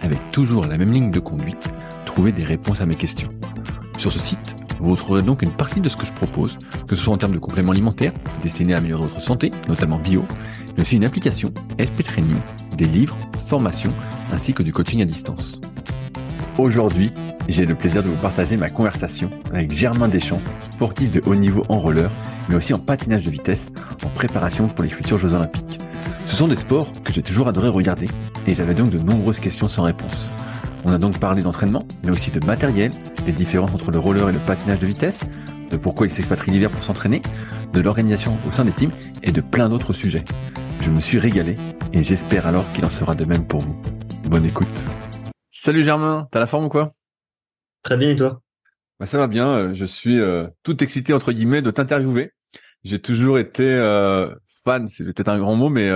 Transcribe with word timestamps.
avec 0.00 0.18
toujours 0.32 0.66
la 0.66 0.78
même 0.78 0.92
ligne 0.92 1.10
de 1.10 1.20
conduite, 1.20 1.68
trouver 2.06 2.32
des 2.32 2.44
réponses 2.44 2.80
à 2.80 2.86
mes 2.86 2.94
questions. 2.94 3.30
Sur 3.98 4.12
ce 4.12 4.18
site, 4.18 4.56
vous 4.78 4.90
retrouverez 4.90 5.22
donc 5.22 5.42
une 5.42 5.52
partie 5.52 5.80
de 5.80 5.88
ce 5.88 5.96
que 5.96 6.06
je 6.06 6.12
propose, 6.12 6.56
que 6.88 6.96
ce 6.96 7.02
soit 7.02 7.12
en 7.12 7.18
termes 7.18 7.34
de 7.34 7.38
compléments 7.38 7.72
alimentaires 7.72 8.14
destinés 8.42 8.74
à 8.74 8.78
améliorer 8.78 9.02
votre 9.02 9.20
santé, 9.20 9.50
notamment 9.68 9.98
bio, 9.98 10.24
mais 10.76 10.82
aussi 10.82 10.96
une 10.96 11.04
application, 11.04 11.52
SP 11.76 12.02
Training, 12.02 12.38
des 12.76 12.86
livres, 12.86 13.16
formations, 13.46 13.92
ainsi 14.32 14.54
que 14.54 14.62
du 14.62 14.72
coaching 14.72 15.02
à 15.02 15.04
distance. 15.04 15.60
Aujourd'hui, 16.56 17.10
j'ai 17.48 17.66
le 17.66 17.74
plaisir 17.74 18.02
de 18.02 18.08
vous 18.08 18.16
partager 18.16 18.56
ma 18.56 18.68
conversation 18.68 19.30
avec 19.52 19.72
Germain 19.72 20.08
Deschamps, 20.08 20.40
sportif 20.58 21.10
de 21.10 21.22
haut 21.26 21.34
niveau 21.34 21.64
en 21.68 21.78
roller, 21.78 22.10
mais 22.48 22.54
aussi 22.54 22.72
en 22.72 22.78
patinage 22.78 23.24
de 23.24 23.30
vitesse, 23.30 23.70
en 24.04 24.08
préparation 24.08 24.68
pour 24.68 24.84
les 24.84 24.90
futurs 24.90 25.18
Jeux 25.18 25.34
Olympiques. 25.34 25.78
Ce 26.30 26.36
sont 26.36 26.46
des 26.46 26.56
sports 26.56 26.92
que 27.02 27.12
j'ai 27.12 27.24
toujours 27.24 27.48
adoré 27.48 27.66
regarder 27.66 28.06
et 28.46 28.54
j'avais 28.54 28.74
donc 28.74 28.90
de 28.90 28.98
nombreuses 28.98 29.40
questions 29.40 29.68
sans 29.68 29.82
réponse. 29.82 30.30
On 30.84 30.92
a 30.92 30.96
donc 30.96 31.18
parlé 31.18 31.42
d'entraînement, 31.42 31.82
mais 32.04 32.12
aussi 32.12 32.30
de 32.30 32.38
matériel, 32.46 32.92
des 33.26 33.32
différences 33.32 33.74
entre 33.74 33.90
le 33.90 33.98
roller 33.98 34.28
et 34.28 34.32
le 34.32 34.38
patinage 34.38 34.78
de 34.78 34.86
vitesse, 34.86 35.22
de 35.72 35.76
pourquoi 35.76 36.06
il 36.06 36.12
s'expatrie 36.12 36.52
l'hiver 36.52 36.70
pour 36.70 36.84
s'entraîner, 36.84 37.20
de 37.72 37.80
l'organisation 37.80 38.38
au 38.46 38.52
sein 38.52 38.64
des 38.64 38.70
teams 38.70 38.92
et 39.24 39.32
de 39.32 39.40
plein 39.40 39.68
d'autres 39.68 39.92
sujets. 39.92 40.24
Je 40.82 40.90
me 40.90 41.00
suis 41.00 41.18
régalé 41.18 41.56
et 41.92 42.04
j'espère 42.04 42.46
alors 42.46 42.72
qu'il 42.74 42.84
en 42.84 42.90
sera 42.90 43.16
de 43.16 43.24
même 43.24 43.44
pour 43.44 43.62
vous. 43.62 43.76
Bonne 44.26 44.44
écoute. 44.44 44.68
Salut 45.50 45.82
Germain, 45.82 46.28
t'as 46.30 46.38
la 46.38 46.46
forme 46.46 46.66
ou 46.66 46.68
quoi? 46.68 46.94
Très 47.82 47.96
bien 47.96 48.10
et 48.10 48.16
toi? 48.16 48.40
Bah 49.00 49.06
Ça 49.06 49.18
va 49.18 49.26
bien, 49.26 49.48
euh, 49.48 49.74
je 49.74 49.84
suis 49.84 50.20
euh, 50.20 50.46
tout 50.62 50.80
excité 50.84 51.12
entre 51.12 51.32
guillemets 51.32 51.60
de 51.60 51.72
t'interviewer. 51.72 52.30
J'ai 52.84 53.00
toujours 53.00 53.40
été 53.40 53.64
euh, 53.64 54.32
c'est 54.88 55.04
peut-être 55.04 55.28
un 55.28 55.38
grand 55.38 55.56
mot, 55.56 55.68
mais 55.68 55.90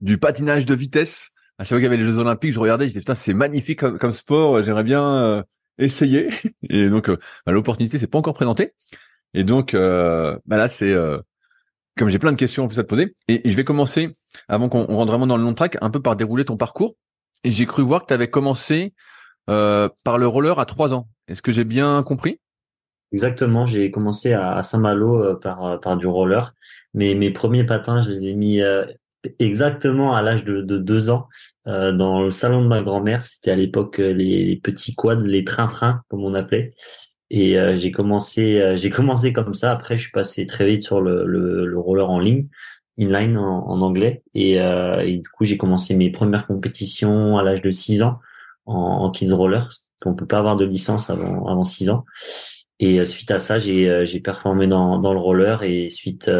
du 0.00 0.18
patinage 0.18 0.66
de 0.66 0.74
vitesse 0.74 1.30
à 1.58 1.64
chaque 1.64 1.70
fois 1.70 1.78
qu'il 1.78 1.84
y 1.84 1.86
avait 1.86 1.96
les 1.96 2.04
Jeux 2.04 2.18
Olympiques, 2.18 2.52
je 2.52 2.60
regardais, 2.60 2.84
je 2.84 2.90
disais 2.90 3.00
putain 3.00 3.16
c'est 3.16 3.34
magnifique 3.34 3.80
comme, 3.80 4.12
sport, 4.12 4.62
j'aimerais 4.62 4.84
bien 4.84 5.24
euh, 5.24 5.42
essayer. 5.78 6.28
Et 6.62 6.88
donc 6.88 7.08
euh, 7.08 7.18
bah, 7.44 7.52
l'opportunité 7.52 8.04
pas 8.06 8.18
encore 8.18 8.34
présentée. 8.34 8.74
Et 9.34 9.42
donc 9.44 9.74
euh, 9.74 10.38
bah 10.46 10.56
là 10.56 10.68
c'est 10.68 10.94
comme 11.96 12.08
j'ai 12.08 12.20
plein 12.20 12.30
de 12.30 12.36
questions 12.36 12.64
en 12.64 12.68
plus 12.68 12.78
à 12.78 12.84
te 12.84 12.88
poser, 12.88 13.16
et, 13.26 13.42
je 13.44 13.56
vais 13.56 13.64
commencer 13.64 14.12
avant 14.46 14.68
qu'on 14.68 14.84
rentre 14.84 15.10
vraiment 15.10 15.26
dans 15.26 15.36
le 15.36 15.42
long 15.42 15.54
track, 15.54 15.76
un 15.80 15.90
peu 15.90 16.00
par 16.00 16.14
dérouler 16.14 16.44
ton 16.44 16.56
parcours. 16.56 16.94
Et 17.42 17.50
j'ai 17.50 17.66
cru 17.66 17.82
voir 17.82 18.02
que 18.02 18.06
tu 18.06 18.14
avais 18.14 18.30
commencé 18.30 18.94
par 19.46 20.18
le 20.18 20.26
roller 20.26 20.58
à 20.60 20.64
trois 20.64 20.94
ans. 20.94 21.08
Est-ce 21.26 21.42
que 21.42 21.50
j'ai 21.50 21.64
bien 21.64 22.02
compris? 22.04 22.40
Exactement, 23.10 23.66
j'ai 23.66 23.90
commencé 23.90 24.32
à, 24.32 24.62
Saint-Malo 24.62 25.36
par 25.36 25.96
du 25.96 26.06
roller. 26.06 26.54
Mais 26.94 27.14
mes 27.14 27.30
premiers 27.30 27.64
patins, 27.64 28.02
je 28.02 28.10
les 28.10 28.28
ai 28.28 28.34
mis 28.34 28.62
exactement 29.38 30.14
à 30.14 30.22
l'âge 30.22 30.44
de, 30.44 30.62
de, 30.62 30.78
deux 30.78 31.10
ans 31.10 31.28
euh, 31.66 31.92
dans 31.92 32.22
le 32.22 32.30
salon 32.30 32.62
de 32.62 32.68
ma 32.68 32.82
grand-mère. 32.82 33.24
C'était 33.24 33.50
à 33.50 33.56
l'époque 33.56 34.00
euh, 34.00 34.12
les, 34.12 34.56
petits 34.62 34.94
quads, 34.94 35.16
les 35.16 35.44
trains-trains 35.44 36.02
comme 36.08 36.24
on 36.24 36.34
appelait. 36.34 36.74
Et 37.30 37.58
euh, 37.58 37.76
j'ai 37.76 37.92
commencé, 37.92 38.74
j'ai 38.76 38.90
commencé 38.90 39.32
comme 39.32 39.54
ça. 39.54 39.70
Après, 39.72 39.96
je 39.96 40.02
suis 40.02 40.12
passé 40.12 40.46
très 40.46 40.66
vite 40.66 40.82
sur 40.82 41.00
le, 41.00 41.26
le, 41.26 41.78
roller 41.78 42.08
en 42.08 42.18
ligne, 42.18 42.48
inline 42.96 43.36
en, 43.36 43.68
en 43.68 43.80
anglais. 43.82 44.22
Et, 44.34 44.54
et, 44.54 45.18
du 45.18 45.28
coup, 45.28 45.44
j'ai 45.44 45.58
commencé 45.58 45.94
mes 45.94 46.10
premières 46.10 46.46
compétitions 46.46 47.36
à 47.36 47.42
l'âge 47.42 47.60
de 47.60 47.70
6 47.70 48.02
ans 48.02 48.18
en, 48.64 48.74
en 48.74 49.10
kids 49.10 49.32
roller. 49.32 49.68
Qu'on 50.00 50.14
peut 50.14 50.26
pas 50.26 50.38
avoir 50.38 50.56
de 50.56 50.64
licence 50.64 51.10
avant 51.10 51.46
avant 51.48 51.64
6 51.64 51.90
ans. 51.90 52.06
Et 52.78 53.04
suite 53.04 53.30
à 53.30 53.40
ça, 53.40 53.58
j'ai 53.58 54.06
j'ai 54.06 54.20
performé 54.20 54.66
dans 54.68 54.98
dans 54.98 55.12
le 55.12 55.18
roller 55.18 55.64
et 55.64 55.90
suite 55.90 56.30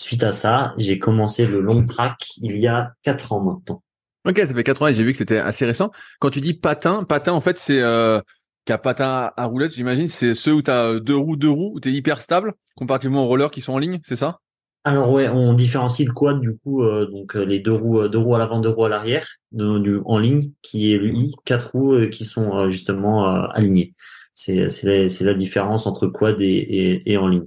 Suite 0.00 0.22
à 0.22 0.30
ça, 0.30 0.74
j'ai 0.78 1.00
commencé 1.00 1.44
le 1.44 1.58
long 1.58 1.84
track 1.84 2.28
il 2.36 2.56
y 2.56 2.68
a 2.68 2.92
quatre 3.02 3.32
ans 3.32 3.42
maintenant. 3.42 3.82
Ok, 4.28 4.38
ça 4.38 4.54
fait 4.54 4.62
quatre 4.62 4.82
ans 4.82 4.86
et 4.86 4.94
j'ai 4.94 5.02
vu 5.02 5.10
que 5.10 5.18
c'était 5.18 5.38
assez 5.38 5.66
récent. 5.66 5.90
Quand 6.20 6.30
tu 6.30 6.40
dis 6.40 6.54
patin, 6.54 7.02
patin 7.02 7.32
en 7.32 7.40
fait 7.40 7.58
c'est 7.58 7.82
euh, 7.82 8.20
qu'un 8.64 8.78
patin 8.78 9.32
à 9.36 9.44
roulette, 9.46 9.72
j'imagine, 9.74 10.06
c'est 10.06 10.34
ceux 10.34 10.52
où 10.52 10.62
tu 10.62 10.70
as 10.70 10.84
euh, 10.84 11.00
deux 11.00 11.16
roues, 11.16 11.34
deux 11.34 11.50
roues, 11.50 11.72
où 11.74 11.80
tu 11.80 11.88
es 11.88 11.92
hyper 11.92 12.22
stable, 12.22 12.52
comparativement 12.76 13.24
aux 13.24 13.26
rollers 13.26 13.50
qui 13.50 13.60
sont 13.60 13.72
en 13.72 13.78
ligne, 13.78 13.98
c'est 14.04 14.14
ça? 14.14 14.38
Alors 14.84 15.10
ouais, 15.10 15.28
on 15.28 15.52
différencie 15.52 16.06
le 16.06 16.14
quad 16.14 16.40
du 16.40 16.56
coup, 16.58 16.84
euh, 16.84 17.06
donc 17.06 17.34
euh, 17.34 17.42
les 17.42 17.58
deux 17.58 17.72
roues, 17.72 18.06
deux 18.06 18.18
roues 18.18 18.36
à 18.36 18.38
l'avant, 18.38 18.60
deux 18.60 18.68
roues 18.68 18.84
à 18.84 18.88
l'arrière, 18.88 19.26
en 19.58 20.18
ligne, 20.18 20.52
qui 20.62 20.94
est 20.94 20.98
lui, 20.98 21.34
quatre 21.44 21.72
roues 21.72 22.08
qui 22.08 22.24
sont 22.24 22.68
justement 22.68 23.26
alignées. 23.48 23.94
C'est 24.32 24.68
c'est 24.68 24.86
la, 24.86 25.32
la, 25.32 25.34
différence 25.34 25.88
entre 25.88 26.06
quad 26.06 26.40
et, 26.40 26.46
et, 26.46 27.10
et 27.10 27.16
en 27.16 27.26
ligne. 27.26 27.46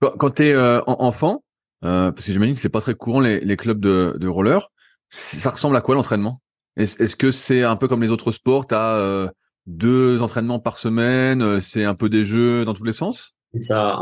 Quand 0.00 0.30
tu 0.30 0.46
es 0.46 0.56
enfant, 0.86 1.44
euh, 1.84 2.12
parce 2.12 2.26
que 2.26 2.32
j'imagine 2.32 2.54
que 2.54 2.60
c'est 2.60 2.68
pas 2.68 2.80
très 2.80 2.94
courant 2.94 3.20
les, 3.20 3.40
les 3.40 3.56
clubs 3.56 3.80
de, 3.80 4.16
de 4.18 4.28
roller. 4.28 4.70
Ça 5.10 5.50
ressemble 5.50 5.76
à 5.76 5.80
quoi 5.80 5.94
l'entraînement? 5.94 6.40
Est-ce 6.76 7.16
que 7.16 7.32
c'est 7.32 7.64
un 7.64 7.76
peu 7.76 7.88
comme 7.88 8.02
les 8.02 8.10
autres 8.10 8.32
sports? 8.32 8.66
Tu 8.66 8.74
as 8.74 8.94
euh, 8.94 9.28
deux 9.66 10.22
entraînements 10.22 10.58
par 10.58 10.78
semaine 10.78 11.42
euh, 11.42 11.60
C'est 11.60 11.84
un 11.84 11.94
peu 11.94 12.08
des 12.08 12.24
jeux 12.24 12.64
dans 12.64 12.74
tous 12.74 12.84
les 12.84 12.94
sens? 12.94 13.34
Ça, 13.60 13.98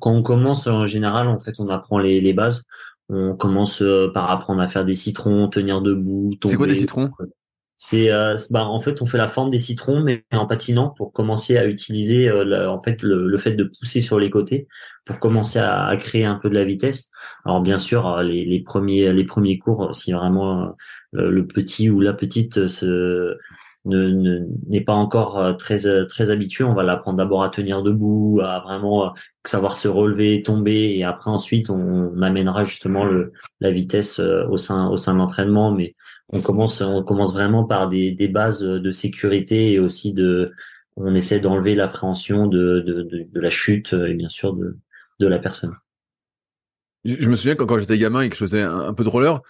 quand 0.00 0.12
on 0.12 0.22
commence 0.22 0.66
en 0.66 0.86
général, 0.86 1.28
en 1.28 1.38
fait, 1.38 1.54
on 1.58 1.68
apprend 1.68 1.98
les, 1.98 2.20
les 2.20 2.34
bases. 2.34 2.64
On 3.08 3.34
commence 3.34 3.82
par 4.12 4.30
apprendre 4.30 4.60
à 4.60 4.68
faire 4.68 4.84
des 4.84 4.94
citrons, 4.94 5.48
tenir 5.48 5.80
debout. 5.80 6.34
C'est 6.44 6.56
quoi 6.56 6.66
des 6.66 6.74
citrons? 6.74 7.08
C'est 7.84 8.12
euh, 8.12 8.36
bah, 8.50 8.64
en 8.64 8.80
fait 8.80 9.02
on 9.02 9.06
fait 9.06 9.18
la 9.18 9.26
forme 9.26 9.50
des 9.50 9.58
citrons 9.58 10.00
mais 10.00 10.24
en 10.30 10.46
patinant 10.46 10.90
pour 10.90 11.12
commencer 11.12 11.58
à 11.58 11.66
utiliser 11.66 12.28
euh, 12.28 12.70
en 12.70 12.80
fait 12.80 13.02
le, 13.02 13.36
fait 13.38 13.54
de 13.54 13.64
pousser 13.64 14.00
sur 14.00 14.20
les 14.20 14.30
côtés 14.30 14.68
pour 15.04 15.18
commencer 15.18 15.58
à, 15.58 15.96
créer 15.96 16.24
un 16.24 16.36
peu 16.36 16.48
de 16.48 16.54
la 16.54 16.64
vitesse. 16.64 17.10
Alors 17.44 17.60
bien 17.60 17.78
sûr 17.78 18.06
euh, 18.06 18.22
les, 18.22 18.44
les 18.44 18.60
premiers 18.62 19.12
les 19.12 19.24
premiers 19.24 19.58
cours 19.58 19.96
si 19.96 20.12
vraiment 20.12 20.76
le 21.10 21.44
petit 21.44 21.90
ou 21.90 22.00
la 22.00 22.12
petite 22.12 22.68
se 22.68 23.36
ne 23.84 24.46
n'est 24.68 24.80
pas 24.80 24.92
encore 24.92 25.56
très 25.56 26.06
très 26.06 26.30
habitué 26.30 26.62
on 26.62 26.74
va 26.74 26.84
l'apprendre 26.84 27.18
d'abord 27.18 27.42
à 27.42 27.48
tenir 27.48 27.82
debout 27.82 28.40
à 28.40 28.60
vraiment 28.60 29.12
savoir 29.44 29.74
se 29.74 29.88
relever 29.88 30.42
tomber 30.44 30.94
et 30.96 31.02
après 31.02 31.30
ensuite 31.30 31.68
on, 31.68 32.12
on 32.14 32.22
amènera 32.22 32.62
justement 32.62 33.04
le 33.04 33.32
la 33.58 33.72
vitesse 33.72 34.20
au 34.20 34.56
sein 34.56 34.88
au 34.88 34.96
sein 34.96 35.14
de 35.14 35.18
l'entraînement 35.18 35.72
mais 35.72 35.96
on 36.32 36.40
commence, 36.40 36.80
on 36.80 37.02
commence 37.02 37.34
vraiment 37.34 37.64
par 37.64 37.88
des, 37.88 38.10
des 38.12 38.28
bases 38.28 38.62
de 38.62 38.90
sécurité 38.90 39.72
et 39.72 39.78
aussi 39.78 40.12
de, 40.12 40.52
on 40.96 41.14
essaie 41.14 41.40
d'enlever 41.40 41.74
l'appréhension 41.74 42.46
de, 42.46 42.80
de, 42.80 43.26
de, 43.30 43.40
la 43.40 43.50
chute 43.50 43.92
et 43.92 44.14
bien 44.14 44.30
sûr 44.30 44.54
de, 44.54 44.78
de 45.20 45.26
la 45.26 45.38
personne. 45.38 45.76
Je, 47.04 47.28
me 47.28 47.36
souviens 47.36 47.54
quand, 47.56 47.78
j'étais 47.78 47.98
gamin 47.98 48.22
et 48.22 48.28
que 48.28 48.36
je 48.36 48.44
faisais 48.44 48.62
un, 48.62 48.94
peu 48.94 49.04
de 49.04 49.08
roller, 49.08 49.40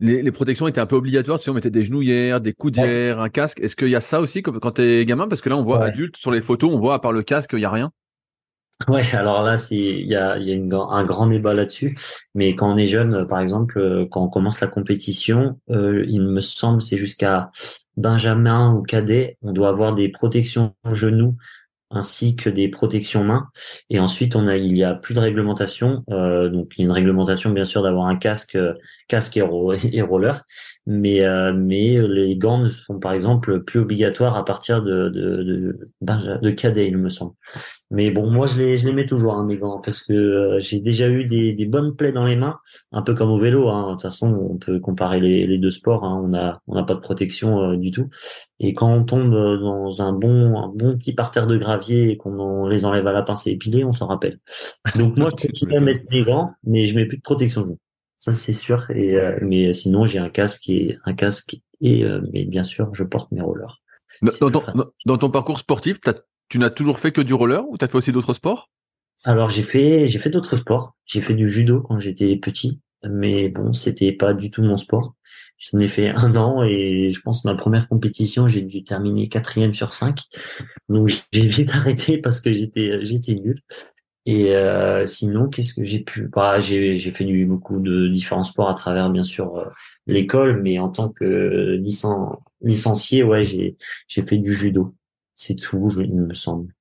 les, 0.00 0.22
les, 0.22 0.32
protections 0.32 0.66
étaient 0.66 0.80
un 0.80 0.86
peu 0.86 0.96
obligatoires. 0.96 1.38
Tu 1.38 1.44
sais, 1.44 1.50
on 1.50 1.54
mettait 1.54 1.70
des 1.70 1.84
genouillères, 1.84 2.40
des 2.40 2.52
coudières, 2.52 3.20
un 3.20 3.28
casque. 3.28 3.60
Est-ce 3.60 3.76
qu'il 3.76 3.88
y 3.88 3.96
a 3.96 4.00
ça 4.00 4.20
aussi 4.20 4.42
quand 4.42 4.72
t'es 4.72 5.04
gamin? 5.04 5.28
Parce 5.28 5.40
que 5.40 5.48
là, 5.48 5.56
on 5.56 5.62
voit 5.62 5.84
adulte 5.84 6.16
sur 6.16 6.30
les 6.30 6.40
photos, 6.40 6.72
on 6.72 6.78
voit 6.78 6.94
à 6.94 6.98
part 6.98 7.12
le 7.12 7.22
casque, 7.22 7.50
il 7.52 7.60
y 7.60 7.64
a 7.64 7.70
rien. 7.70 7.92
Ouais, 8.88 9.04
alors 9.14 9.42
là, 9.42 9.56
il 9.70 10.06
y 10.06 10.16
a, 10.16 10.38
y 10.38 10.52
a 10.52 10.76
un 10.76 11.04
grand 11.04 11.26
débat 11.26 11.54
là-dessus. 11.54 11.96
Mais 12.34 12.56
quand 12.56 12.72
on 12.72 12.76
est 12.76 12.88
jeune, 12.88 13.26
par 13.28 13.40
exemple, 13.40 13.78
euh, 13.78 14.06
quand 14.10 14.24
on 14.24 14.28
commence 14.28 14.60
la 14.60 14.66
compétition, 14.66 15.60
euh, 15.70 16.04
il 16.08 16.22
me 16.22 16.40
semble 16.40 16.82
c'est 16.82 16.96
jusqu'à 16.96 17.50
Benjamin 17.96 18.72
ou 18.74 18.82
cadet, 18.82 19.36
on 19.42 19.52
doit 19.52 19.68
avoir 19.68 19.94
des 19.94 20.08
protections 20.08 20.74
genoux 20.90 21.36
ainsi 21.92 22.36
que 22.36 22.50
des 22.50 22.68
protections 22.68 23.24
mains. 23.24 23.48
Et 23.90 24.00
ensuite, 24.00 24.36
on 24.36 24.48
a, 24.48 24.56
il 24.56 24.76
y 24.76 24.84
a 24.84 24.94
plus 24.94 25.14
de 25.14 25.20
réglementation. 25.20 26.04
Euh, 26.10 26.48
donc, 26.48 26.72
il 26.76 26.80
y 26.80 26.84
a 26.84 26.86
une 26.86 26.92
réglementation, 26.92 27.50
bien 27.50 27.64
sûr, 27.64 27.82
d'avoir 27.82 28.06
un 28.06 28.16
casque, 28.16 28.58
casque 29.08 29.36
et, 29.36 29.40
et 29.92 30.02
roller. 30.02 30.44
Mais, 30.86 31.24
euh, 31.24 31.52
mais 31.52 31.96
les 32.08 32.36
gants 32.36 32.58
ne 32.58 32.68
sont, 32.68 32.98
par 32.98 33.12
exemple, 33.12 33.62
plus 33.62 33.80
obligatoires 33.80 34.36
à 34.36 34.44
partir 34.44 34.82
de, 34.82 35.08
de, 35.10 35.42
de, 36.00 36.38
de 36.40 36.50
cadet, 36.50 36.88
il 36.88 36.98
me 36.98 37.08
semble. 37.08 37.34
Mais 37.92 38.10
bon, 38.10 38.28
moi, 38.28 38.48
je 38.48 38.58
les, 38.58 38.76
je 38.76 38.86
les 38.86 38.92
mets 38.92 39.06
toujours, 39.06 39.34
hein, 39.34 39.44
mes 39.44 39.58
gants, 39.58 39.80
parce 39.80 40.02
que 40.02 40.12
euh, 40.12 40.60
j'ai 40.60 40.80
déjà 40.80 41.08
eu 41.08 41.24
des, 41.24 41.52
des 41.52 41.66
bonnes 41.66 41.94
plaies 41.94 42.10
dans 42.10 42.24
les 42.24 42.34
mains, 42.34 42.58
un 42.90 43.02
peu 43.02 43.14
comme 43.14 43.30
au 43.30 43.38
vélo. 43.38 43.68
Hein. 43.68 43.86
De 43.86 43.92
toute 43.92 44.02
façon, 44.02 44.26
on 44.50 44.56
peut 44.56 44.80
comparer 44.80 45.20
les, 45.20 45.46
les 45.46 45.58
deux 45.58 45.70
sports. 45.70 46.04
Hein. 46.04 46.20
On 46.24 46.34
a, 46.34 46.60
on 46.66 46.74
n'a 46.74 46.82
pas 46.82 46.94
de 46.94 47.00
protection 47.00 47.74
du 47.74 47.92
tout. 47.92 48.08
Et 48.58 48.74
quand 48.74 48.92
on 48.92 49.04
tombe 49.04 49.30
dans 49.30 50.02
un 50.02 50.12
bon, 50.12 50.58
un 50.58 50.68
bon 50.68 50.96
petit 50.98 51.14
parterre 51.14 51.46
de 51.46 51.56
gravier 51.56 52.10
et 52.10 52.16
qu'on 52.16 52.66
les 52.66 52.84
enlève 52.84 53.06
à 53.06 53.12
la 53.12 53.22
pince 53.22 53.46
et 53.46 53.52
épilée, 53.52 53.84
on 53.84 53.92
s'en 53.92 54.08
rappelle. 54.08 54.40
Donc 54.96 55.16
moi, 55.16 55.30
je 55.36 55.46
continue 55.46 55.76
à 55.76 55.80
mettre 55.80 56.08
des 56.10 56.22
gants, 56.22 56.50
mais 56.64 56.86
je 56.86 56.96
mets 56.96 57.06
plus 57.06 57.18
de 57.18 57.22
protection 57.22 57.62
de 57.62 57.76
Ça 58.22 58.32
c'est 58.34 58.52
sûr. 58.52 58.88
Et 58.90 59.16
euh, 59.16 59.36
mais 59.42 59.72
sinon, 59.72 60.06
j'ai 60.06 60.20
un 60.20 60.28
casque 60.28 60.68
et 60.68 60.96
un 61.04 61.12
casque 61.12 61.56
Et 61.80 62.04
mais 62.32 62.44
bien 62.44 62.62
sûr, 62.62 62.94
je 62.94 63.02
porte 63.02 63.32
mes 63.32 63.40
rollers. 63.40 63.82
Dans, 64.40 65.18
ton, 65.18 65.30
parcours 65.30 65.58
sportif, 65.58 65.98
tu 66.48 66.60
n'as 66.60 66.70
toujours 66.70 67.00
fait 67.00 67.10
que 67.10 67.20
du 67.20 67.34
roller 67.34 67.68
ou 67.68 67.76
tu 67.76 67.84
as 67.84 67.88
fait 67.88 67.96
aussi 67.96 68.12
d'autres 68.12 68.34
sports? 68.34 68.70
Alors 69.24 69.48
j'ai 69.48 69.64
fait 69.64 70.06
j'ai 70.06 70.20
fait 70.20 70.30
d'autres 70.30 70.56
sports. 70.56 70.94
J'ai 71.04 71.20
fait 71.20 71.34
du 71.34 71.48
judo 71.48 71.80
quand 71.80 71.98
j'étais 71.98 72.36
petit, 72.36 72.80
mais 73.10 73.48
bon, 73.48 73.72
c'était 73.72 74.12
pas 74.12 74.34
du 74.34 74.52
tout 74.52 74.62
mon 74.62 74.76
sport. 74.76 75.16
J'en 75.58 75.80
ai 75.80 75.88
fait 75.88 76.10
un 76.10 76.36
an 76.36 76.62
et 76.62 77.12
je 77.12 77.20
pense 77.22 77.44
ma 77.44 77.56
première 77.56 77.88
compétition, 77.88 78.46
j'ai 78.46 78.62
dû 78.62 78.84
terminer 78.84 79.28
quatrième 79.28 79.74
sur 79.74 79.94
cinq. 79.94 80.20
Donc 80.88 81.10
j'ai 81.32 81.46
vite 81.46 81.70
arrêté 81.74 82.18
parce 82.18 82.40
que 82.40 82.52
j'étais 82.52 83.04
j'étais 83.04 83.34
nul. 83.34 83.62
Et 84.24 84.54
euh, 84.54 85.04
sinon, 85.06 85.48
qu'est-ce 85.48 85.74
que 85.74 85.82
j'ai 85.82 86.00
pu 86.00 86.28
bah, 86.28 86.60
j'ai 86.60 86.96
j'ai 86.96 87.10
fait 87.10 87.24
du 87.24 87.44
beaucoup 87.44 87.80
de 87.80 88.06
différents 88.06 88.44
sports 88.44 88.68
à 88.68 88.74
travers 88.74 89.10
bien 89.10 89.24
sûr 89.24 89.56
euh, 89.56 89.64
l'école, 90.06 90.62
mais 90.62 90.78
en 90.78 90.88
tant 90.88 91.08
que 91.08 91.80
licencié, 92.60 93.24
ouais, 93.24 93.44
j'ai 93.44 93.76
j'ai 94.06 94.22
fait 94.22 94.38
du 94.38 94.54
judo. 94.54 94.94
C'est 95.34 95.56
tout, 95.56 95.90
il 95.98 96.20
me 96.20 96.34
semble. 96.34 96.72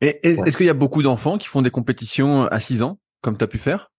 Et 0.00 0.20
est-ce 0.26 0.56
qu'il 0.56 0.66
y 0.66 0.70
a 0.70 0.74
beaucoup 0.74 1.02
d'enfants 1.02 1.38
qui 1.38 1.48
font 1.48 1.62
des 1.62 1.70
compétitions 1.70 2.46
à 2.46 2.60
6 2.60 2.82
ans, 2.82 2.98
comme 3.20 3.36
tu 3.36 3.44
as 3.44 3.46
pu 3.46 3.58
faire? 3.58 3.92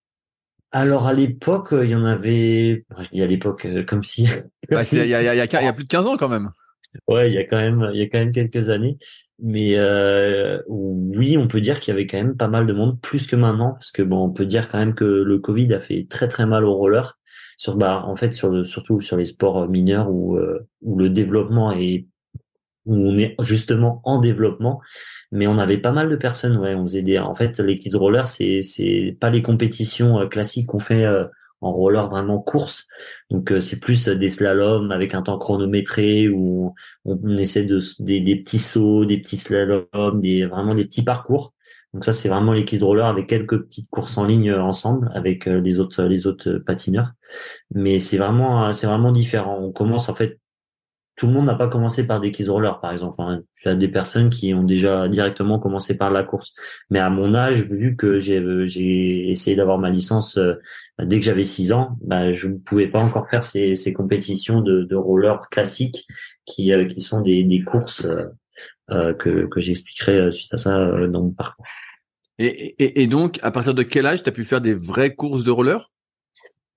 Alors 0.72 1.06
à 1.06 1.14
l'époque, 1.14 1.70
il 1.72 1.90
y 1.90 1.96
en 1.96 2.04
avait. 2.04 2.84
Je 3.00 3.10
dis 3.10 3.22
à 3.22 3.28
l'époque 3.28 3.66
euh, 3.66 3.84
comme 3.84 4.04
si. 4.04 4.24
il 4.70 5.08
y, 5.08 5.14
a, 5.14 5.74
plus 5.74 5.84
de 5.84 5.88
15 5.88 6.08
ans 6.08 6.18
quand 6.18 6.30
même. 6.30 6.50
Ouais, 7.08 7.30
il 7.30 7.34
y 7.34 7.38
a 7.38 7.44
quand 7.44 7.58
même, 7.58 7.90
il 7.94 8.00
y 8.00 8.04
a 8.04 8.06
quand 8.08 8.20
même 8.20 8.32
quelques 8.32 8.70
années. 8.70 8.98
Mais 9.40 9.78
euh, 9.78 10.62
oui, 10.68 11.38
on 11.38 11.48
peut 11.48 11.62
dire 11.62 11.80
qu'il 11.80 11.92
y 11.94 11.96
avait 11.96 12.08
quand 12.08 12.18
même 12.18 12.38
pas 12.38 12.48
mal 12.48 12.66
de 12.66 12.74
monde, 12.74 13.00
plus 13.02 13.28
que 13.28 13.36
maintenant, 13.36 13.74
parce 13.74 13.92
que 13.92 14.02
bon, 14.04 14.24
on 14.26 14.32
peut 14.32 14.46
dire 14.46 14.70
quand 14.70 14.78
même 14.80 14.96
que 14.96 15.04
le 15.04 15.40
Covid 15.40 15.74
a 15.74 15.80
fait 15.80 16.08
très 16.10 16.28
très 16.28 16.46
mal 16.46 16.66
au 16.66 16.76
roller. 16.76 17.18
Sur 17.58 17.76
bah, 17.76 18.04
en 18.06 18.16
fait, 18.16 18.34
sur 18.34 18.50
le, 18.50 18.66
surtout 18.66 19.02
sur 19.02 19.18
les 19.18 19.26
sports 19.26 19.68
mineurs 19.70 20.10
où 20.10 20.38
euh, 20.38 20.68
où 20.82 20.98
le 20.98 21.10
développement 21.10 21.72
est 21.72 22.08
où 22.86 22.96
on 22.96 23.18
est 23.18 23.36
justement 23.42 24.02
en 24.04 24.20
développement 24.20 24.82
mais 25.32 25.48
on 25.48 25.58
avait 25.58 25.78
pas 25.78 25.92
mal 25.92 26.10
de 26.10 26.16
personnes 26.16 26.58
ouais 26.58 26.76
on 26.76 26.84
faisait 26.84 27.02
des 27.02 27.18
en 27.18 27.36
fait 27.36 27.60
les 27.60 27.78
kids 27.78 27.96
rollers 27.96 28.28
c'est 28.28 28.62
c'est 28.62 29.18
pas 29.20 29.30
les 29.30 29.42
compétitions 29.42 30.20
euh, 30.20 30.28
classiques 30.28 30.68
qu'on 30.68 30.80
fait 30.80 31.06
euh, 31.06 31.26
en 31.64 31.72
roller 31.72 32.10
vraiment 32.10 32.40
course. 32.40 32.88
Donc 33.30 33.52
euh, 33.52 33.60
c'est 33.60 33.80
plus 33.80 34.08
des 34.08 34.30
slaloms 34.30 34.92
avec 34.92 35.14
un 35.14 35.22
temps 35.22 35.38
chronométré 35.38 36.30
où 36.30 36.74
on, 37.06 37.38
essaie 37.38 37.66
de 37.66 37.80
des, 38.00 38.22
des, 38.22 38.38
petits 38.38 38.60
sauts 38.60 39.06
des 39.06 39.18
petits 39.18 39.38
slaloms 39.38 40.22
des 40.22 40.46
vraiment 40.46 40.76
des 40.76 40.86
petits 40.86 41.04
parcours. 41.04 41.54
Donc 41.94 42.06
ça 42.06 42.14
c'est 42.14 42.30
vraiment 42.30 42.54
les 42.54 42.66
kids 42.66 42.84
rollers 42.84 43.06
avec 43.06 43.28
quelques 43.28 43.64
petites 43.64 43.90
courses 43.90 44.18
en 44.18 44.26
ligne 44.26 44.54
ensemble 44.54 45.12
avec 45.14 45.46
les 45.46 45.80
autres 45.80 46.04
les 46.04 46.28
autres 46.28 46.54
patineurs. 46.66 47.12
Mais 47.74 48.00
c'est 48.00 48.18
vraiment 48.18 48.74
c'est 48.74 48.88
vraiment 48.88 49.12
différent. 49.12 49.60
On 49.62 49.72
commence 49.72 50.10
en 50.10 50.16
fait 50.16 50.40
tout 51.16 51.28
le 51.28 51.34
monde 51.34 51.46
n'a 51.46 51.54
pas 51.54 51.68
commencé 51.68 52.08
par 52.08 52.20
des 52.20 52.32
keys 52.32 52.48
rollers, 52.48 52.80
par 52.80 52.92
exemple. 52.92 53.16
Enfin, 53.18 53.42
tu 53.62 53.68
as 53.68 53.76
des 53.76 53.88
personnes 53.88 54.30
qui 54.30 54.54
ont 54.54 54.64
déjà 54.64 55.08
directement 55.08 55.60
commencé 55.60 55.96
par 55.96 56.10
la 56.12 56.24
course. 56.24 56.54
Mais 56.90 57.00
à 57.00 57.10
mon 57.10 57.36
âge, 57.36 57.62
vu 57.62 57.96
que 57.96 58.18
j'ai 58.18 58.40
euh, 58.40 58.66
essayé 58.66 59.56
d'avoir 59.56 59.78
ma 59.78 59.90
licence 59.90 60.38
euh, 60.38 60.56
dès 61.00 61.20
que 61.20 61.26
j'avais 61.26 61.44
6 61.44 61.72
ans, 61.72 61.98
bah, 62.02 62.32
je 62.32 62.48
ne 62.48 62.58
pouvais 62.58 62.88
pas 62.88 63.00
encore 63.00 63.30
faire 63.30 63.44
ces, 63.44 63.76
ces 63.76 63.94
compétitions 63.94 64.62
de, 64.62 64.84
de 64.84 64.96
roller 64.96 65.50
classiques 65.50 66.08
qui, 66.46 66.74
euh, 66.74 66.86
qui 66.86 67.02
sont 67.02 67.22
des, 67.22 67.44
des 67.44 67.62
courses 67.62 68.08
que, 68.90 69.48
que 69.48 69.60
j'expliquerai 69.60 70.32
suite 70.32 70.54
à 70.54 70.58
ça 70.58 70.86
dans 71.08 71.24
mon 71.24 71.32
parcours. 71.32 71.66
Et, 72.38 72.76
et, 72.78 73.02
et 73.02 73.08
donc, 73.08 73.40
à 73.42 73.50
partir 73.50 73.74
de 73.74 73.82
quel 73.82 74.06
âge 74.06 74.22
tu 74.22 74.30
as 74.30 74.32
pu 74.32 74.44
faire 74.44 74.62
des 74.62 74.76
vraies 74.76 75.16
courses 75.16 75.44
de 75.44 75.50
roller? 75.50 75.90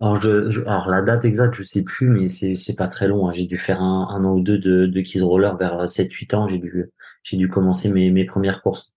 Alors, 0.00 0.20
je, 0.20 0.60
alors 0.66 0.88
la 0.88 1.00
date 1.00 1.24
exacte, 1.24 1.54
je 1.54 1.62
sais 1.62 1.82
plus, 1.82 2.08
mais 2.08 2.28
c'est 2.28 2.54
c'est 2.54 2.74
pas 2.74 2.88
très 2.88 3.08
long. 3.08 3.28
Hein. 3.28 3.32
J'ai 3.32 3.46
dû 3.46 3.56
faire 3.56 3.80
un, 3.80 4.08
un, 4.10 4.24
an 4.24 4.34
ou 4.34 4.42
deux 4.42 4.58
de, 4.58 4.86
de 4.86 5.00
Kids 5.00 5.22
Roller 5.22 5.56
vers 5.56 5.86
7-8 5.86 6.34
ans. 6.34 6.46
J'ai 6.46 6.58
dû 6.58 6.90
j'ai 7.22 7.36
dû 7.36 7.48
commencer 7.48 7.90
mes, 7.90 8.10
mes 8.10 8.24
premières 8.24 8.62
courses. 8.62 8.92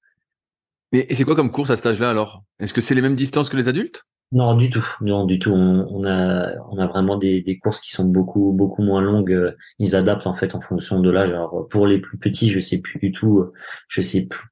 Et, 0.92 1.14
c'est 1.16 1.24
quoi 1.24 1.36
comme 1.36 1.52
course 1.52 1.70
à 1.70 1.78
cet 1.78 1.86
âge-là 1.86 2.10
alors? 2.10 2.44
Est-ce 2.60 2.74
que 2.74 2.82
c'est 2.82 2.96
les 2.96 3.02
mêmes 3.02 3.16
distances 3.16 3.50
que 3.50 3.56
les 3.56 3.70
adultes? 3.70 4.04
Non, 4.32 4.56
du 4.56 4.70
tout. 4.70 4.86
Non, 5.02 5.26
du 5.26 5.40
tout. 5.40 5.52
On, 5.52 5.88
on, 5.90 6.06
a 6.06 6.52
on 6.70 6.78
a 6.78 6.88
vraiment 6.88 7.18
des, 7.18 7.42
des 7.42 7.58
courses 7.58 7.82
qui 7.82 7.92
sont 7.92 8.06
beaucoup 8.06 8.52
beaucoup 8.52 8.84
moins 8.84 9.02
longues. 9.02 9.56
Ils 9.80 9.96
adaptent 9.96 10.28
en 10.28 10.36
fait 10.36 10.54
en 10.54 10.62
fonction 10.62 11.00
de 11.00 11.10
l'âge. 11.10 11.30
Alors 11.30 11.68
pour 11.70 11.88
les 11.88 12.00
plus 12.00 12.18
petits, 12.18 12.50
je 12.50 12.60
sais 12.60 12.80
plus 12.80 13.00
du 13.00 13.14
tout. 13.14 13.46
Je 13.88 14.02
sais 14.02 14.28
plus 14.28 14.50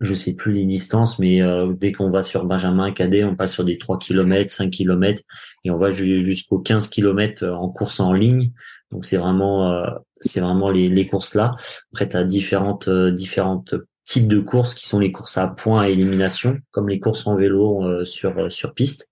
je 0.00 0.14
sais 0.14 0.34
plus 0.34 0.52
les 0.52 0.66
distances, 0.66 1.18
mais 1.18 1.40
euh, 1.42 1.72
dès 1.72 1.92
qu'on 1.92 2.10
va 2.10 2.22
sur 2.22 2.44
Benjamin 2.44 2.90
Cadet, 2.92 3.24
on 3.24 3.34
passe 3.34 3.54
sur 3.54 3.64
des 3.64 3.78
3 3.78 3.98
km, 3.98 4.52
5 4.52 4.70
km, 4.70 5.22
et 5.64 5.70
on 5.70 5.78
va 5.78 5.90
jusqu'aux 5.90 6.58
15 6.58 6.88
km 6.88 7.44
euh, 7.44 7.54
en 7.54 7.68
course 7.68 8.00
en 8.00 8.12
ligne. 8.12 8.52
Donc 8.90 9.04
c'est 9.04 9.16
vraiment 9.16 9.72
euh, 9.72 9.90
c'est 10.20 10.40
vraiment 10.40 10.70
les, 10.70 10.88
les 10.88 11.06
courses 11.06 11.34
là. 11.34 11.56
Après 11.92 12.08
tu 12.08 12.16
as 12.16 12.24
différentes 12.24 12.88
différentes 12.88 13.74
types 14.04 14.28
de 14.28 14.40
courses 14.40 14.74
qui 14.74 14.86
sont 14.86 14.98
les 14.98 15.12
courses 15.12 15.38
à 15.38 15.48
points 15.48 15.82
à 15.82 15.88
élimination, 15.88 16.58
comme 16.70 16.88
les 16.88 17.00
courses 17.00 17.26
en 17.26 17.34
vélo 17.34 18.04
sur 18.04 18.52
sur 18.52 18.74
piste. 18.74 19.10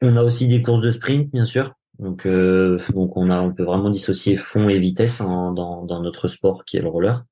On 0.00 0.16
a 0.16 0.22
aussi 0.22 0.48
des 0.48 0.62
courses 0.62 0.82
de 0.82 0.90
sprint 0.90 1.32
bien 1.32 1.44
sûr. 1.46 1.74
Donc 1.98 2.26
donc 2.26 3.16
on 3.16 3.30
a 3.30 3.40
on 3.40 3.52
peut 3.52 3.64
vraiment 3.64 3.90
dissocier 3.90 4.36
fond 4.36 4.68
et 4.68 4.78
vitesse 4.78 5.18
dans 5.18 5.52
dans 5.52 6.00
notre 6.00 6.28
sport 6.28 6.64
qui 6.64 6.76
est 6.76 6.82
le 6.82 6.88
roller. 6.88 7.24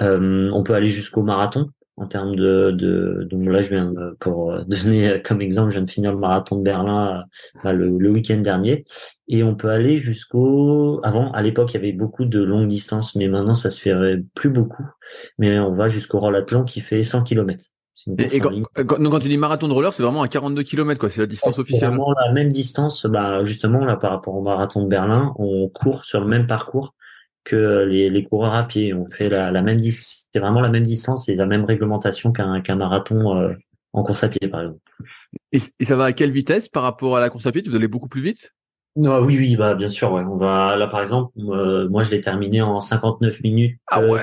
Euh, 0.00 0.50
on 0.52 0.62
peut 0.62 0.74
aller 0.74 0.88
jusqu'au 0.88 1.22
marathon 1.22 1.70
en 1.98 2.06
termes 2.06 2.36
de, 2.36 2.70
de 2.72 3.26
donc 3.30 3.48
là 3.48 3.62
je 3.62 3.70
viens 3.70 3.90
de, 3.90 4.14
pour 4.20 4.52
euh, 4.52 4.62
donner 4.66 5.22
comme 5.24 5.40
exemple 5.40 5.70
je 5.70 5.76
viens 5.76 5.84
de 5.84 5.90
finir 5.90 6.12
le 6.12 6.18
marathon 6.18 6.56
de 6.56 6.62
Berlin 6.62 7.24
euh, 7.64 7.72
le, 7.72 7.96
le 7.98 8.10
week-end 8.10 8.38
dernier. 8.38 8.84
Et 9.28 9.42
on 9.42 9.54
peut 9.54 9.70
aller 9.70 9.96
jusqu'au 9.98 11.00
avant 11.02 11.32
à 11.32 11.42
l'époque 11.42 11.70
il 11.72 11.74
y 11.74 11.78
avait 11.78 11.92
beaucoup 11.92 12.26
de 12.26 12.42
longues 12.42 12.68
distances 12.68 13.14
mais 13.16 13.28
maintenant 13.28 13.54
ça 13.54 13.70
se 13.70 13.80
fait 13.80 13.94
plus 14.34 14.50
beaucoup. 14.50 14.84
Mais 15.38 15.58
on 15.58 15.74
va 15.74 15.88
jusqu'au 15.88 16.20
rollathlon 16.20 16.64
qui 16.64 16.80
fait 16.80 17.02
100 17.02 17.22
km 17.24 17.64
et, 18.18 18.40
quand, 18.40 18.52
quand, 18.86 19.18
tu 19.18 19.28
dis 19.28 19.38
marathon 19.38 19.68
de 19.68 19.72
roller, 19.72 19.92
c'est 19.92 20.02
vraiment 20.02 20.22
à 20.22 20.28
42 20.28 20.62
km, 20.62 21.00
quoi. 21.00 21.08
C'est 21.08 21.20
la 21.20 21.26
distance 21.26 21.58
officielle. 21.58 21.88
Vraiment 21.88 22.12
la 22.12 22.30
même 22.30 22.52
distance, 22.52 23.06
bah, 23.06 23.42
justement, 23.44 23.84
là, 23.84 23.96
par 23.96 24.10
rapport 24.10 24.34
au 24.34 24.42
marathon 24.42 24.82
de 24.82 24.88
Berlin, 24.88 25.32
on 25.38 25.68
court 25.68 26.04
sur 26.04 26.20
le 26.20 26.26
même 26.26 26.46
parcours 26.46 26.94
que 27.46 27.84
les, 27.84 28.10
les 28.10 28.24
coureurs 28.24 28.54
à 28.54 28.64
pied. 28.64 28.92
On 28.92 29.06
fait 29.06 29.30
la, 29.30 29.50
la 29.50 29.62
même 29.62 29.82
c'est 29.82 30.38
vraiment 30.38 30.60
la 30.60 30.68
même 30.68 30.84
distance 30.84 31.30
et 31.30 31.36
la 31.36 31.46
même 31.46 31.64
réglementation 31.64 32.32
qu'un 32.32 32.60
qu'un 32.60 32.76
marathon 32.76 33.36
euh, 33.36 33.54
en 33.94 34.02
course 34.02 34.24
à 34.24 34.28
pied, 34.28 34.48
par 34.48 34.60
exemple. 34.60 34.80
Et, 35.52 35.60
ça 35.84 35.96
va 35.96 36.04
à 36.06 36.12
quelle 36.12 36.32
vitesse 36.32 36.68
par 36.68 36.82
rapport 36.82 37.16
à 37.16 37.20
la 37.20 37.30
course 37.30 37.46
à 37.46 37.52
pied? 37.52 37.62
Vous 37.66 37.76
allez 37.76 37.88
beaucoup 37.88 38.08
plus 38.08 38.20
vite? 38.20 38.52
Non, 38.96 39.20
oui, 39.20 39.36
oui, 39.38 39.56
bah 39.56 39.74
bien 39.74 39.90
sûr, 39.90 40.12
ouais. 40.12 40.24
On 40.24 40.36
va 40.36 40.76
là, 40.76 40.86
par 40.88 41.00
exemple, 41.00 41.32
euh, 41.38 41.88
moi 41.88 42.02
je 42.02 42.10
l'ai 42.10 42.20
terminé 42.20 42.62
en 42.62 42.80
59 42.80 43.40
minutes. 43.42 43.78
Ah 43.88 44.00
ouais. 44.00 44.22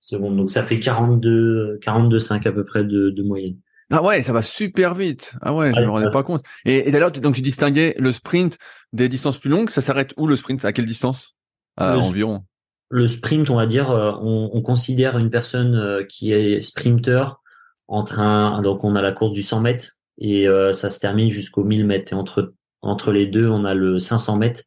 secondes, 0.00 0.36
donc 0.36 0.50
ça 0.50 0.62
fait 0.62 0.78
42, 0.78 1.78
42 1.82 2.18
5 2.18 2.46
à 2.46 2.52
peu 2.52 2.64
près 2.64 2.84
de, 2.84 3.10
de 3.10 3.22
moyenne. 3.22 3.56
Ah 3.90 4.02
ouais, 4.04 4.22
ça 4.22 4.32
va 4.32 4.42
super 4.42 4.94
vite. 4.94 5.34
Ah 5.42 5.52
ouais, 5.52 5.72
je 5.74 5.80
me 5.80 5.90
rendais 5.90 6.10
pas 6.12 6.22
compte. 6.22 6.44
Et, 6.64 6.88
et 6.88 6.92
d'ailleurs, 6.92 7.10
donc 7.10 7.34
tu 7.34 7.40
distinguais 7.40 7.96
le 7.98 8.12
sprint 8.12 8.56
des 8.92 9.08
distances 9.08 9.38
plus 9.38 9.50
longues. 9.50 9.68
Ça 9.68 9.82
s'arrête 9.82 10.14
où 10.16 10.28
le 10.28 10.36
sprint? 10.36 10.64
À 10.64 10.72
quelle 10.72 10.86
distance? 10.86 11.34
Le, 11.80 11.98
environ. 11.98 12.44
Le 12.90 13.06
sprint, 13.06 13.50
on 13.50 13.56
va 13.56 13.66
dire, 13.66 13.90
euh, 13.90 14.12
on, 14.20 14.50
on 14.52 14.62
considère 14.62 15.16
une 15.16 15.30
personne 15.30 15.76
euh, 15.76 16.04
qui 16.04 16.32
est 16.32 16.60
sprinter 16.60 17.40
entre 17.88 18.18
un, 18.18 18.62
donc 18.62 18.84
on 18.84 18.94
a 18.96 19.02
la 19.02 19.12
course 19.12 19.32
du 19.32 19.42
100 19.42 19.60
mètres 19.60 19.96
et 20.18 20.48
euh, 20.48 20.72
ça 20.72 20.90
se 20.90 21.00
termine 21.00 21.30
jusqu'au 21.30 21.64
1000 21.64 21.86
mètres. 21.86 22.12
Et 22.12 22.16
entre 22.16 22.54
entre 22.82 23.12
les 23.12 23.26
deux, 23.26 23.46
on 23.48 23.64
a 23.64 23.74
le 23.74 23.98
500 23.98 24.38
mètres. 24.38 24.62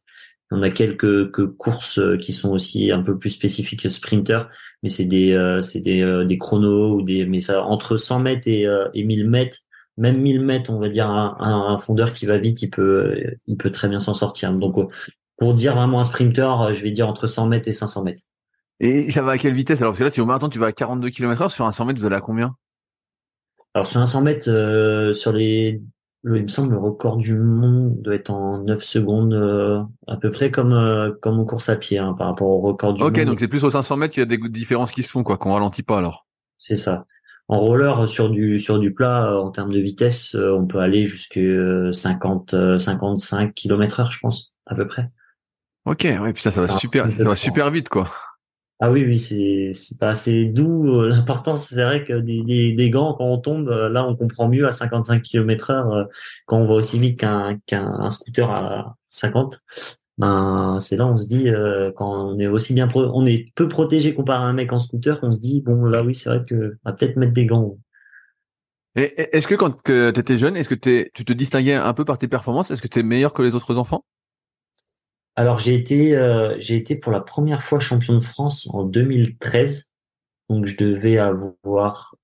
On 0.50 0.62
a 0.62 0.70
quelques, 0.70 1.32
courses 1.56 2.00
qui 2.20 2.32
sont 2.32 2.52
aussi 2.52 2.92
un 2.92 3.02
peu 3.02 3.18
plus 3.18 3.30
spécifiques 3.30 3.82
que 3.82 3.88
sprinter, 3.88 4.48
mais 4.82 4.88
c'est 4.88 5.06
des 5.06 5.60
c'est 5.62 5.80
des, 5.80 6.24
des 6.24 6.38
chronos 6.38 6.94
ou 6.94 7.02
des 7.02 7.26
mais 7.26 7.40
ça 7.40 7.64
entre 7.64 7.96
100 7.96 8.20
mètres 8.20 8.46
et, 8.46 8.66
et 8.94 9.04
1000 9.04 9.28
mètres, 9.28 9.58
même 9.96 10.20
1000 10.20 10.40
mètres, 10.42 10.70
on 10.70 10.78
va 10.78 10.88
dire 10.88 11.08
un, 11.08 11.36
un, 11.40 11.78
fondeur 11.78 12.12
qui 12.12 12.26
va 12.26 12.38
vite, 12.38 12.62
il 12.62 12.70
peut 12.70 13.20
il 13.48 13.56
peut 13.56 13.72
très 13.72 13.88
bien 13.88 13.98
s'en 13.98 14.14
sortir. 14.14 14.52
Donc 14.52 14.76
pour 15.36 15.54
dire 15.54 15.74
vraiment 15.74 16.00
un 16.00 16.04
sprinter, 16.04 16.60
euh, 16.60 16.72
je 16.72 16.82
vais 16.82 16.90
dire 16.90 17.08
entre 17.08 17.26
100 17.26 17.48
mètres 17.48 17.68
et 17.68 17.72
500 17.72 18.04
mètres. 18.04 18.22
Et 18.80 19.10
ça 19.10 19.22
va 19.22 19.32
à 19.32 19.38
quelle 19.38 19.54
vitesse? 19.54 19.80
Alors 19.80 19.92
parce 19.92 19.98
que 19.98 20.04
là, 20.04 20.10
si 20.10 20.20
au 20.20 20.26
marathon 20.26 20.48
tu 20.48 20.58
vas 20.58 20.66
à 20.66 20.72
42 20.72 21.10
km 21.10 21.42
heure, 21.42 21.50
sur 21.50 21.66
un 21.66 21.72
100 21.72 21.86
mètres, 21.86 22.00
vous 22.00 22.06
allez 22.06 22.16
à 22.16 22.20
combien? 22.20 22.56
Alors 23.74 23.86
sur 23.86 24.00
un 24.00 24.06
100 24.06 24.22
mètres, 24.22 24.50
euh, 24.50 25.12
sur 25.12 25.32
les, 25.32 25.82
il 26.24 26.30
me 26.30 26.48
semble 26.48 26.72
le 26.72 26.78
record 26.78 27.16
du 27.16 27.36
monde 27.36 28.00
doit 28.02 28.14
être 28.14 28.30
en 28.30 28.58
9 28.58 28.82
secondes, 28.82 29.34
euh, 29.34 29.82
à 30.06 30.16
peu 30.16 30.30
près 30.30 30.50
comme 30.50 31.16
comme 31.20 31.40
en 31.40 31.44
course 31.44 31.68
à 31.68 31.76
pied 31.76 31.98
hein, 31.98 32.14
par 32.16 32.28
rapport 32.28 32.48
au 32.48 32.60
record 32.60 32.94
du 32.94 33.02
monde. 33.02 33.16
Ok, 33.16 33.24
donc 33.24 33.40
c'est 33.40 33.48
plus 33.48 33.64
aux 33.64 33.70
500 33.70 33.96
mètres 33.96 34.14
qu'il 34.14 34.22
y 34.22 34.34
a 34.34 34.36
des 34.36 34.48
différences 34.48 34.92
qui 34.92 35.02
se 35.02 35.10
font, 35.10 35.24
quoi, 35.24 35.38
qu'on 35.38 35.52
ralentit 35.52 35.82
pas 35.82 35.98
alors. 35.98 36.26
C'est 36.58 36.76
ça. 36.76 37.04
En 37.46 37.58
roller 37.58 38.08
sur 38.08 38.30
du 38.30 38.58
sur 38.58 38.78
du 38.78 38.94
plat, 38.94 39.38
en 39.38 39.50
termes 39.50 39.72
de 39.72 39.80
vitesse, 39.80 40.34
on 40.34 40.66
peut 40.66 40.78
aller 40.78 41.04
jusqu'à 41.04 41.92
50 41.92 42.78
55 42.78 43.54
km 43.54 44.00
heure, 44.00 44.10
je 44.10 44.18
pense, 44.18 44.54
à 44.66 44.74
peu 44.74 44.86
près. 44.86 45.10
Ok, 45.84 46.04
ouais, 46.04 46.32
puis 46.32 46.42
ça, 46.42 46.50
ça 46.50 46.62
va 46.62 46.68
super, 46.68 47.10
ça 47.10 47.24
va 47.24 47.36
super 47.36 47.70
vite, 47.70 47.88
quoi. 47.88 48.10
Ah 48.80 48.90
oui, 48.90 49.04
oui, 49.04 49.18
c'est 49.18 49.70
c'est 49.74 49.98
pas 49.98 50.08
assez 50.08 50.46
doux. 50.46 51.02
L'important, 51.08 51.56
c'est 51.56 51.82
vrai 51.82 52.04
que 52.04 52.14
des, 52.14 52.42
des, 52.42 52.72
des, 52.72 52.90
gants, 52.90 53.14
quand 53.14 53.24
on 53.24 53.38
tombe, 53.38 53.68
là, 53.68 54.06
on 54.06 54.16
comprend 54.16 54.48
mieux 54.48 54.66
à 54.66 54.72
55 54.72 55.22
km 55.22 55.70
heure 55.70 56.08
quand 56.46 56.58
on 56.58 56.66
va 56.66 56.74
aussi 56.74 56.98
vite 56.98 57.18
qu'un 57.20 57.58
qu'un 57.66 58.10
scooter 58.10 58.50
à 58.50 58.96
50. 59.10 59.62
Ben, 60.16 60.78
c'est 60.80 60.96
là 60.96 61.08
on 61.08 61.16
se 61.16 61.26
dit 61.26 61.48
euh, 61.48 61.90
quand 61.96 62.28
on 62.28 62.38
est 62.38 62.46
aussi 62.46 62.72
bien 62.72 62.88
on 62.94 63.26
est 63.26 63.52
peu 63.56 63.66
protégé 63.66 64.14
comparé 64.14 64.44
à 64.44 64.46
un 64.46 64.52
mec 64.52 64.72
en 64.72 64.78
scooter, 64.78 65.18
on 65.22 65.32
se 65.32 65.40
dit 65.40 65.60
bon 65.60 65.86
là 65.86 66.04
oui 66.04 66.14
c'est 66.14 66.28
vrai 66.28 66.42
que 66.48 66.76
on 66.84 66.90
va 66.90 66.92
peut-être 66.94 67.16
mettre 67.16 67.32
des 67.32 67.46
gants. 67.46 67.76
Et 68.94 69.36
est-ce 69.36 69.48
que 69.48 69.56
quand 69.56 69.82
tu 69.82 70.08
étais 70.20 70.38
jeune, 70.38 70.56
est-ce 70.56 70.68
que 70.68 70.76
tu 70.76 71.24
te 71.24 71.32
distinguais 71.32 71.74
un 71.74 71.92
peu 71.94 72.04
par 72.04 72.16
tes 72.16 72.28
performances? 72.28 72.70
Est-ce 72.70 72.80
que 72.80 72.86
tu 72.86 73.00
es 73.00 73.02
meilleur 73.02 73.32
que 73.32 73.42
les 73.42 73.56
autres 73.56 73.76
enfants? 73.76 74.04
Alors 75.36 75.58
j'ai 75.58 75.74
été 75.74 76.16
euh, 76.16 76.56
j'ai 76.60 76.76
été 76.76 76.94
pour 76.94 77.10
la 77.10 77.20
première 77.20 77.62
fois 77.62 77.80
champion 77.80 78.14
de 78.14 78.22
France 78.22 78.68
en 78.72 78.84
2013, 78.84 79.92
donc 80.48 80.66
je 80.66 80.76
devais 80.76 81.18
avoir 81.18 82.14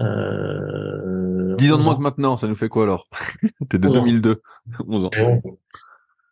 euh, 0.00 1.54
10 1.56 1.72
ans 1.72 1.78
de 1.78 1.82
moins 1.82 1.94
que 1.94 2.00
maintenant, 2.00 2.36
ça 2.36 2.48
nous 2.48 2.54
fait 2.54 2.68
quoi 2.68 2.84
alors? 2.84 3.08
T'es 3.68 3.78
de 3.78 3.88
2002, 3.88 4.40
11 4.86 5.04
ans. 5.04 5.10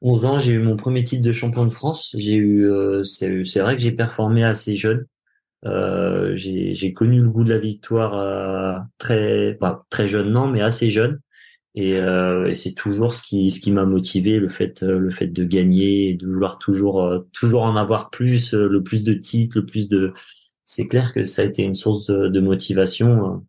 11 0.02 0.24
ans, 0.24 0.38
j'ai 0.38 0.52
eu 0.52 0.58
mon 0.58 0.76
premier 0.76 1.04
titre 1.04 1.22
de 1.22 1.32
champion 1.32 1.64
de 1.64 1.70
France. 1.70 2.14
J'ai 2.18 2.34
eu, 2.34 2.68
euh, 2.68 3.04
c'est 3.04 3.60
vrai 3.60 3.76
que 3.76 3.82
j'ai 3.82 3.92
performé 3.92 4.44
assez 4.44 4.76
jeune. 4.76 5.06
Euh, 5.64 6.34
j'ai 6.34 6.92
connu 6.92 7.20
le 7.20 7.28
goût 7.28 7.44
de 7.44 7.50
la 7.50 7.58
victoire 7.58 8.14
euh, 8.14 8.78
très, 8.98 9.54
pas 9.54 9.86
très 9.90 10.08
jeune 10.08 10.30
non, 10.30 10.48
mais 10.48 10.60
assez 10.60 10.90
jeune. 10.90 11.20
Et, 11.74 11.96
euh, 11.96 12.48
et 12.48 12.54
c'est 12.54 12.72
toujours 12.72 13.12
ce 13.12 13.22
qui, 13.22 13.50
ce 13.50 13.60
qui 13.60 13.72
m'a 13.72 13.86
motivé, 13.86 14.38
le 14.38 14.48
fait, 14.48 14.82
le 14.82 15.10
fait 15.10 15.28
de 15.28 15.44
gagner, 15.44 16.14
de 16.14 16.26
vouloir 16.26 16.58
toujours, 16.58 17.24
toujours 17.32 17.62
en 17.62 17.76
avoir 17.76 18.10
plus, 18.10 18.52
le 18.54 18.82
plus 18.82 19.04
de 19.04 19.14
titres, 19.14 19.58
le 19.58 19.66
plus 19.66 19.88
de. 19.88 20.12
C'est 20.64 20.88
clair 20.88 21.12
que 21.12 21.24
ça 21.24 21.42
a 21.42 21.44
été 21.46 21.62
une 21.62 21.74
source 21.74 22.06
de, 22.06 22.28
de 22.28 22.40
motivation 22.40 23.42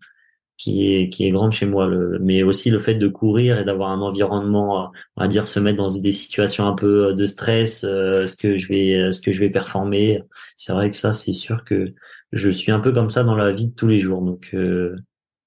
qui 0.58 0.96
est 0.96 1.10
qui 1.10 1.26
est 1.26 1.32
grande 1.32 1.52
chez 1.52 1.66
moi 1.66 1.88
le, 1.88 2.20
mais 2.20 2.44
aussi 2.44 2.70
le 2.70 2.80
fait 2.80 2.96
de 2.96 3.08
courir 3.08 3.60
et 3.60 3.66
d'avoir 3.66 3.90
un 3.92 4.02
environnement 4.02 4.92
on 5.16 5.22
va 5.22 5.28
dire 5.28 5.48
se 5.48 5.60
mettre 5.60 5.78
dans 5.78 5.92
des 5.92 6.14
situations 6.14 6.68
un 6.68 6.76
peu 6.76 7.14
de 7.14 7.26
stress 7.26 7.84
euh, 7.84 8.28
ce 8.28 8.36
que 8.36 8.58
je 8.58 8.68
vais 8.68 9.12
ce 9.12 9.20
que 9.22 9.32
je 9.32 9.40
vais 9.40 9.50
performer 9.50 10.22
c'est 10.56 10.74
vrai 10.74 10.90
que 10.90 10.96
ça 10.96 11.12
c'est 11.12 11.32
sûr 11.32 11.64
que 11.66 11.94
je 12.32 12.50
suis 12.50 12.72
un 12.72 12.80
peu 12.80 12.92
comme 12.92 13.10
ça 13.10 13.24
dans 13.24 13.36
la 13.36 13.52
vie 13.52 13.68
de 13.68 13.74
tous 13.74 13.88
les 13.88 13.98
jours 13.98 14.22
donc 14.22 14.52
euh, 14.54 14.96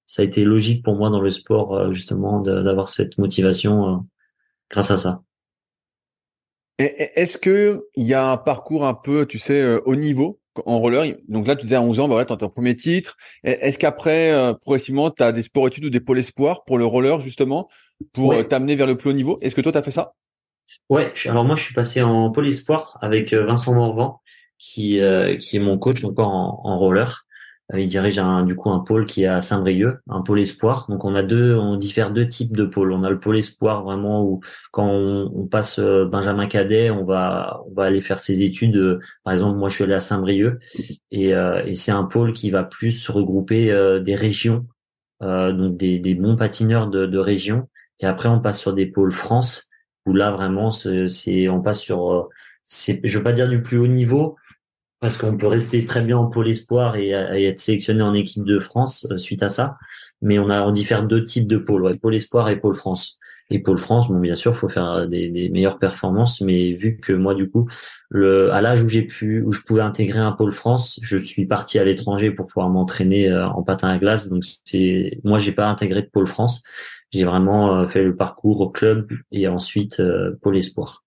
ça 0.07 0.23
a 0.23 0.25
été 0.25 0.43
logique 0.43 0.83
pour 0.83 0.95
moi 0.95 1.11
dans 1.11 1.21
le 1.21 1.29
sport 1.29 1.75
euh, 1.75 1.91
justement 1.91 2.41
d'avoir 2.41 2.89
cette 2.89 3.19
motivation 3.19 4.07
grâce 4.69 4.89
à 4.89 4.97
ça 4.97 5.21
est-ce 6.79 7.39
que 7.39 7.87
il 7.95 8.05
y 8.05 8.13
a 8.13 8.29
un 8.29 8.37
parcours 8.37 8.85
un 8.85 8.93
peu 8.93 9.25
tu 9.25 9.39
sais 9.39 9.65
au 9.85 9.95
niveau 9.95 10.39
en 10.65 10.79
roller? 10.79 11.17
Donc 11.27 11.47
là, 11.47 11.55
tu 11.55 11.65
disais 11.65 11.75
à 11.75 11.81
11 11.81 11.99
ans, 11.99 12.07
bah 12.07 12.15
voilà, 12.15 12.25
tu 12.25 12.33
as 12.33 12.37
ton 12.37 12.49
premier 12.49 12.75
titre. 12.75 13.17
Est-ce 13.43 13.77
qu'après, 13.77 14.31
euh, 14.31 14.53
progressivement, 14.53 15.11
tu 15.11 15.23
as 15.23 15.31
des 15.31 15.43
sports 15.43 15.67
études 15.67 15.85
ou 15.85 15.89
des 15.89 15.99
pôles 15.99 16.19
espoirs 16.19 16.63
pour 16.63 16.77
le 16.77 16.85
roller, 16.85 17.19
justement, 17.19 17.69
pour 18.13 18.33
euh, 18.33 18.43
t'amener 18.43 18.75
vers 18.75 18.87
le 18.87 18.97
plus 18.97 19.09
haut 19.09 19.13
niveau? 19.13 19.37
Est-ce 19.41 19.55
que 19.55 19.61
toi, 19.61 19.71
tu 19.71 19.77
as 19.77 19.83
fait 19.83 19.91
ça? 19.91 20.13
Ouais, 20.89 21.11
alors 21.25 21.45
moi, 21.45 21.55
je 21.55 21.63
suis 21.63 21.73
passé 21.73 22.01
en 22.01 22.31
pôle 22.31 22.47
espoir 22.47 22.97
avec 23.01 23.33
euh, 23.33 23.45
Vincent 23.45 23.73
Morvan, 23.73 24.21
qui, 24.57 24.99
qui 25.39 25.57
est 25.57 25.59
mon 25.59 25.77
coach 25.77 26.03
encore 26.03 26.29
en 26.29 26.77
roller. 26.77 27.26
Euh, 27.73 27.81
il 27.81 27.87
dirige 27.87 28.17
un, 28.17 28.43
du 28.43 28.55
coup 28.55 28.69
un 28.69 28.79
pôle 28.79 29.05
qui 29.05 29.23
est 29.23 29.27
à 29.27 29.41
Saint-Brieuc, 29.41 29.99
un 30.09 30.21
pôle 30.21 30.39
espoir. 30.39 30.85
Donc 30.89 31.03
on 31.03 31.15
a 31.15 31.23
deux, 31.23 31.55
on 31.55 31.75
diffère 31.75 32.11
deux 32.11 32.27
types 32.27 32.55
de 32.55 32.65
pôles. 32.65 32.93
On 32.93 33.03
a 33.03 33.09
le 33.09 33.19
pôle 33.19 33.37
espoir 33.37 33.83
vraiment 33.83 34.23
où 34.23 34.41
quand 34.71 34.87
on, 34.89 35.47
passe 35.47 35.79
euh, 35.79 36.05
Benjamin 36.05 36.47
Cadet, 36.47 36.89
on 36.89 37.03
va 37.03 37.61
on 37.67 37.73
va 37.73 37.83
aller 37.83 38.01
faire 38.01 38.19
ses 38.19 38.41
études. 38.43 38.77
Euh, 38.77 38.99
par 39.23 39.33
exemple, 39.33 39.57
moi 39.57 39.69
je 39.69 39.75
suis 39.75 39.83
allé 39.83 39.95
à 39.95 39.99
Saint-Brieuc 39.99 40.59
et, 41.11 41.31
et 41.65 41.75
c'est 41.75 41.91
un 41.91 42.03
pôle 42.03 42.33
qui 42.33 42.49
va 42.49 42.63
plus 42.63 43.09
regrouper 43.09 43.67
des 44.03 44.15
régions, 44.15 44.65
donc 45.21 45.77
des, 45.77 45.99
des 45.99 46.15
bons 46.15 46.35
patineurs 46.35 46.87
de, 46.89 47.05
de 47.05 47.17
région. 47.17 47.67
Et 47.99 48.05
après 48.05 48.29
on 48.29 48.39
passe 48.39 48.59
sur 48.59 48.73
des 48.73 48.85
pôles 48.85 49.11
France 49.11 49.69
où 50.05 50.13
là 50.13 50.31
vraiment 50.31 50.71
c'est 50.71 51.49
on 51.49 51.61
passe 51.61 51.79
sur 51.79 52.29
c'est 52.65 53.01
je 53.03 53.17
veux 53.17 53.23
pas 53.23 53.33
dire 53.33 53.49
du 53.49 53.61
plus 53.61 53.77
haut 53.77 53.87
niveau 53.87 54.37
parce 54.99 55.17
qu'on 55.17 55.37
peut 55.37 55.47
rester 55.47 55.85
très 55.85 56.01
bien 56.01 56.17
en 56.17 56.27
pôle 56.27 56.49
espoir 56.49 56.95
et, 56.95 57.09
être 57.11 57.59
sélectionné 57.59 58.01
en 58.01 58.13
équipe 58.13 58.43
de 58.45 58.59
France 58.59 59.07
euh, 59.11 59.17
suite 59.17 59.43
à 59.43 59.49
ça. 59.49 59.77
Mais 60.21 60.39
on 60.39 60.49
a 60.49 60.63
on 60.63 60.71
diffère 60.71 61.03
deux 61.03 61.23
types 61.23 61.47
de 61.47 61.57
pôles, 61.57 61.83
ouais, 61.83 61.97
pôle 61.97 62.15
espoir 62.15 62.49
et 62.49 62.59
pôle 62.59 62.75
France. 62.75 63.19
Et 63.49 63.59
pôle 63.59 63.77
France, 63.79 64.09
bon 64.09 64.19
bien 64.19 64.35
sûr, 64.35 64.55
faut 64.55 64.67
faire 64.69 64.89
euh, 64.91 65.05
des, 65.05 65.49
meilleures 65.49 65.79
performances, 65.79 66.41
mais 66.41 66.73
vu 66.73 66.97
que 66.97 67.13
moi 67.13 67.35
du 67.35 67.49
coup, 67.49 67.69
le, 68.09 68.51
à 68.51 68.61
l'âge 68.61 68.81
où 68.83 68.89
j'ai 68.89 69.03
pu, 69.03 69.41
où 69.43 69.51
je 69.51 69.61
pouvais 69.61 69.81
intégrer 69.81 70.19
un 70.19 70.31
pôle 70.33 70.51
France, 70.51 70.99
je 71.03 71.17
suis 71.17 71.45
parti 71.45 71.79
à 71.79 71.85
l'étranger 71.85 72.31
pour 72.31 72.47
pouvoir 72.47 72.69
m'entraîner 72.69 73.29
euh, 73.29 73.47
en 73.47 73.63
patin 73.63 73.89
à 73.89 73.97
glace. 73.99 74.27
Donc 74.29 74.43
c'est, 74.65 75.19
moi 75.23 75.39
j'ai 75.39 75.51
pas 75.53 75.67
intégré 75.67 76.01
de 76.01 76.07
pôle 76.07 76.27
France, 76.27 76.63
j'ai 77.13 77.23
vraiment 77.23 77.87
fait 77.87 78.03
le 78.03 78.15
parcours 78.17 78.59
au 78.61 78.69
club 78.69 79.07
et 79.31 79.47
ensuite 79.47 80.01
pôle 80.41 80.57
espoir. 80.57 81.06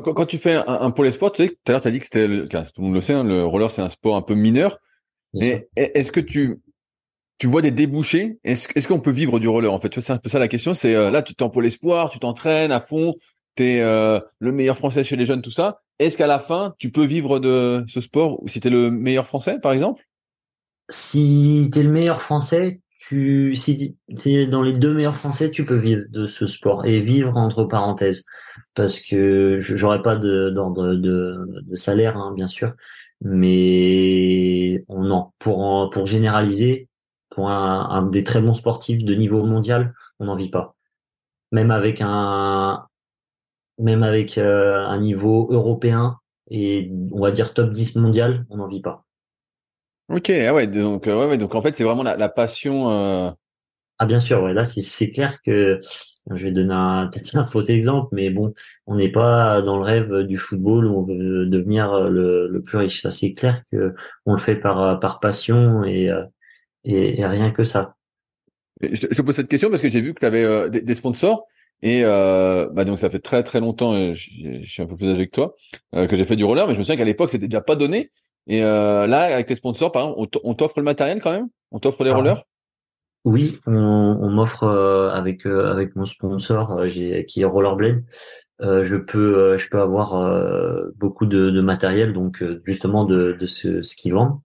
Quand, 0.00 0.26
tu 0.26 0.38
fais 0.38 0.54
un, 0.54 0.90
pôle 0.90 1.06
esport, 1.06 1.32
tu 1.32 1.44
sais, 1.44 1.48
tout 1.50 1.56
à 1.68 1.72
l'heure, 1.72 1.80
tu 1.80 1.88
as 1.88 1.90
dit 1.90 1.98
que 1.98 2.04
c'était, 2.04 2.26
tout 2.26 2.80
le 2.80 2.82
monde 2.84 2.94
le 2.94 3.00
sait, 3.00 3.12
hein, 3.12 3.24
le 3.24 3.44
roller, 3.44 3.70
c'est 3.70 3.82
un 3.82 3.88
sport 3.88 4.16
un 4.16 4.22
peu 4.22 4.34
mineur. 4.34 4.78
Mais 5.34 5.68
est-ce 5.76 6.12
que 6.12 6.20
tu, 6.20 6.60
tu 7.38 7.46
vois 7.46 7.62
des 7.62 7.70
débouchés? 7.70 8.38
Est-ce 8.44 8.68
est 8.76 8.86
qu'on 8.86 9.00
peut 9.00 9.10
vivre 9.10 9.38
du 9.38 9.48
roller 9.48 9.72
En 9.72 9.78
fait, 9.78 9.98
c'est 10.00 10.12
un 10.12 10.18
peu 10.18 10.28
ça 10.28 10.38
la 10.38 10.48
question. 10.48 10.74
C'est 10.74 10.94
euh, 10.94 11.10
là, 11.10 11.22
tu 11.22 11.34
t'es 11.34 11.42
en 11.42 11.50
pôle 11.50 11.66
espoir, 11.66 12.10
tu 12.10 12.18
t'entraînes 12.18 12.72
à 12.72 12.80
fond, 12.80 13.14
tu 13.56 13.64
es 13.64 13.80
euh, 13.80 14.20
le 14.38 14.52
meilleur 14.52 14.76
français 14.76 15.04
chez 15.04 15.16
les 15.16 15.24
jeunes, 15.24 15.42
tout 15.42 15.50
ça. 15.50 15.80
Est-ce 15.98 16.18
qu'à 16.18 16.26
la 16.26 16.38
fin, 16.38 16.74
tu 16.78 16.90
peux 16.90 17.04
vivre 17.04 17.38
de 17.38 17.84
ce 17.88 18.00
sport 18.00 18.40
si 18.46 18.60
tu 18.60 18.68
es 18.68 18.70
le 18.70 18.90
meilleur 18.90 19.26
français, 19.26 19.58
par 19.58 19.72
exemple? 19.72 20.04
Si 20.90 21.70
tu 21.72 21.78
es 21.78 21.82
le 21.82 21.90
meilleur 21.90 22.20
français, 22.20 22.81
tu 23.02 23.54
si 23.56 23.96
tu 24.16 24.46
dans 24.46 24.62
les 24.62 24.72
deux 24.72 24.94
meilleurs 24.94 25.16
français, 25.16 25.50
tu 25.50 25.64
peux 25.64 25.76
vivre 25.76 26.04
de 26.10 26.26
ce 26.26 26.46
sport 26.46 26.86
et 26.86 27.00
vivre 27.00 27.36
entre 27.36 27.64
parenthèses 27.64 28.24
parce 28.74 29.00
que 29.00 29.58
j'aurais 29.60 30.02
pas 30.02 30.16
d'ordre 30.16 30.94
de, 30.94 31.62
de, 31.62 31.76
salaire, 31.76 32.16
hein, 32.16 32.32
bien 32.34 32.48
sûr, 32.48 32.74
mais 33.20 34.84
non, 34.88 35.32
pour 35.38 35.90
pour 35.90 36.06
généraliser, 36.06 36.88
pour 37.30 37.50
un, 37.50 37.88
un, 37.90 38.02
des 38.04 38.24
très 38.24 38.40
bons 38.40 38.54
sportifs 38.54 39.04
de 39.04 39.14
niveau 39.14 39.44
mondial, 39.44 39.94
on 40.20 40.26
n'en 40.26 40.36
vit 40.36 40.50
pas. 40.50 40.76
Même 41.52 41.70
avec 41.70 42.00
un 42.02 42.86
même 43.78 44.02
avec 44.02 44.38
euh, 44.38 44.78
un 44.86 45.00
niveau 45.00 45.48
européen 45.50 46.18
et 46.48 46.90
on 47.12 47.20
va 47.20 47.30
dire 47.32 47.54
top 47.54 47.70
10 47.70 47.96
mondial, 47.96 48.46
on 48.50 48.58
n'en 48.58 48.68
vit 48.68 48.80
pas. 48.82 49.04
Ok, 50.12 50.30
ah 50.30 50.54
ouais, 50.54 50.66
donc 50.66 51.06
euh, 51.08 51.28
ouais, 51.28 51.38
donc 51.38 51.54
en 51.54 51.62
fait 51.62 51.76
c'est 51.76 51.84
vraiment 51.84 52.02
la, 52.02 52.16
la 52.16 52.28
passion. 52.28 52.90
Euh... 52.90 53.30
Ah 53.98 54.06
bien 54.06 54.20
sûr, 54.20 54.42
ouais, 54.42 54.54
là 54.54 54.64
c'est 54.64 55.10
clair 55.10 55.40
que 55.42 55.80
je 56.30 56.44
vais 56.44 56.52
donner 56.52 56.74
un, 56.74 57.06
peut-être 57.12 57.36
un 57.36 57.44
faux 57.44 57.62
exemple, 57.62 58.08
mais 58.12 58.30
bon, 58.30 58.52
on 58.86 58.96
n'est 58.96 59.10
pas 59.10 59.62
dans 59.62 59.76
le 59.76 59.82
rêve 59.82 60.22
du 60.24 60.36
football 60.36 60.86
où 60.86 60.98
on 60.98 61.02
veut 61.02 61.46
devenir 61.46 62.10
le, 62.10 62.48
le 62.48 62.62
plus 62.62 62.78
riche. 62.78 63.02
Ça, 63.02 63.10
c'est 63.10 63.32
clair 63.32 63.62
que 63.72 63.94
on 64.26 64.34
le 64.34 64.38
fait 64.38 64.56
par 64.56 65.00
par 65.00 65.18
passion 65.18 65.82
et 65.84 66.10
et, 66.84 67.20
et 67.20 67.26
rien 67.26 67.50
que 67.50 67.64
ça. 67.64 67.96
Je, 68.80 69.06
je, 69.10 69.22
pose 69.22 69.34
cette 69.36 69.48
question 69.48 69.70
parce 69.70 69.82
que 69.82 69.88
j'ai 69.88 70.00
vu 70.00 70.12
que 70.12 70.20
tu 70.20 70.26
avais 70.26 70.42
euh, 70.42 70.68
des, 70.68 70.80
des, 70.80 70.94
sponsors 70.94 71.46
et 71.82 72.02
euh, 72.04 72.68
bah 72.72 72.84
donc 72.84 72.98
ça 72.98 73.10
fait 73.10 73.20
très 73.20 73.44
très 73.44 73.60
longtemps. 73.60 73.94
je, 74.12 74.60
je, 74.62 74.68
suis 74.68 74.82
un 74.82 74.86
peu 74.86 74.96
plus 74.96 75.10
âgé 75.10 75.26
que 75.26 75.32
toi 75.32 75.54
euh, 75.94 76.08
que 76.08 76.16
j'ai 76.16 76.24
fait 76.24 76.36
du 76.36 76.44
roller, 76.44 76.66
mais 76.66 76.74
je 76.74 76.78
me 76.80 76.84
souviens 76.84 76.96
qu'à 76.96 77.04
l'époque 77.04 77.30
c'était 77.30 77.46
déjà 77.46 77.60
pas 77.60 77.76
donné. 77.76 78.10
Et 78.46 78.62
euh, 78.64 79.06
là, 79.06 79.34
avec 79.34 79.46
tes 79.46 79.54
sponsors, 79.54 79.92
par 79.92 80.10
exemple, 80.10 80.38
on 80.42 80.54
t'offre 80.54 80.78
le 80.78 80.84
matériel 80.84 81.20
quand 81.22 81.32
même? 81.32 81.48
On 81.70 81.78
t'offre 81.78 82.04
les 82.04 82.10
ah. 82.10 82.16
rollers? 82.16 82.44
Oui, 83.24 83.60
on, 83.66 83.72
on 83.72 84.30
m'offre 84.30 84.64
euh, 84.64 85.10
avec 85.10 85.46
euh, 85.46 85.70
avec 85.70 85.94
mon 85.94 86.04
sponsor 86.04 86.72
euh, 86.72 86.86
j'ai, 86.88 87.24
qui 87.24 87.42
est 87.42 87.44
Rollerblade, 87.44 88.04
je 88.60 88.96
peux 88.96 89.58
je 89.58 89.68
peux 89.68 89.80
avoir 89.80 90.14
beaucoup 90.96 91.26
de, 91.26 91.50
de, 91.50 91.60
matériel 91.60 92.12
donc 92.12 92.44
justement 92.64 93.04
de, 93.04 93.32
de 93.32 93.46
ce, 93.46 93.82
ce 93.82 93.96
qu'ils 93.96 94.14
vendent. 94.14 94.38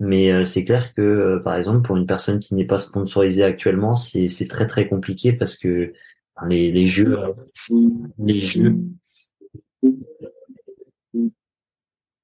Mais 0.00 0.44
c'est 0.46 0.64
clair 0.64 0.94
que 0.94 1.38
par 1.44 1.54
exemple 1.54 1.82
pour 1.82 1.96
une 1.98 2.06
personne 2.06 2.38
qui 2.38 2.54
n'est 2.54 2.66
pas 2.66 2.78
sponsorisée 2.78 3.44
actuellement, 3.44 3.96
c'est 3.96 4.28
c'est 4.28 4.46
très 4.46 4.66
très 4.66 4.88
compliqué 4.88 5.34
parce 5.34 5.58
que 5.58 5.92
les, 6.46 6.72
les 6.72 6.86
jeux 6.86 7.18
les 8.18 8.40
jeux 8.40 8.76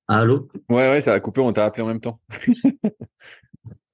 Allô? 0.08 0.48
Ouais 0.68 0.90
ouais 0.90 1.00
ça 1.00 1.14
a 1.14 1.20
coupé, 1.20 1.40
on 1.40 1.52
t'a 1.52 1.64
appelé 1.64 1.82
en 1.82 1.86
même 1.86 2.00
temps. 2.00 2.20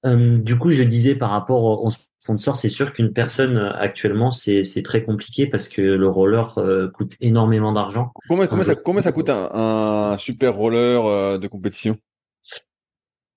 Euh, 0.07 0.39
du 0.39 0.57
coup, 0.57 0.71
je 0.71 0.83
disais 0.83 1.15
par 1.15 1.29
rapport 1.29 1.85
au 1.85 1.91
sponsor, 1.91 2.57
c'est 2.57 2.71
sûr 2.71 2.93
qu'une 2.93 3.13
personne 3.13 3.59
euh, 3.59 3.73
actuellement, 3.75 4.31
c'est 4.31 4.83
très 4.83 5.05
compliqué 5.05 5.47
parce 5.47 5.69
que 5.69 5.83
le 5.83 6.09
roller 6.09 6.57
euh, 6.59 6.89
coûte 6.89 7.17
énormément 7.21 7.73
d'argent. 7.73 8.13
Combien, 8.29 8.47
combien, 8.47 8.65
ça, 8.65 8.75
combien 8.75 9.03
ça 9.03 9.13
coûte 9.13 9.29
un, 9.29 9.51
un 9.53 10.17
super 10.17 10.55
roller 10.55 11.39
de 11.39 11.47
compétition? 11.49 11.99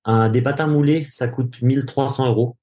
Un, 0.06 0.30
Des 0.30 0.42
patins 0.42 0.68
moulés, 0.68 1.08
ça 1.12 1.28
coûte 1.28 1.62
1300 1.62 2.28
euros. 2.28 2.56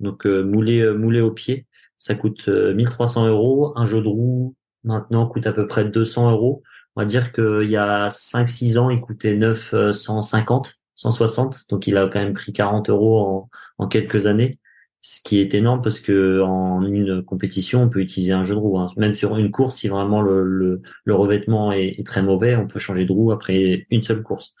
Donc 0.00 0.26
moulé, 0.26 0.92
moulé 0.92 1.22
au 1.22 1.30
pied, 1.30 1.66
ça 1.96 2.14
coûte 2.14 2.48
1300 2.48 3.26
euros. 3.28 3.72
Un 3.76 3.86
jeu 3.86 4.02
de 4.02 4.08
roue 4.08 4.54
maintenant 4.84 5.26
coûte 5.26 5.46
à 5.46 5.52
peu 5.52 5.66
près 5.66 5.86
200 5.86 6.30
euros. 6.30 6.62
On 6.96 7.02
va 7.02 7.06
dire 7.06 7.32
qu'il 7.32 7.68
y 7.68 7.76
a 7.76 8.08
5-6 8.08 8.78
ans, 8.78 8.90
il 8.90 9.00
coûtait 9.00 9.36
950 9.36 10.78
160. 10.96 11.66
Donc 11.68 11.86
il 11.86 11.96
a 11.96 12.06
quand 12.08 12.18
même 12.18 12.32
pris 12.32 12.52
40 12.52 12.90
euros 12.90 13.20
en, 13.20 13.50
en 13.78 13.88
quelques 13.88 14.26
années, 14.26 14.58
ce 15.00 15.20
qui 15.22 15.40
est 15.40 15.54
énorme 15.54 15.82
parce 15.82 16.00
que 16.00 16.40
en 16.42 16.82
une 16.82 17.22
compétition, 17.22 17.82
on 17.84 17.88
peut 17.88 18.00
utiliser 18.00 18.32
un 18.32 18.42
jeu 18.44 18.54
de 18.54 18.60
roue. 18.60 18.78
Hein. 18.78 18.88
Même 18.96 19.14
sur 19.14 19.36
une 19.36 19.50
course, 19.50 19.76
si 19.76 19.88
vraiment 19.88 20.22
le, 20.22 20.42
le, 20.42 20.82
le 21.04 21.14
revêtement 21.14 21.72
est, 21.72 21.98
est, 21.98 22.06
très 22.06 22.22
mauvais, 22.22 22.56
on 22.56 22.66
peut 22.66 22.78
changer 22.78 23.04
de 23.04 23.12
roue 23.12 23.30
après 23.30 23.86
une 23.90 24.02
seule 24.02 24.22
course. 24.22 24.54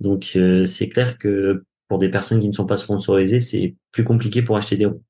Donc 0.00 0.32
euh, 0.36 0.64
c'est 0.64 0.88
clair 0.88 1.18
que 1.18 1.64
pour 1.88 1.98
des 1.98 2.08
personnes 2.08 2.40
qui 2.40 2.48
ne 2.48 2.54
sont 2.54 2.66
pas 2.66 2.78
sponsorisées, 2.78 3.40
c'est 3.40 3.76
plus 3.90 4.04
compliqué 4.04 4.42
pour 4.42 4.56
acheter 4.56 4.76
des 4.76 4.86
roues. 4.86 5.02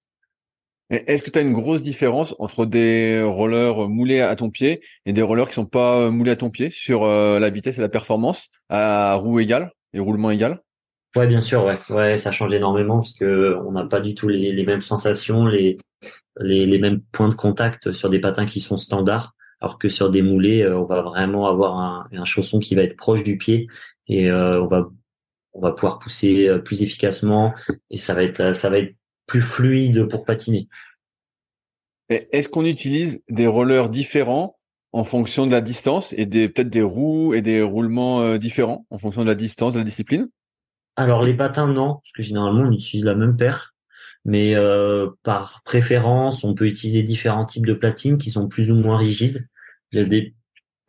Est-ce 0.90 1.22
que 1.22 1.30
tu 1.30 1.38
as 1.38 1.42
une 1.42 1.54
grosse 1.54 1.82
différence 1.82 2.34
entre 2.38 2.66
des 2.66 3.22
rollers 3.22 3.88
moulés 3.88 4.20
à 4.20 4.36
ton 4.36 4.50
pied 4.50 4.82
et 5.06 5.12
des 5.12 5.22
rollers 5.22 5.48
qui 5.48 5.54
sont 5.54 5.64
pas 5.64 6.10
moulés 6.10 6.32
à 6.32 6.36
ton 6.36 6.50
pied 6.50 6.68
sur 6.70 7.04
euh, 7.04 7.38
la 7.38 7.48
vitesse 7.48 7.78
et 7.78 7.80
la 7.80 7.88
performance 7.88 8.50
à 8.68 9.14
roues 9.14 9.40
égales 9.40 9.72
et 9.94 10.00
roulement 10.00 10.30
égal? 10.30 10.62
Ouais, 11.16 11.26
bien 11.26 11.40
sûr, 11.42 11.70
ouais, 11.90 12.18
ça 12.18 12.32
change 12.32 12.54
énormément 12.54 12.96
parce 12.96 13.12
que 13.12 13.56
on 13.66 13.72
n'a 13.72 13.84
pas 13.84 14.00
du 14.00 14.14
tout 14.14 14.28
les, 14.28 14.64
mêmes 14.64 14.80
sensations, 14.80 15.46
les, 15.46 15.76
les, 16.40 16.78
mêmes 16.78 17.00
points 17.12 17.28
de 17.28 17.34
contact 17.34 17.92
sur 17.92 18.08
des 18.08 18.18
patins 18.18 18.46
qui 18.46 18.60
sont 18.60 18.78
standards, 18.78 19.34
alors 19.60 19.78
que 19.78 19.90
sur 19.90 20.10
des 20.10 20.22
moulés, 20.22 20.62
euh, 20.62 20.78
on 20.78 20.84
va 20.84 21.02
vraiment 21.02 21.46
avoir 21.46 21.78
un, 21.78 22.24
chausson 22.24 22.58
qui 22.60 22.74
va 22.74 22.82
être 22.82 22.96
proche 22.96 23.22
du 23.22 23.36
pied 23.36 23.68
et 24.08 24.30
euh, 24.30 24.62
on 24.62 24.66
va 24.66 24.88
on 25.54 25.60
va 25.60 25.72
pouvoir 25.72 25.98
pousser 25.98 26.48
euh, 26.48 26.58
plus 26.58 26.82
efficacement 26.82 27.52
et 27.90 27.98
ça 27.98 28.14
va 28.14 28.22
être 28.22 28.54
ça 28.54 28.70
va 28.70 28.78
être 28.78 28.94
plus 29.32 29.40
fluide 29.40 30.10
pour 30.10 30.26
patiner. 30.26 30.68
Est-ce 32.10 32.50
qu'on 32.50 32.66
utilise 32.66 33.22
des 33.30 33.46
rollers 33.46 33.88
différents 33.88 34.58
en 34.92 35.04
fonction 35.04 35.46
de 35.46 35.50
la 35.50 35.62
distance 35.62 36.12
et 36.12 36.26
des 36.26 36.50
peut-être 36.50 36.68
des 36.68 36.82
roues 36.82 37.32
et 37.32 37.40
des 37.40 37.62
roulements 37.62 38.20
euh, 38.20 38.36
différents 38.36 38.84
en 38.90 38.98
fonction 38.98 39.22
de 39.22 39.28
la 39.28 39.34
distance 39.34 39.72
de 39.72 39.78
la 39.78 39.86
discipline? 39.86 40.28
Alors 40.96 41.22
les 41.22 41.32
patins 41.32 41.66
non, 41.66 41.94
parce 41.94 42.12
que 42.14 42.22
généralement 42.22 42.64
on 42.64 42.72
utilise 42.72 43.06
la 43.06 43.14
même 43.14 43.34
paire, 43.38 43.74
mais 44.26 44.54
euh, 44.54 45.08
par 45.22 45.62
préférence 45.64 46.44
on 46.44 46.52
peut 46.52 46.66
utiliser 46.66 47.02
différents 47.02 47.46
types 47.46 47.64
de 47.64 47.72
platines 47.72 48.18
qui 48.18 48.28
sont 48.28 48.48
plus 48.48 48.70
ou 48.70 48.74
moins 48.74 48.98
rigides. 48.98 49.48
Il 49.92 49.98
y 49.98 50.02
a 50.02 50.04
des 50.04 50.34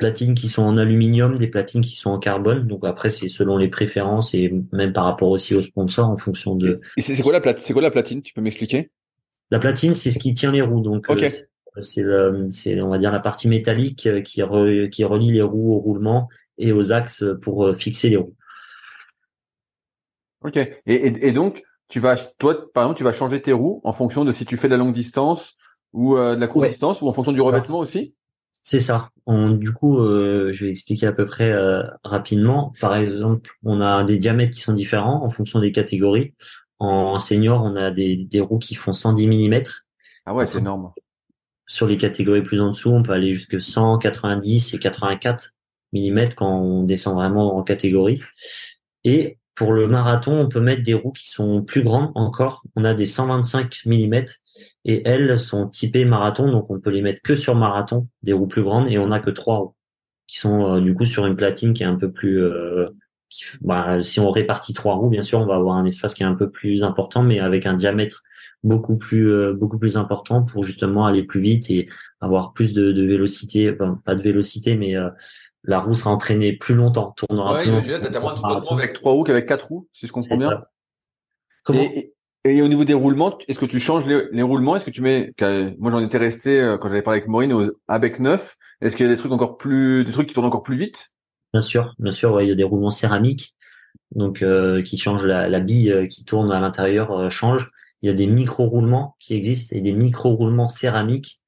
platines 0.03 0.33
qui 0.33 0.49
sont 0.49 0.63
en 0.63 0.77
aluminium, 0.77 1.37
des 1.37 1.47
platines 1.47 1.79
qui 1.79 1.95
sont 1.95 2.11
en 2.11 2.19
carbone. 2.19 2.67
Donc 2.67 2.83
après, 2.83 3.09
c'est 3.09 3.29
selon 3.29 3.55
les 3.55 3.69
préférences 3.69 4.33
et 4.33 4.53
même 4.73 4.91
par 4.91 5.05
rapport 5.05 5.29
aussi 5.29 5.55
aux 5.55 5.61
sponsors 5.61 6.09
en 6.09 6.17
fonction 6.17 6.55
de. 6.55 6.81
c'est 6.97 7.21
quoi 7.21 7.31
la 7.31 7.39
platine 7.39 7.63
C'est 7.63 7.71
quoi 7.71 7.81
la 7.81 7.89
platine? 7.89 8.21
Tu 8.21 8.33
peux 8.33 8.41
m'expliquer? 8.41 8.91
La 9.49 9.59
platine, 9.59 9.93
c'est 9.93 10.11
ce 10.11 10.19
qui 10.19 10.33
tient 10.33 10.51
les 10.51 10.61
roues. 10.61 10.81
Donc 10.81 11.09
euh, 11.09 11.29
c'est 11.81 12.03
c'est 12.49 12.81
on 12.81 12.89
va 12.89 12.97
dire 12.97 13.13
la 13.13 13.21
partie 13.21 13.47
métallique 13.47 14.05
euh, 14.07 14.19
qui 14.19 14.41
qui 14.91 15.03
relie 15.05 15.31
les 15.31 15.41
roues 15.41 15.73
au 15.73 15.79
roulement 15.79 16.27
et 16.57 16.73
aux 16.73 16.91
axes 16.91 17.23
pour 17.41 17.65
euh, 17.65 17.73
fixer 17.73 18.09
les 18.09 18.17
roues. 18.17 18.35
Ok. 20.43 20.57
Et, 20.57 20.73
et, 20.85 21.31
donc 21.31 21.63
tu 21.87 22.01
vas 22.01 22.17
toi 22.39 22.73
par 22.73 22.83
exemple 22.83 22.97
tu 22.97 23.05
vas 23.05 23.13
changer 23.13 23.41
tes 23.41 23.53
roues 23.53 23.79
en 23.85 23.93
fonction 23.93 24.25
de 24.25 24.33
si 24.33 24.43
tu 24.43 24.57
fais 24.57 24.67
de 24.67 24.73
la 24.73 24.77
longue 24.77 24.91
distance 24.91 25.55
ou 25.93 26.17
de 26.17 26.35
la 26.35 26.47
courte 26.47 26.67
distance 26.67 27.01
ou 27.01 27.07
en 27.07 27.13
fonction 27.13 27.31
du 27.31 27.39
revêtement 27.39 27.79
aussi? 27.79 28.13
C'est 28.63 28.79
ça. 28.79 29.09
On, 29.25 29.49
du 29.49 29.73
coup, 29.73 29.99
euh, 29.99 30.51
je 30.53 30.65
vais 30.65 30.71
expliquer 30.71 31.07
à 31.07 31.13
peu 31.13 31.25
près 31.25 31.51
euh, 31.51 31.83
rapidement. 32.03 32.73
Par 32.79 32.95
exemple, 32.95 33.51
on 33.63 33.81
a 33.81 34.03
des 34.03 34.17
diamètres 34.17 34.53
qui 34.53 34.61
sont 34.61 34.73
différents 34.73 35.23
en 35.23 35.29
fonction 35.29 35.59
des 35.59 35.73
catégories. 35.73 36.33
En 36.79 37.19
senior, 37.19 37.61
on 37.63 37.75
a 37.75 37.91
des, 37.91 38.15
des 38.15 38.39
roues 38.39 38.59
qui 38.59 38.75
font 38.75 38.93
110 38.93 39.27
mm. 39.27 39.63
Ah 40.25 40.33
ouais, 40.33 40.45
c'est 40.45 40.59
énorme. 40.59 40.91
Sur 41.67 41.87
les 41.87 41.97
catégories 41.97 42.41
plus 42.41 42.61
en 42.61 42.69
dessous, 42.69 42.89
on 42.89 43.03
peut 43.03 43.11
aller 43.11 43.33
jusque 43.33 43.59
190 43.61 44.73
et 44.73 44.79
84 44.79 45.51
mm 45.91 46.29
quand 46.35 46.59
on 46.59 46.83
descend 46.83 47.15
vraiment 47.15 47.57
en 47.57 47.63
catégorie. 47.63 48.21
Et 49.03 49.37
pour 49.55 49.73
le 49.73 49.87
marathon, 49.87 50.39
on 50.39 50.47
peut 50.47 50.61
mettre 50.61 50.83
des 50.83 50.93
roues 50.93 51.11
qui 51.11 51.29
sont 51.29 51.63
plus 51.63 51.83
grandes 51.83 52.11
encore. 52.15 52.63
On 52.75 52.85
a 52.85 52.93
des 52.93 53.05
125 53.05 53.81
mm 53.85 54.23
et 54.85 55.07
elles 55.07 55.39
sont 55.39 55.67
typées 55.67 56.05
marathon, 56.05 56.51
donc 56.51 56.69
on 56.69 56.79
peut 56.79 56.89
les 56.89 57.01
mettre 57.01 57.21
que 57.21 57.35
sur 57.35 57.55
marathon, 57.55 58.07
des 58.21 58.33
roues 58.33 58.47
plus 58.47 58.63
grandes, 58.63 58.89
et 58.89 58.97
on 58.97 59.07
n'a 59.07 59.19
que 59.19 59.29
trois 59.29 59.57
roues 59.57 59.75
qui 60.27 60.39
sont 60.39 60.75
euh, 60.75 60.81
du 60.81 60.93
coup 60.95 61.05
sur 61.05 61.25
une 61.25 61.35
platine 61.35 61.73
qui 61.73 61.83
est 61.83 61.87
un 61.87 61.95
peu 61.95 62.11
plus. 62.11 62.41
Euh, 62.41 62.89
bah, 63.61 64.03
si 64.03 64.19
on 64.19 64.29
répartit 64.29 64.73
trois 64.73 64.95
roues, 64.95 65.09
bien 65.09 65.21
sûr, 65.21 65.39
on 65.39 65.45
va 65.45 65.55
avoir 65.55 65.77
un 65.77 65.85
espace 65.85 66.13
qui 66.13 66.23
est 66.23 66.25
un 66.25 66.35
peu 66.35 66.49
plus 66.49 66.83
important, 66.83 67.23
mais 67.23 67.39
avec 67.39 67.65
un 67.65 67.73
diamètre 67.73 68.23
beaucoup 68.63 68.95
plus 68.95 69.31
euh, 69.31 69.53
beaucoup 69.53 69.79
plus 69.79 69.97
important 69.97 70.43
pour 70.43 70.63
justement 70.63 71.05
aller 71.05 71.23
plus 71.23 71.41
vite 71.41 71.69
et 71.69 71.87
avoir 72.21 72.53
plus 72.53 72.73
de, 72.73 72.91
de 72.91 73.05
vélocité, 73.05 73.73
enfin, 73.73 73.99
pas 74.05 74.15
de 74.15 74.21
vélocité, 74.21 74.75
mais 74.75 74.95
la 75.63 75.79
roue 75.79 75.93
sera 75.93 76.11
entraînée 76.11 76.53
plus 76.53 76.75
longtemps, 76.75 77.13
tournera 77.15 77.53
ouais, 77.53 77.63
plus 77.63 77.71
longtemps. 77.71 78.09
T'as 78.11 78.19
moins 78.19 78.33
de 78.33 78.39
frottement 78.39 78.77
avec 78.77 78.93
trois 78.93 79.13
roues 79.13 79.23
qu'avec 79.23 79.45
quatre 79.47 79.67
roues, 79.67 79.87
si 79.93 80.07
je 80.07 80.11
comprends 80.11 80.37
bien. 80.37 80.49
Ça. 80.49 80.71
Comment? 81.63 81.81
Et 81.81 82.13
au 82.45 82.67
niveau 82.67 82.83
des 82.83 82.93
roulements, 82.93 83.37
est-ce 83.47 83.57
que 83.57 83.65
tu 83.65 83.79
changes 83.79 84.05
les, 84.05 84.41
roulements? 84.41 84.75
Est-ce 84.75 84.85
que 84.85 84.91
tu 84.91 85.01
mets 85.01 85.33
Moi, 85.79 85.91
j'en 85.91 85.99
étais 85.99 86.17
resté 86.17 86.59
euh, 86.59 86.77
quand 86.77 86.89
j'avais 86.89 87.01
parlé 87.01 87.19
avec 87.19 87.29
Maureen 87.29 87.53
au 87.53 87.71
ABEC 87.87 88.19
9. 88.19 88.57
Est-ce 88.81 88.97
qu'il 88.97 89.05
y 89.05 89.09
a 89.09 89.11
des 89.11 89.17
trucs 89.17 89.31
encore 89.31 89.57
plus, 89.57 90.03
des 90.03 90.11
trucs 90.11 90.27
qui 90.27 90.33
tournent 90.33 90.47
encore 90.47 90.63
plus 90.63 90.77
vite? 90.77 91.11
Bien 91.53 91.61
sûr, 91.61 91.93
bien 91.99 92.11
sûr. 92.11 92.33
Ouais, 92.33 92.45
il 92.45 92.49
y 92.49 92.51
a 92.51 92.55
des 92.55 92.63
roulements 92.63 92.91
céramiques, 92.91 93.55
donc 94.13 94.41
euh, 94.41 94.81
qui 94.81 94.97
changent 94.97 95.25
la, 95.25 95.47
la, 95.47 95.59
bille 95.59 95.91
euh, 95.91 96.05
qui 96.05 96.25
tourne 96.25 96.51
à 96.51 96.59
l'intérieur 96.59 97.31
change. 97.31 97.71
Il 98.01 98.07
y 98.07 98.09
a 98.09 98.13
des 98.13 98.27
micro 98.27 98.65
roulements 98.65 99.15
qui 99.19 99.35
existent 99.35 99.75
et 99.75 99.81
des 99.81 99.93
micro 99.93 100.35
roulements 100.35 100.67
céramiques 100.67 101.39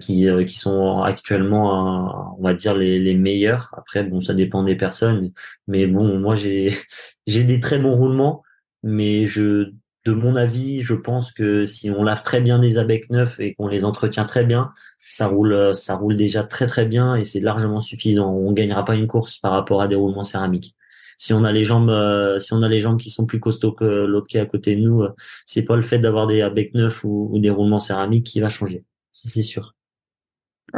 qui 0.00 0.26
qui 0.46 0.54
sont 0.56 1.02
actuellement, 1.02 2.36
on 2.38 2.42
va 2.42 2.54
dire 2.54 2.74
les, 2.74 2.98
les 3.00 3.14
meilleurs. 3.16 3.74
Après, 3.76 4.04
bon, 4.04 4.20
ça 4.20 4.32
dépend 4.32 4.62
des 4.62 4.76
personnes, 4.76 5.32
mais 5.66 5.86
bon, 5.86 6.18
moi 6.20 6.36
j'ai 6.36 6.72
j'ai 7.26 7.42
des 7.42 7.58
très 7.58 7.78
bons 7.78 7.96
roulements, 7.96 8.44
mais 8.84 9.26
je 9.26 9.72
de 10.04 10.12
mon 10.12 10.36
avis, 10.36 10.82
je 10.82 10.94
pense 10.94 11.32
que 11.32 11.66
si 11.66 11.90
on 11.90 12.02
lave 12.02 12.22
très 12.22 12.40
bien 12.40 12.58
des 12.58 12.78
abeilles 12.78 13.04
neufs 13.10 13.40
et 13.40 13.54
qu'on 13.54 13.68
les 13.68 13.84
entretient 13.84 14.24
très 14.24 14.44
bien, 14.44 14.72
ça 14.98 15.26
roule, 15.28 15.74
ça 15.74 15.96
roule 15.96 16.16
déjà 16.16 16.42
très 16.42 16.66
très 16.66 16.84
bien 16.84 17.14
et 17.14 17.24
c'est 17.24 17.40
largement 17.40 17.80
suffisant. 17.80 18.30
On 18.32 18.52
gagnera 18.52 18.84
pas 18.84 18.96
une 18.96 19.06
course 19.06 19.38
par 19.38 19.52
rapport 19.52 19.80
à 19.82 19.88
des 19.88 19.94
roulements 19.94 20.24
céramiques. 20.24 20.74
Si 21.18 21.32
on 21.32 21.44
a 21.44 21.52
les 21.52 21.64
jambes, 21.64 21.90
euh, 21.90 22.38
si 22.38 22.52
on 22.52 22.62
a 22.62 22.68
les 22.68 22.80
jambes 22.80 22.98
qui 22.98 23.10
sont 23.10 23.26
plus 23.26 23.40
costauds 23.40 23.72
que 23.72 23.84
l'autre 23.84 24.26
qui 24.28 24.36
est 24.36 24.40
à 24.40 24.46
côté 24.46 24.76
de 24.76 24.80
nous, 24.82 25.02
euh, 25.02 25.10
c'est 25.46 25.64
pas 25.64 25.76
le 25.76 25.82
fait 25.82 25.98
d'avoir 25.98 26.26
des 26.26 26.42
abeilles 26.42 26.70
neufs 26.74 27.04
ou, 27.04 27.38
des 27.38 27.50
roulements 27.50 27.80
céramiques 27.80 28.26
qui 28.26 28.40
va 28.40 28.48
changer. 28.48 28.84
C'est 29.12 29.42
sûr. 29.42 29.74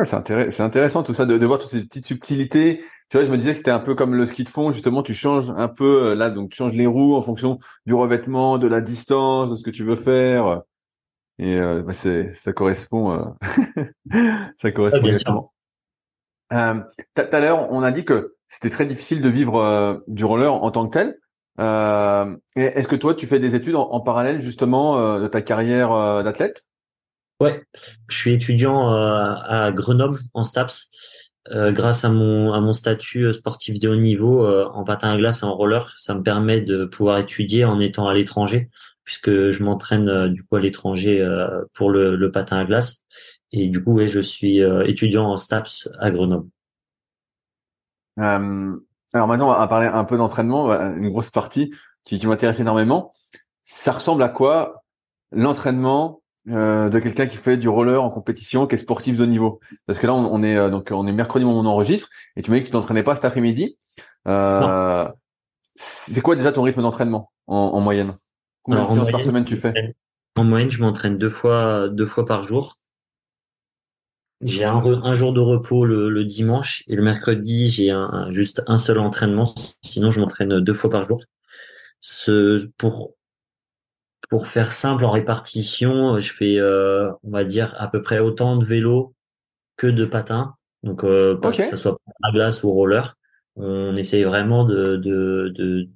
C'est 0.03 0.61
intéressant 0.61 1.03
tout 1.03 1.13
ça 1.13 1.27
de, 1.27 1.39
de 1.39 1.47
voir 1.47 1.59
toutes 1.59 1.71
ces 1.71 1.85
petites 1.85 2.07
subtilités 2.07 2.83
tu 3.09 3.19
vois, 3.19 3.25
je 3.25 3.31
me 3.31 3.37
disais 3.37 3.53
que 3.53 3.59
c'était 3.59 3.71
un 3.71 3.79
peu 3.79 3.95
comme 3.95 4.17
le 4.17 4.27
ski 4.27 4.43
de 4.43 4.49
fond, 4.49 4.73
justement, 4.73 5.03
tu 5.05 5.15
changes 5.15 5.53
un 5.57 5.69
peu, 5.69 6.11
euh, 6.11 6.15
là, 6.17 6.29
donc 6.29 6.51
tu 6.51 6.57
changes 6.57 6.73
les 6.73 6.87
roues 6.87 7.15
en 7.15 7.23
fonction 7.23 7.59
du 7.87 7.95
revêtement, 7.95 8.59
de 8.59 8.67
la 8.67 8.81
distance, 8.81 9.51
de 9.51 9.57
ce 9.57 9.63
que 9.63 9.71
tu 9.71 9.85
veux 9.85 9.95
faire. 9.95 10.63
Et 11.39 11.57
euh, 11.57 11.83
bah, 11.83 11.93
c'est, 11.93 12.33
ça 12.35 12.53
correspond, 12.53 13.13
euh... 13.13 13.83
ça 14.59 14.73
correspond 14.73 15.05
exactement. 15.05 15.53
Euh, 16.53 16.81
tout 17.15 17.23
à 17.31 17.41
l'heure, 17.41 17.71
on 17.71 17.83
a 17.83 17.93
dit 17.93 18.05
que 18.05 18.35
c'était 18.49 18.71
très 18.71 18.87
difficile 18.87 19.21
de 19.21 19.29
vivre 19.29 19.57
euh, 19.61 19.99
du 20.09 20.25
roller 20.25 20.53
en 20.53 20.71
tant 20.73 20.89
que 20.89 20.99
tel. 20.99 21.19
Euh, 21.61 22.37
est-ce 22.57 22.89
que 22.89 22.97
toi, 22.97 23.15
tu 23.15 23.27
fais 23.27 23.39
des 23.39 23.55
études 23.55 23.77
en, 23.77 24.01
parallèle 24.01 24.39
justement 24.39 25.19
de 25.19 25.27
ta 25.27 25.43
carrière 25.43 26.23
d'athlète? 26.23 26.67
Ouais, 27.41 27.65
je 28.09 28.17
suis 28.17 28.33
étudiant 28.33 28.89
à 28.91 29.71
Grenoble 29.73 30.21
en 30.33 30.43
STAPS 30.43 30.91
euh, 31.53 31.71
grâce 31.71 32.05
à 32.05 32.11
mon 32.11 32.53
à 32.53 32.61
mon 32.61 32.73
statut 32.73 33.27
euh, 33.27 33.33
sportif 33.33 33.79
de 33.79 33.89
haut 33.89 33.97
niveau 33.97 34.45
euh, 34.45 34.69
en 34.75 34.83
patin 34.83 35.11
à 35.11 35.17
glace 35.17 35.43
et 35.43 35.45
en 35.45 35.55
roller, 35.55 35.95
ça 35.97 36.15
me 36.15 36.23
permet 36.23 36.61
de 36.61 36.85
pouvoir 36.87 37.19
étudier 37.19 37.65
en 37.65 37.79
étant 37.79 38.09
à 38.09 38.15
l'étranger, 38.15 38.69
puisque 39.05 39.31
je 39.31 39.63
m'entraîne 39.63 40.29
du 40.29 40.43
coup 40.43 40.57
à 40.57 40.61
l'étranger 40.61 41.25
pour 41.75 41.91
le, 41.91 42.17
le, 42.17 42.33
patin 42.33 42.59
à 42.59 42.65
glace. 42.65 43.05
Et 43.53 43.69
du 43.69 43.83
coup, 43.83 43.93
ouais, 43.95 44.09
je 44.09 44.21
suis 44.21 44.59
étudiant 44.87 45.31
en 45.31 45.37
STAPS 45.37 45.89
à 46.01 46.11
Grenoble. 46.11 46.49
alors 48.17 49.29
maintenant, 49.29 49.49
on 49.55 49.59
va 49.59 49.67
parler 49.69 49.87
un 49.87 50.05
peu 50.05 50.17
d'entraînement, 50.17 50.73
une 50.73 51.09
grosse 51.11 51.31
partie 51.31 51.73
qui, 52.05 52.19
qui 52.19 52.27
m'intéresse 52.27 52.61
énormément. 52.61 53.13
Ça 53.63 53.93
ressemble 53.93 54.23
à 54.23 54.29
quoi 54.29 54.83
l'entraînement 55.31 56.23
euh, 56.49 56.89
de 56.89 57.01
quelqu'un 57.01 57.27
qui 57.27 57.37
fait 57.37 57.57
du 57.57 57.69
roller 57.69 58.03
en 58.03 58.09
compétition, 58.09 58.69
qui 58.69 58.77
est 58.77 58.79
sportif 58.79 59.19
de 59.19 59.27
niveau 59.27 59.59
Parce 59.87 59.99
que 59.99 60.07
là, 60.07 60.15
on, 60.15 60.43
est 60.45 60.57
euh, 60.57 60.71
donc 60.71 60.91
on 60.93 61.07
est 61.07 61.13
mercredi 61.13 61.45
où 61.45 61.49
on 61.49 61.67
enregistre, 61.67 62.09
et 62.37 62.43
tu 62.43 62.51
m'as 62.51 62.59
dit 62.59 62.63
que 62.63 62.67
tu 62.67 62.73
t'entraînais 62.73 63.03
pas 63.03 63.17
cet 63.17 63.25
après-midi. 63.25 63.77
Euh, 64.29 65.09
c'est 65.75 66.21
quoi 66.21 66.37
déjà 66.37 66.53
ton 66.53 66.63
rythme 66.63 66.83
d'entraînement 66.83 67.33
en, 67.49 67.81
moyenne? 67.81 68.15
Combien 68.63 68.85
de 68.85 68.89
séances 68.89 69.11
par 69.11 69.21
semaine 69.23 69.45
tu 69.45 69.57
fais? 69.57 69.95
En 70.37 70.45
moyenne, 70.45 70.71
je 70.71 70.81
m'entraîne 70.81 71.19
deux 71.19 71.31
fois 71.31 71.89
deux 71.89 72.07
fois 72.07 72.27
par 72.27 72.45
jour. 72.45 72.79
J'ai 74.43 74.65
un, 74.65 74.77
un, 74.77 75.15
jour 75.15 75.33
de 75.33 75.41
repos 75.41 75.85
le, 75.85 76.11
le, 76.11 76.25
dimanche 76.25 76.85
et 76.89 76.95
le 76.95 77.03
mercredi, 77.03 77.71
j'ai 77.71 77.91
un, 77.91 78.31
juste 78.31 78.63
un 78.67 78.77
seul 78.77 78.99
entraînement. 78.99 79.53
Sinon, 79.83 80.11
je 80.11 80.21
m'entraîne 80.21 80.61
deux 80.61 80.75
fois 80.75 80.91
par 80.91 81.05
jour. 81.05 81.25
Ce, 82.03 82.69
pour 82.77 83.16
pour 84.29 84.47
faire 84.47 84.73
simple 84.73 85.05
en 85.05 85.11
répartition, 85.11 86.19
je 86.19 86.33
fais, 86.33 86.59
euh, 86.59 87.11
on 87.23 87.31
va 87.31 87.45
dire, 87.45 87.75
à 87.79 87.89
peu 87.89 88.03
près 88.03 88.19
autant 88.19 88.57
de 88.57 88.65
vélo 88.65 89.15
que 89.77 89.87
de 89.87 90.05
patins. 90.05 90.55
Donc, 90.83 91.05
euh, 91.05 91.37
que 91.39 91.65
ce 91.65 91.77
soit 91.77 91.99
à 92.23 92.33
glace 92.33 92.63
ou 92.63 92.71
roller. 92.71 93.17
On 93.57 93.97
essaye 93.97 94.25
vraiment 94.25 94.65
de, 94.65 94.97
de, 94.97 95.53
de, 95.55 95.89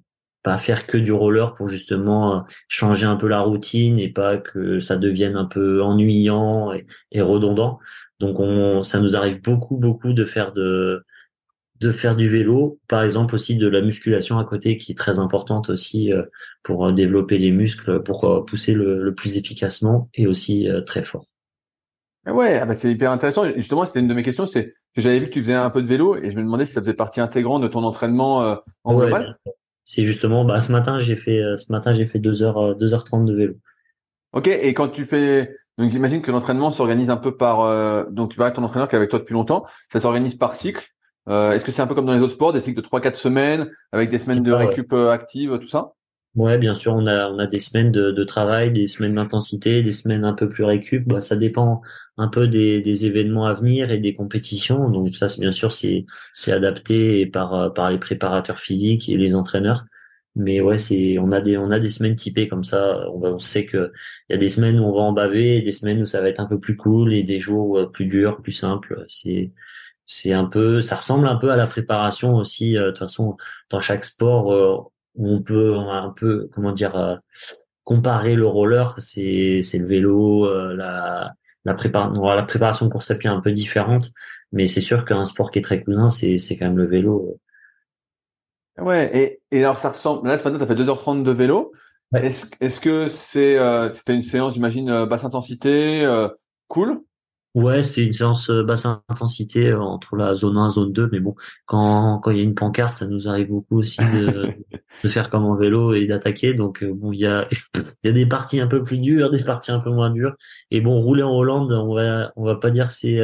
pas 0.42 0.58
faire 0.58 0.86
que 0.86 0.96
du 0.96 1.12
roller 1.12 1.54
pour 1.54 1.68
justement 1.68 2.44
changer 2.68 3.06
un 3.06 3.16
peu 3.16 3.28
la 3.28 3.40
routine 3.40 3.98
et 3.98 4.08
pas 4.08 4.38
que 4.38 4.80
ça 4.80 4.96
devienne 4.96 5.36
un 5.36 5.44
peu 5.44 5.82
ennuyant 5.82 6.72
et, 7.12 7.20
redondant. 7.20 7.78
Donc 8.20 8.40
on, 8.40 8.82
ça 8.82 9.00
nous 9.00 9.16
arrive 9.16 9.42
beaucoup 9.42 9.76
beaucoup 9.76 10.12
de 10.12 10.24
faire 10.24 10.52
de 10.52 11.04
de 11.80 11.92
faire 11.92 12.14
du 12.16 12.28
vélo, 12.28 12.78
par 12.88 13.02
exemple 13.02 13.34
aussi 13.34 13.56
de 13.56 13.66
la 13.66 13.80
musculation 13.80 14.38
à 14.38 14.44
côté 14.44 14.76
qui 14.76 14.92
est 14.92 14.94
très 14.94 15.18
importante 15.18 15.70
aussi 15.70 16.12
pour 16.62 16.92
développer 16.92 17.38
les 17.38 17.50
muscles, 17.50 18.02
pour 18.02 18.44
pousser 18.46 18.74
le, 18.74 19.02
le 19.02 19.14
plus 19.14 19.36
efficacement 19.36 20.08
et 20.14 20.26
aussi 20.26 20.68
très 20.86 21.04
fort. 21.04 21.26
Ah 22.26 22.34
ouais, 22.34 22.58
ah 22.58 22.66
bah 22.66 22.74
c'est 22.74 22.90
hyper 22.90 23.10
intéressant. 23.10 23.46
Justement, 23.56 23.86
c'était 23.86 24.00
une 24.00 24.08
de 24.08 24.12
mes 24.12 24.22
questions, 24.22 24.44
c'est 24.44 24.74
que 24.94 25.00
j'avais 25.00 25.20
vu 25.20 25.26
que 25.26 25.30
tu 25.30 25.40
faisais 25.40 25.54
un 25.54 25.70
peu 25.70 25.82
de 25.82 25.86
vélo 25.86 26.16
et 26.16 26.30
je 26.30 26.36
me 26.36 26.42
demandais 26.42 26.66
si 26.66 26.74
ça 26.74 26.82
faisait 26.82 26.92
partie 26.92 27.20
intégrante 27.20 27.62
de 27.62 27.68
ton 27.68 27.82
entraînement 27.82 28.42
euh, 28.42 28.56
en 28.84 28.94
global. 28.94 29.38
C'est 29.86 30.04
justement, 30.04 30.44
bah 30.44 30.60
ce 30.60 30.70
matin 30.70 31.00
j'ai 31.00 31.16
fait, 31.16 31.40
euh, 31.40 31.56
ce 31.56 31.72
matin 31.72 31.94
j'ai 31.94 32.04
fait 32.06 32.18
deux 32.18 32.42
heures, 32.42 32.58
euh, 32.58 32.74
deux 32.74 32.92
heures 32.92 33.04
trente 33.04 33.24
de 33.24 33.34
vélo. 33.34 33.54
Ok, 34.34 34.48
et 34.48 34.74
quand 34.74 34.88
tu 34.88 35.06
fais, 35.06 35.56
donc 35.78 35.88
j'imagine 35.88 36.20
que 36.20 36.30
l'entraînement 36.30 36.70
s'organise 36.70 37.08
un 37.08 37.16
peu 37.16 37.36
par, 37.36 38.10
donc 38.12 38.30
tu 38.32 38.38
vas 38.38 38.44
avec 38.44 38.56
ton 38.56 38.62
entraîneur 38.62 38.88
qui 38.88 38.94
est 38.94 38.98
avec 38.98 39.08
toi 39.08 39.18
depuis 39.18 39.32
longtemps, 39.32 39.64
ça 39.90 39.98
s'organise 39.98 40.34
par 40.34 40.54
cycle. 40.54 40.86
Est-ce 41.26 41.64
que 41.64 41.72
c'est 41.72 41.82
un 41.82 41.86
peu 41.86 41.94
comme 41.94 42.06
dans 42.06 42.14
les 42.14 42.22
autres 42.22 42.34
sports, 42.34 42.52
des 42.52 42.60
cycles 42.60 42.76
de 42.76 42.82
trois 42.82 43.00
quatre 43.00 43.16
semaines 43.16 43.68
avec 43.90 44.10
des 44.10 44.20
semaines 44.20 44.42
de 44.42 44.52
récup 44.52 44.92
active, 44.92 45.58
tout 45.58 45.68
ça? 45.68 45.94
Ouais, 46.36 46.58
bien 46.58 46.74
sûr, 46.76 46.94
on 46.94 47.06
a 47.08 47.28
on 47.28 47.38
a 47.40 47.46
des 47.48 47.58
semaines 47.58 47.90
de, 47.90 48.12
de 48.12 48.24
travail, 48.24 48.70
des 48.72 48.86
semaines 48.86 49.16
d'intensité, 49.16 49.82
des 49.82 49.92
semaines 49.92 50.24
un 50.24 50.32
peu 50.32 50.48
plus 50.48 50.62
récup. 50.62 51.04
Bah, 51.08 51.20
ça 51.20 51.34
dépend 51.34 51.82
un 52.18 52.28
peu 52.28 52.46
des, 52.46 52.80
des 52.80 53.04
événements 53.04 53.46
à 53.46 53.54
venir 53.54 53.90
et 53.90 53.98
des 53.98 54.14
compétitions. 54.14 54.88
Donc 54.90 55.08
ça, 55.16 55.26
bien 55.40 55.50
sûr, 55.50 55.72
c'est 55.72 56.06
c'est 56.34 56.52
adapté 56.52 57.26
par 57.26 57.74
par 57.74 57.90
les 57.90 57.98
préparateurs 57.98 58.60
physiques 58.60 59.08
et 59.08 59.16
les 59.16 59.34
entraîneurs. 59.34 59.84
Mais 60.36 60.60
ouais, 60.60 60.78
c'est 60.78 61.18
on 61.18 61.32
a 61.32 61.40
des 61.40 61.56
on 61.58 61.72
a 61.72 61.80
des 61.80 61.88
semaines 61.88 62.14
typées 62.14 62.46
comme 62.46 62.62
ça. 62.62 63.10
On, 63.10 63.18
va, 63.18 63.30
on 63.32 63.38
sait 63.40 63.66
que 63.66 63.92
il 64.28 64.32
y 64.34 64.36
a 64.36 64.38
des 64.38 64.48
semaines 64.50 64.78
où 64.78 64.84
on 64.84 64.92
va 64.94 65.00
en 65.00 65.12
baver, 65.12 65.56
et 65.58 65.62
des 65.62 65.72
semaines 65.72 66.00
où 66.00 66.06
ça 66.06 66.20
va 66.20 66.28
être 66.28 66.38
un 66.40 66.46
peu 66.46 66.60
plus 66.60 66.76
cool 66.76 67.12
et 67.12 67.24
des 67.24 67.40
jours 67.40 67.76
euh, 67.76 67.90
plus 67.90 68.06
durs, 68.06 68.40
plus 68.40 68.52
simples. 68.52 69.04
C'est 69.08 69.52
c'est 70.06 70.32
un 70.32 70.44
peu 70.46 70.80
ça 70.80 70.96
ressemble 70.96 71.26
un 71.28 71.36
peu 71.36 71.50
à 71.50 71.56
la 71.56 71.66
préparation 71.66 72.36
aussi. 72.36 72.76
Euh, 72.76 72.86
de 72.86 72.90
toute 72.90 72.98
façon, 73.00 73.36
dans 73.70 73.80
chaque 73.80 74.04
sport 74.04 74.52
euh, 74.52 74.76
on 75.20 75.42
peut 75.42 75.76
un 75.76 76.10
peu 76.10 76.48
comment 76.54 76.72
dire 76.72 76.96
euh, 76.96 77.16
comparer 77.84 78.34
le 78.34 78.46
roller 78.46 78.94
c'est 78.98 79.60
c'est 79.62 79.78
le 79.78 79.86
vélo 79.86 80.46
euh, 80.46 80.74
la 80.74 81.32
la 81.64 81.74
préparation 81.74 82.22
la 82.22 82.42
préparation 82.42 82.86
de 82.86 82.90
course 82.90 83.10
à 83.10 83.14
pied 83.14 83.28
est 83.28 83.32
un 83.32 83.40
peu 83.40 83.52
différente 83.52 84.12
mais 84.52 84.66
c'est 84.66 84.80
sûr 84.80 85.04
qu'un 85.04 85.24
sport 85.24 85.50
qui 85.50 85.58
est 85.58 85.62
très 85.62 85.82
cousin 85.82 86.08
c'est 86.08 86.38
c'est 86.38 86.56
quand 86.56 86.66
même 86.66 86.78
le 86.78 86.86
vélo 86.86 87.38
ouais 88.78 89.10
et 89.16 89.40
et 89.50 89.62
alors 89.62 89.78
ça 89.78 89.90
ressemble 89.90 90.26
là 90.26 90.38
ce 90.38 90.44
matin 90.44 90.58
tu 90.58 90.64
as 90.64 90.66
fait 90.66 90.82
2h30 90.82 91.22
de 91.22 91.30
vélo. 91.30 91.72
Est-ce 92.12 92.46
est-ce 92.60 92.80
que 92.80 93.06
c'est 93.06 93.56
euh, 93.56 93.88
c'était 93.90 94.14
une 94.14 94.22
séance 94.22 94.54
j'imagine 94.54 95.04
basse 95.04 95.22
intensité 95.22 96.04
cool? 96.66 97.00
Ouais, 97.56 97.82
c'est 97.82 98.06
une 98.06 98.12
séance 98.12 98.48
euh, 98.48 98.62
basse 98.62 98.86
intensité 98.86 99.70
euh, 99.70 99.80
entre 99.80 100.14
la 100.14 100.34
zone 100.34 100.56
1 100.56 100.68
et 100.68 100.70
zone 100.70 100.92
2, 100.92 101.08
mais 101.10 101.18
bon, 101.18 101.34
quand 101.66 102.20
quand 102.20 102.30
il 102.30 102.36
y 102.36 102.40
a 102.40 102.44
une 102.44 102.54
pancarte, 102.54 102.98
ça 102.98 103.08
nous 103.08 103.26
arrive 103.26 103.48
beaucoup 103.48 103.78
aussi 103.78 103.98
de, 103.98 104.54
de 105.04 105.08
faire 105.08 105.30
comme 105.30 105.44
en 105.44 105.56
vélo 105.56 105.92
et 105.92 106.06
d'attaquer. 106.06 106.54
Donc 106.54 106.84
euh, 106.84 106.92
bon, 106.94 107.10
il 107.10 107.18
y 107.18 107.26
a 107.26 107.48
il 107.74 107.82
y 108.04 108.08
a 108.08 108.12
des 108.12 108.26
parties 108.26 108.60
un 108.60 108.68
peu 108.68 108.84
plus 108.84 108.98
dures, 108.98 109.30
des 109.30 109.42
parties 109.42 109.72
un 109.72 109.80
peu 109.80 109.90
moins 109.90 110.10
dures. 110.10 110.36
Et 110.70 110.80
bon, 110.80 111.00
rouler 111.00 111.24
en 111.24 111.32
Hollande, 111.32 111.72
on 111.72 111.92
va 111.92 112.32
on 112.36 112.44
va 112.44 112.54
pas 112.54 112.70
dire 112.70 112.92
c'est 112.92 113.18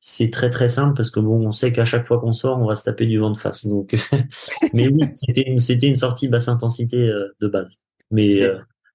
c'est 0.00 0.30
très 0.30 0.48
très 0.48 0.70
simple 0.70 0.94
parce 0.96 1.10
que 1.10 1.20
bon, 1.20 1.46
on 1.46 1.52
sait 1.52 1.70
qu'à 1.72 1.84
chaque 1.84 2.06
fois 2.06 2.20
qu'on 2.20 2.32
sort, 2.32 2.58
on 2.58 2.66
va 2.66 2.74
se 2.74 2.84
taper 2.84 3.04
du 3.04 3.18
vent 3.18 3.30
de 3.32 3.38
face. 3.38 3.66
Donc, 3.66 3.94
mais 4.72 4.88
oui, 4.88 5.04
c'était 5.14 5.42
une 5.42 5.58
c'était 5.58 5.88
une 5.88 5.96
sortie 5.96 6.28
basse 6.28 6.48
intensité 6.48 7.12
de 7.40 7.48
base. 7.48 7.82
Mais 8.10 8.40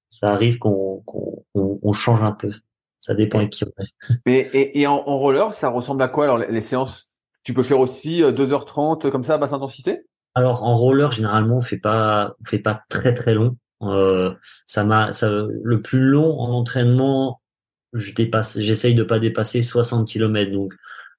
ça 0.09 0.33
arrive 0.33 0.57
qu'on 0.57 1.01
qu'on 1.05 1.43
on 1.53 1.93
change 1.93 2.21
un 2.23 2.31
peu. 2.31 2.51
Ça 3.04 3.13
dépend 3.13 3.39
avec 3.39 3.50
qui 3.50 3.66
on 3.66 3.84
est. 3.84 4.16
Mais, 4.26 4.50
et, 4.54 4.80
et 4.80 4.88
en, 4.88 5.04
roller, 5.04 5.54
ça 5.54 5.68
ressemble 5.68 6.02
à 6.04 6.08
quoi 6.08 6.24
alors 6.24 6.38
les, 6.38 6.62
séances? 6.62 7.10
Tu 7.44 7.54
peux 7.54 7.63
faire 7.63 7.80
aussi 7.80 8.22
2h30 8.22 9.06
euh, 9.06 9.12
comme 9.12 9.26
ça 9.26 9.34
à 9.34 9.38
basse 9.38 9.52
intensité? 9.52 10.06
Alors 10.36 10.63
en 10.63 10.78
roller, 10.78 11.12
généralement, 11.12 11.58
on 11.58 11.62
fait 11.62 11.78
pas, 11.78 12.34
on 12.39 12.46
fait 12.46 12.60
pas 12.60 12.82
très 12.88 13.13
très 13.13 13.34
long. 13.34 13.58
Euh, 13.82 14.34
ça 14.68 14.86
m'a, 14.86 15.12
ça, 15.12 15.30
le 15.30 15.82
plus 15.82 16.00
long 16.00 16.39
en 16.39 16.52
entraînement, 16.54 17.42
je 17.92 18.13
dépasse, 18.13 18.58
j'essaye 18.58 18.96
de 18.96 19.04
pas 19.04 19.20
dépasser 19.20 19.63
60 19.63 20.08
km. 20.08 20.54
Donc, 20.54 20.74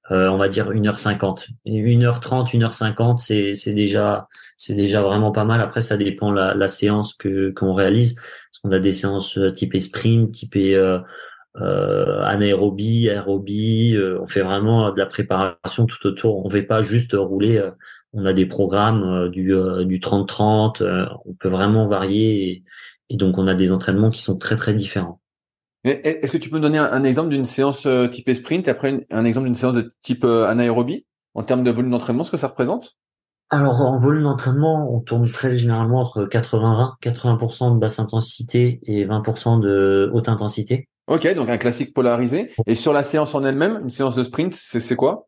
euh, 0.09 0.27
on 0.27 0.37
va 0.37 0.49
dire 0.49 0.71
1h50. 0.71 1.49
Et 1.65 1.83
1h30, 1.83 2.51
1h50, 2.51 3.19
c'est, 3.19 3.53
c'est 3.53 3.73
déjà, 3.73 4.27
c'est 4.57 4.73
déjà 4.73 5.03
vraiment 5.03 5.31
pas 5.31 5.45
mal. 5.45 5.61
Après, 5.61 5.83
ça 5.83 5.97
dépend 5.97 6.31
la, 6.31 6.55
la 6.55 6.67
séance 6.67 7.13
que, 7.13 7.51
qu'on 7.51 7.73
réalise. 7.73 8.15
Parce 8.15 8.59
qu'on 8.63 8.71
a 8.71 8.79
des 8.79 8.93
séances 8.93 9.37
euh, 9.37 9.51
type 9.51 9.79
sprint, 9.79 10.31
type 10.31 10.55
euh, 10.55 10.99
euh, 11.61 12.23
anaérobie, 12.23 13.09
aérobie. 13.09 13.95
Euh, 13.95 14.19
on 14.21 14.27
fait 14.27 14.41
vraiment 14.41 14.91
de 14.91 14.99
la 14.99 15.05
préparation 15.05 15.85
tout 15.85 16.05
autour. 16.07 16.43
On 16.43 16.47
ne 16.47 16.53
fait 16.53 16.63
pas 16.63 16.81
juste 16.81 17.13
rouler. 17.13 17.57
Euh, 17.57 17.71
on 18.13 18.25
a 18.25 18.33
des 18.33 18.45
programmes 18.45 19.03
euh, 19.03 19.29
du 19.29 19.53
du 19.85 19.99
30-30. 19.99 21.07
on 21.25 21.33
peut 21.33 21.49
vraiment 21.49 21.87
varier 21.87 22.63
et, 23.09 23.17
donc 23.17 23.37
on 23.37 23.47
a 23.47 23.55
des 23.55 23.71
entraînements 23.71 24.09
qui 24.09 24.21
sont 24.21 24.37
très 24.37 24.55
très 24.55 24.73
différents. 24.73 25.19
Est-ce 25.83 26.31
que 26.31 26.37
tu 26.37 26.49
peux 26.49 26.55
me 26.55 26.61
donner 26.61 26.79
un, 26.79 27.03
exemple 27.03 27.29
d'une 27.29 27.45
séance 27.45 27.87
type 28.11 28.33
sprint 28.33 28.67
et 28.67 28.71
après 28.71 29.05
un 29.11 29.23
exemple 29.23 29.45
d'une 29.45 29.55
séance 29.55 29.73
de 29.73 29.93
type 30.01 30.25
anaérobie 30.25 31.05
en 31.35 31.43
termes 31.43 31.63
de 31.63 31.69
volume 31.69 31.91
d'entraînement, 31.91 32.23
ce 32.23 32.31
que 32.31 32.37
ça 32.37 32.47
représente? 32.47 32.97
Alors 33.51 33.81
en 33.81 33.95
volume 33.97 34.23
d'entraînement, 34.23 34.91
on 34.91 34.99
tourne 35.01 35.29
très 35.29 35.59
généralement 35.59 36.01
entre 36.01 36.25
80-20, 36.25 36.93
80%, 37.03 37.75
de 37.75 37.79
basse 37.79 37.99
intensité 37.99 38.79
et 38.85 39.05
20% 39.05 39.59
de 39.59 40.09
haute 40.11 40.27
intensité. 40.27 40.89
Ok, 41.07 41.31
donc 41.35 41.49
un 41.49 41.57
classique 41.57 41.93
polarisé. 41.93 42.49
Et 42.65 42.75
sur 42.75 42.93
la 42.93 43.03
séance 43.03 43.35
en 43.35 43.43
elle-même, 43.43 43.81
une 43.83 43.89
séance 43.89 44.15
de 44.15 44.23
sprint, 44.23 44.55
c'est 44.55 44.95
quoi? 44.95 45.27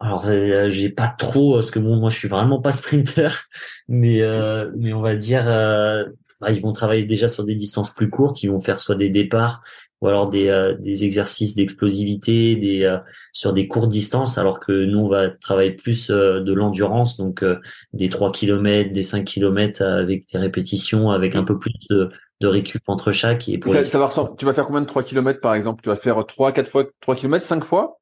Alors 0.00 0.24
euh, 0.26 0.70
j'ai 0.70 0.88
pas 0.88 1.08
trop 1.08 1.56
parce 1.56 1.70
que 1.70 1.78
bon 1.78 1.96
moi 1.96 2.08
je 2.08 2.16
suis 2.16 2.28
vraiment 2.28 2.60
pas 2.60 2.72
sprinter 2.72 3.28
mais 3.88 4.22
euh, 4.22 4.70
mais 4.78 4.94
on 4.94 5.02
va 5.02 5.14
dire 5.14 5.46
euh, 5.46 6.04
bah, 6.40 6.50
ils 6.52 6.62
vont 6.62 6.72
travailler 6.72 7.04
déjà 7.04 7.28
sur 7.28 7.44
des 7.44 7.54
distances 7.54 7.92
plus 7.92 8.08
courtes 8.08 8.42
ils 8.42 8.50
vont 8.50 8.62
faire 8.62 8.80
soit 8.80 8.94
des 8.94 9.10
départs 9.10 9.60
ou 10.00 10.08
alors 10.08 10.30
des 10.30 10.48
euh, 10.48 10.74
des 10.74 11.04
exercices 11.04 11.54
d'explosivité 11.54 12.56
des 12.56 12.84
euh, 12.84 12.96
sur 13.34 13.52
des 13.52 13.68
courtes 13.68 13.90
distances 13.90 14.38
alors 14.38 14.58
que 14.58 14.72
nous 14.72 15.00
on 15.00 15.08
va 15.08 15.28
travailler 15.28 15.72
plus 15.72 16.08
de 16.08 16.52
l'endurance 16.54 17.18
donc 17.18 17.44
des 17.92 18.08
3 18.08 18.32
km 18.32 18.92
des 18.92 19.02
5 19.02 19.26
km 19.26 19.82
avec 19.82 20.32
des 20.32 20.38
répétitions 20.38 21.10
avec 21.10 21.36
un 21.36 21.44
peu 21.44 21.58
plus 21.58 21.74
de 21.90 22.08
de 22.40 22.48
récup 22.48 22.82
entre 22.86 23.12
chaque. 23.12 23.48
Et 23.48 23.58
pour 23.58 23.72
ça, 23.72 23.80
va 23.80 24.08
tu 24.36 24.44
vas 24.44 24.52
faire 24.52 24.66
combien 24.66 24.80
de 24.80 24.86
3 24.86 25.02
km 25.02 25.40
par 25.40 25.54
exemple? 25.54 25.82
Tu 25.82 25.88
vas 25.88 25.96
faire 25.96 26.24
3, 26.24 26.52
4 26.52 26.68
fois 26.68 26.84
3 27.00 27.16
km, 27.16 27.44
5 27.44 27.64
fois? 27.64 27.98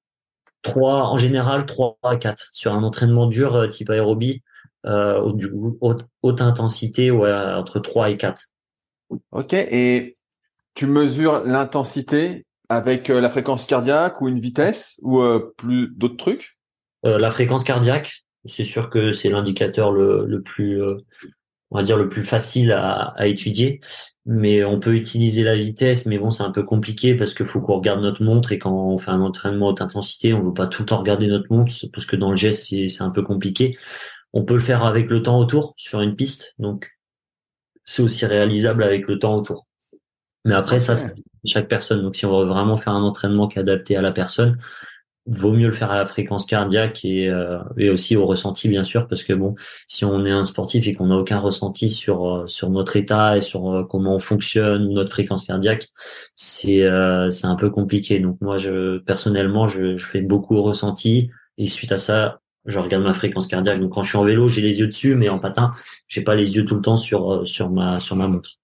3, 0.63 1.05
en 1.05 1.17
général 1.17 1.67
3 1.67 1.99
à 2.03 2.17
4 2.17 2.49
sur 2.53 2.73
un 2.73 2.83
entraînement 2.83 3.27
dur 3.27 3.55
euh, 3.55 3.69
type 3.69 3.91
aérobie, 3.91 4.43
euh, 4.87 5.21
haute, 5.81 6.07
haute, 6.23 6.41
intensité, 6.41 7.11
ouais, 7.11 7.33
entre 7.33 7.81
3 7.81 8.11
et 8.11 8.17
4. 8.17 8.43
Ok, 9.33 9.53
et 9.53 10.17
tu 10.75 10.87
mesures 10.87 11.43
l'intensité 11.45 12.47
avec 12.69 13.11
euh, 13.11 13.21
la 13.21 13.31
fréquence 13.31 13.67
cardiaque 13.67 14.21
ou 14.21 14.29
une 14.29 14.41
vitesse 14.41 14.99
ou 15.03 15.21
euh, 15.21 15.55
plus 15.57 15.89
d'autres 15.89 16.17
trucs? 16.17 16.57
La 17.05 17.31
fréquence 17.31 17.63
cardiaque, 17.63 18.27
c'est 18.45 18.65
sûr 18.65 18.91
que 18.91 19.13
c'est 19.13 19.31
l'indicateur 19.31 19.93
le, 19.93 20.27
le 20.27 20.43
plus 20.43 20.83
on 21.71 21.79
va 21.79 21.83
dire 21.83 21.97
le 21.97 22.09
plus 22.09 22.25
facile 22.25 22.73
à, 22.73 23.15
à, 23.17 23.27
étudier. 23.27 23.81
Mais 24.27 24.65
on 24.65 24.79
peut 24.79 24.95
utiliser 24.95 25.43
la 25.43 25.57
vitesse 25.57 26.07
mais 26.07 26.19
bon 26.19 26.31
c'est 26.31 26.43
un 26.43 26.51
peu 26.51 26.63
compliqué 26.63 27.15
parce 27.15 27.33
qu'il 27.35 27.47
faut 27.47 27.61
qu'on 27.61 27.77
regarde 27.77 28.01
notre 28.03 28.23
montre 28.23 28.53
et 28.53 28.59
quand 28.59 28.73
on 28.73 28.99
fait 28.99 29.11
un 29.11 29.23
entraînement 29.23 29.69
haute 29.69 29.81
intensité 29.81 30.35
on 30.35 30.43
veut 30.43 30.53
pas 30.53 30.67
tout 30.67 30.83
le 30.83 30.87
temps 30.87 30.99
regarder 30.99 31.29
notre 31.29 31.51
montre 31.51 31.73
parce 31.93 32.05
que 32.07 32.17
dans 32.17 32.31
le 32.31 32.37
geste 32.37 32.67
c'est 32.67 33.03
un 33.03 33.11
peu 33.11 33.23
compliqué. 33.23 33.79
On 34.35 34.45
peut 34.45 34.55
le 34.55 34.61
faire 34.61 34.85
avec 34.85 35.09
le 35.09 35.23
temps 35.23 35.39
autour 35.39 35.75
sur 35.79 36.01
une 36.03 36.17
piste 36.17 36.55
donc 36.59 36.91
c'est 37.85 38.03
aussi 38.03 38.27
réalisable 38.27 38.83
avec 38.83 39.09
le 39.09 39.19
temps 39.19 39.37
autour. 39.37 39.67
Mais 40.45 40.55
après 40.55 40.81
ça 40.81 40.97
c'est 40.97 41.15
chaque 41.47 41.69
personne. 41.69 42.03
Donc 42.03 42.17
si 42.17 42.27
on 42.27 42.41
veut 42.41 42.47
vraiment 42.47 42.77
faire 42.77 42.93
un 42.93 43.03
entraînement 43.03 43.49
qui 43.49 43.59
est 43.59 43.63
adapté 43.63 43.97
à 43.97 44.03
la 44.03 44.13
personne 44.13 44.59
vaut 45.29 45.53
mieux 45.53 45.67
le 45.67 45.73
faire 45.73 45.91
à 45.91 45.99
la 45.99 46.07
fréquence 46.07 46.47
cardiaque 46.47 47.05
et, 47.05 47.29
euh, 47.29 47.59
et 47.77 47.91
aussi 47.91 48.17
au 48.17 48.27
ressenti 48.27 48.69
bien 48.69 48.83
sûr 48.83 49.07
parce 49.09 49.23
que 49.23 49.35
bon 49.35 49.55
si 49.87 50.05
on 50.05 50.25
est 50.25 50.31
un 50.31 50.45
sportif 50.45 50.87
et 50.89 50.95
qu'on 50.95 51.09
n'a 51.09 51.17
aucun 51.17 51.39
ressenti 51.39 51.91
sur 51.91 52.27
euh, 52.27 52.47
sur 52.47 52.71
notre 52.71 52.97
état 52.97 53.37
et 53.37 53.43
sur 53.43 53.71
euh, 53.71 53.85
comment 53.85 54.17
on 54.17 54.21
fonctionne 54.21 54.89
notre 54.89 55.11
fréquence 55.11 55.47
cardiaque 55.47 55.89
c'est 56.35 56.87
c'est 57.31 57.47
un 57.47 57.57
peu 57.57 57.71
compliqué. 57.71 58.21
Donc 58.21 58.39
moi 58.41 58.59
je 58.59 58.99
personnellement 58.99 59.69
je, 59.69 59.97
je 59.97 60.07
fais 60.07 60.21
beaucoup 60.23 60.57
au 60.57 60.63
ressenti 60.63 61.31
et 61.59 61.69
suite 61.69 61.93
à 61.93 61.99
ça 61.99 62.41
je 62.67 62.79
regarde 62.79 63.05
ma 63.05 63.15
fréquence 63.15 63.47
cardiaque. 63.47 63.81
Donc 63.81 63.93
quand 63.95 64.03
je 64.03 64.11
suis 64.11 64.19
en 64.19 64.25
vélo 64.25 64.49
j'ai 64.49 64.63
les 64.63 64.81
yeux 64.81 64.87
dessus 64.87 65.15
mais 65.15 65.29
en 65.29 65.39
patin 65.39 65.73
j'ai 66.09 66.23
pas 66.23 66.35
les 66.35 66.57
yeux 66.57 66.65
tout 66.65 66.75
le 66.75 66.83
temps 66.83 66.97
sur 66.97 67.47
sur 67.47 67.71
ma 67.71 68.01
sur 68.01 68.17
ma 68.17 68.29
montre 68.29 68.58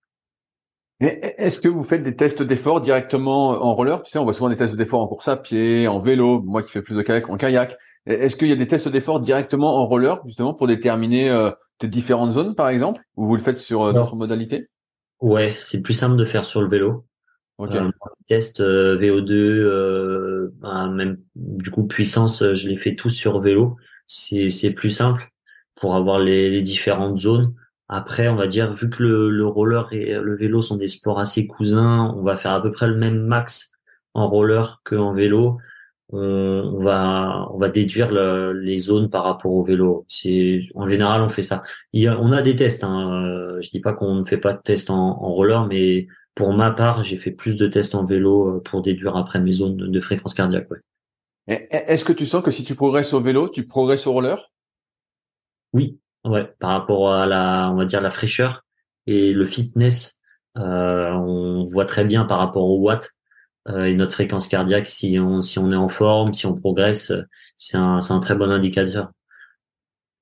est-ce 1.00 1.58
que 1.58 1.68
vous 1.68 1.82
faites 1.82 2.02
des 2.02 2.14
tests 2.14 2.42
d'effort 2.42 2.80
directement 2.80 3.50
en 3.50 3.74
roller? 3.74 4.02
Tu 4.02 4.10
sais, 4.10 4.18
on 4.18 4.24
voit 4.24 4.32
souvent 4.32 4.48
des 4.48 4.56
tests 4.56 4.76
d'effort 4.76 5.00
en 5.00 5.08
course 5.08 5.28
à 5.28 5.36
pied, 5.36 5.88
en 5.88 5.98
vélo, 5.98 6.40
moi 6.42 6.62
qui 6.62 6.70
fais 6.70 6.82
plus 6.82 6.96
de 6.96 7.02
kayak, 7.02 7.28
en 7.28 7.36
kayak. 7.36 7.76
Est-ce 8.06 8.36
qu'il 8.36 8.48
y 8.48 8.52
a 8.52 8.56
des 8.56 8.66
tests 8.66 8.88
d'effort 8.88 9.20
directement 9.20 9.76
en 9.76 9.86
roller, 9.86 10.20
justement, 10.24 10.54
pour 10.54 10.66
déterminer 10.66 11.30
euh, 11.30 11.50
tes 11.78 11.88
différentes 11.88 12.32
zones, 12.32 12.54
par 12.54 12.68
exemple, 12.68 13.00
ou 13.16 13.26
vous 13.26 13.34
le 13.34 13.42
faites 13.42 13.58
sur 13.58 13.92
d'autres 13.92 14.16
modalités? 14.16 14.68
Ouais, 15.20 15.56
c'est 15.62 15.82
plus 15.82 15.94
simple 15.94 16.16
de 16.16 16.24
faire 16.24 16.44
sur 16.44 16.62
le 16.62 16.68
vélo. 16.68 17.06
Ok. 17.58 17.76
test 18.28 18.60
VO2, 18.60 20.50
bah, 20.60 20.88
même 20.88 21.18
du 21.34 21.70
coup 21.70 21.84
puissance, 21.84 22.52
je 22.52 22.68
les 22.68 22.76
fais 22.76 22.94
tous 22.94 23.10
sur 23.10 23.40
vélo. 23.40 23.76
C'est 24.06 24.50
c'est 24.50 24.72
plus 24.72 24.90
simple 24.90 25.30
pour 25.76 25.94
avoir 25.94 26.18
les, 26.18 26.50
les 26.50 26.62
différentes 26.62 27.18
zones. 27.18 27.54
Après, 27.88 28.28
on 28.28 28.36
va 28.36 28.46
dire, 28.46 28.74
vu 28.74 28.88
que 28.88 29.02
le, 29.02 29.30
le 29.30 29.46
roller 29.46 29.92
et 29.92 30.14
le 30.18 30.36
vélo 30.36 30.62
sont 30.62 30.76
des 30.76 30.88
sports 30.88 31.18
assez 31.18 31.46
cousins, 31.46 32.14
on 32.16 32.22
va 32.22 32.36
faire 32.36 32.52
à 32.52 32.62
peu 32.62 32.72
près 32.72 32.88
le 32.88 32.96
même 32.96 33.20
max 33.20 33.72
en 34.14 34.26
roller 34.26 34.80
qu'en 34.84 35.12
vélo. 35.12 35.58
On, 36.10 36.82
va 36.82 37.48
on 37.52 37.58
va 37.58 37.70
déduire 37.70 38.12
les 38.52 38.78
zones 38.78 39.10
par 39.10 39.24
rapport 39.24 39.52
au 39.52 39.64
vélo. 39.64 40.04
C'est 40.06 40.60
en 40.74 40.86
général 40.86 41.22
on 41.22 41.28
fait 41.28 41.42
ça. 41.42 41.62
Il 41.92 42.02
y 42.02 42.06
a, 42.06 42.20
on 42.20 42.30
a 42.30 42.42
des 42.42 42.54
tests. 42.54 42.84
Hein. 42.84 43.24
Euh, 43.24 43.60
je 43.60 43.70
dis 43.70 43.80
pas 43.80 43.94
qu'on 43.94 44.14
ne 44.16 44.24
fait 44.24 44.36
pas 44.38 44.52
de 44.52 44.60
tests 44.60 44.90
en, 44.90 44.96
en 44.96 45.32
roller, 45.32 45.66
mais 45.66 46.06
pour 46.34 46.52
ma 46.52 46.70
part, 46.70 47.02
j'ai 47.04 47.16
fait 47.16 47.32
plus 47.32 47.56
de 47.56 47.66
tests 47.66 47.94
en 47.94 48.04
vélo 48.04 48.56
euh, 48.56 48.60
pour 48.60 48.82
déduire 48.82 49.16
après 49.16 49.40
mes 49.40 49.52
zones 49.52 49.76
de 49.76 50.00
fréquence 50.00 50.34
cardiaque. 50.34 50.68
Ouais. 50.70 51.66
Est-ce 51.70 52.04
que 52.04 52.12
tu 52.12 52.26
sens 52.26 52.44
que 52.44 52.50
si 52.50 52.64
tu 52.64 52.74
progresses 52.76 53.12
au 53.12 53.20
vélo, 53.20 53.48
tu 53.48 53.66
progresses 53.66 54.06
au 54.06 54.12
roller? 54.12 54.52
Oui, 55.72 55.98
ouais, 56.24 56.52
par 56.58 56.70
rapport 56.70 57.12
à 57.12 57.26
la, 57.26 57.70
on 57.72 57.76
va 57.76 57.84
dire 57.84 58.00
la 58.00 58.10
fraîcheur 58.10 58.64
et 59.06 59.32
le 59.32 59.46
fitness, 59.46 60.20
euh, 60.56 61.12
on 61.12 61.68
voit 61.68 61.84
très 61.84 62.04
bien 62.04 62.24
par 62.24 62.38
rapport 62.38 62.64
au 62.64 62.78
watt 62.78 63.10
euh, 63.68 63.84
et 63.84 63.94
notre 63.94 64.12
fréquence 64.12 64.46
cardiaque 64.46 64.86
si 64.86 65.18
on 65.18 65.42
si 65.42 65.58
on 65.58 65.70
est 65.72 65.76
en 65.76 65.88
forme, 65.88 66.32
si 66.32 66.46
on 66.46 66.54
progresse, 66.54 67.12
c'est 67.56 67.76
un 67.76 68.00
c'est 68.00 68.12
un 68.12 68.20
très 68.20 68.34
bon 68.34 68.50
indicateur. 68.50 69.10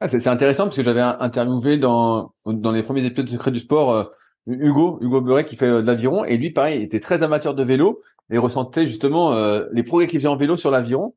Ah, 0.01 0.09
c'est 0.09 0.27
intéressant 0.27 0.65
parce 0.65 0.77
que 0.77 0.83
j'avais 0.83 1.01
interviewé 1.01 1.79
dans 1.79 2.35
dans 2.47 2.73
les 2.73 2.83
premiers 2.83 3.05
épisodes 3.05 3.27
de 3.27 3.31
Secret 3.31 3.53
du 3.53 3.61
sport 3.61 3.93
euh, 3.93 4.05
Hugo 4.47 4.99
Hugo 5.01 5.21
Buret 5.21 5.45
qui 5.45 5.55
fait 5.55 5.69
de 5.69 5.87
l'aviron 5.87 6.25
et 6.25 6.37
lui 6.37 6.51
pareil 6.51 6.83
était 6.83 6.99
très 6.99 7.23
amateur 7.23 7.55
de 7.55 7.63
vélo 7.63 8.01
et 8.31 8.39
ressentait 8.39 8.87
justement 8.87 9.37
les 9.73 9.83
progrès 9.85 10.07
qu'il 10.09 10.19
faisait 10.19 10.29
en 10.29 10.37
vélo 10.37 10.57
sur 10.57 10.71
l'aviron. 10.71 11.15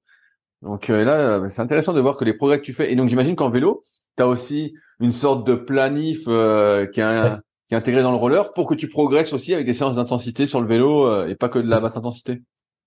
Donc 0.62 0.90
là 0.90 1.48
c'est 1.48 1.62
intéressant 1.62 1.94
de 1.94 2.02
voir 2.02 2.18
que 2.18 2.26
les 2.26 2.34
progrès 2.34 2.60
que 2.60 2.66
tu 2.66 2.74
fais 2.74 2.92
et 2.92 2.96
donc 2.96 3.10
j'imagine 3.10 3.36
qu'en 3.36 3.50
vélo 3.50 3.82
tu 4.18 4.24
as 4.24 4.28
aussi 4.28 4.74
une 5.00 5.12
sorte 5.12 5.46
de 5.46 5.56
planif 5.56 6.24
euh, 6.28 6.86
qui, 6.86 7.02
est 7.02 7.38
qui 7.68 7.74
est 7.74 7.78
intégré 7.78 8.02
dans 8.02 8.12
le 8.12 8.18
roller 8.18 8.54
pour 8.54 8.68
que 8.68 8.76
tu 8.76 8.88
progresses 8.88 9.34
aussi 9.34 9.54
avec 9.54 9.66
des 9.66 9.74
séances 9.74 9.96
d'intensité 9.96 10.46
sur 10.46 10.62
le 10.62 10.68
vélo 10.68 11.08
euh, 11.08 11.28
et 11.28 11.36
pas 11.36 11.50
que 11.50 11.60
de 11.60 11.70
la 11.70 11.80
basse 11.80 11.98
intensité. 11.98 12.42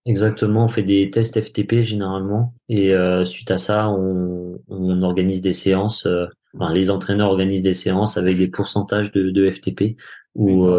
Exactement, 0.07 0.65
on 0.65 0.69
fait 0.69 0.83
des 0.83 1.11
tests 1.11 1.41
FTP 1.41 1.83
généralement 1.83 2.55
et 2.69 2.95
euh, 2.95 3.25
suite 3.25 3.51
à 3.51 3.59
ça, 3.59 3.89
on, 3.91 4.59
on 4.69 5.03
organise 5.03 5.43
des 5.43 5.53
séances. 5.53 6.07
enfin, 6.55 6.73
les 6.73 6.89
entraîneurs 6.89 7.29
organisent 7.29 7.63
des 7.63 7.75
séances 7.75 8.17
avec 8.17 8.39
des 8.39 8.49
pourcentages 8.49 9.13
de, 9.13 9.31
de 9.31 9.51
FTP 9.51 9.97
où, 10.35 10.71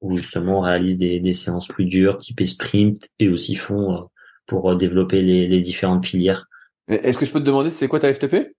où 0.00 0.16
justement 0.16 0.58
on 0.58 0.62
réalise 0.62 0.98
des, 0.98 1.20
des 1.20 1.34
séances 1.34 1.68
plus 1.68 1.86
dures, 1.86 2.18
type 2.18 2.46
sprint 2.46 3.08
et 3.20 3.28
aussi 3.28 3.54
font 3.54 4.08
pour 4.46 4.76
développer 4.76 5.22
les, 5.22 5.46
les 5.46 5.60
différentes 5.62 6.04
filières. 6.04 6.46
Est-ce 6.88 7.16
que 7.16 7.24
je 7.24 7.32
peux 7.32 7.40
te 7.40 7.46
demander 7.46 7.70
c'est 7.70 7.88
quoi 7.88 8.00
ta 8.00 8.12
FTP 8.12 8.54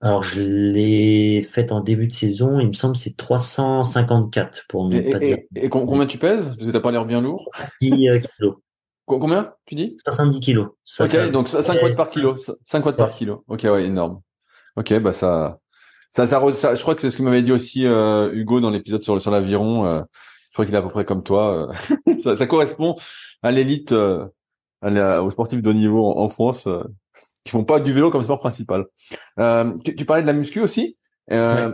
alors, 0.00 0.22
je 0.22 0.40
l'ai 0.40 1.42
faite 1.42 1.72
en 1.72 1.80
début 1.80 2.06
de 2.06 2.12
saison. 2.12 2.60
Il 2.60 2.68
me 2.68 2.72
semble 2.72 2.94
que 2.94 3.00
c'est 3.00 3.16
354 3.16 4.66
pour 4.68 4.88
ne 4.88 4.98
et, 4.98 5.10
pas 5.10 5.18
dire. 5.18 5.38
Et, 5.56 5.68
combien 5.68 6.06
tu 6.06 6.18
pèses? 6.18 6.54
Parce 6.56 6.66
que 6.66 6.70
t'as 6.70 6.80
pas 6.80 6.92
l'air 6.92 7.04
bien 7.04 7.20
lourd. 7.20 7.50
10 7.80 8.08
euh, 8.08 8.20
kilos. 8.20 8.56
Combien 9.06 9.54
tu 9.66 9.74
dis? 9.74 9.96
70 10.04 10.40
kilos. 10.40 10.68
ok, 11.00 11.30
donc 11.30 11.48
5 11.48 11.82
watts 11.82 11.96
par 11.96 12.10
kilo. 12.10 12.36
5 12.64 12.86
watts 12.86 12.96
par 12.96 13.10
kilo. 13.10 13.42
Ok, 13.48 13.62
ouais, 13.64 13.86
énorme. 13.86 14.20
Ok, 14.76 14.96
bah 15.00 15.12
ça, 15.12 15.58
ça, 16.10 16.26
ça, 16.26 16.74
je 16.74 16.82
crois 16.82 16.94
que 16.94 17.00
c'est 17.00 17.10
ce 17.10 17.18
que 17.18 17.22
m'avait 17.22 17.42
dit 17.42 17.50
aussi 17.50 17.84
euh, 17.84 18.30
Hugo 18.32 18.60
dans 18.60 18.70
l'épisode 18.70 19.02
sur 19.02 19.20
sur 19.20 19.30
l'aviron. 19.32 19.84
Euh, 19.86 20.02
je 20.50 20.52
crois 20.52 20.64
qu'il 20.64 20.74
est 20.74 20.78
à 20.78 20.82
peu 20.82 20.90
près 20.90 21.04
comme 21.04 21.24
toi. 21.24 21.72
ça, 22.22 22.36
ça, 22.36 22.46
correspond 22.46 22.94
à 23.42 23.50
l'élite, 23.50 23.92
aux 23.92 25.30
sportifs 25.30 25.62
de 25.62 25.70
haut 25.70 25.74
niveau 25.74 26.16
en 26.16 26.28
France 26.28 26.68
qui 27.48 27.52
font 27.52 27.64
pas 27.64 27.80
du 27.80 27.92
vélo 27.94 28.10
comme 28.10 28.22
sport 28.22 28.38
principal. 28.38 28.84
Euh, 29.40 29.72
tu, 29.82 30.04
parlais 30.04 30.20
de 30.20 30.26
la 30.26 30.34
muscu 30.34 30.60
aussi. 30.60 30.98
Euh, 31.32 31.72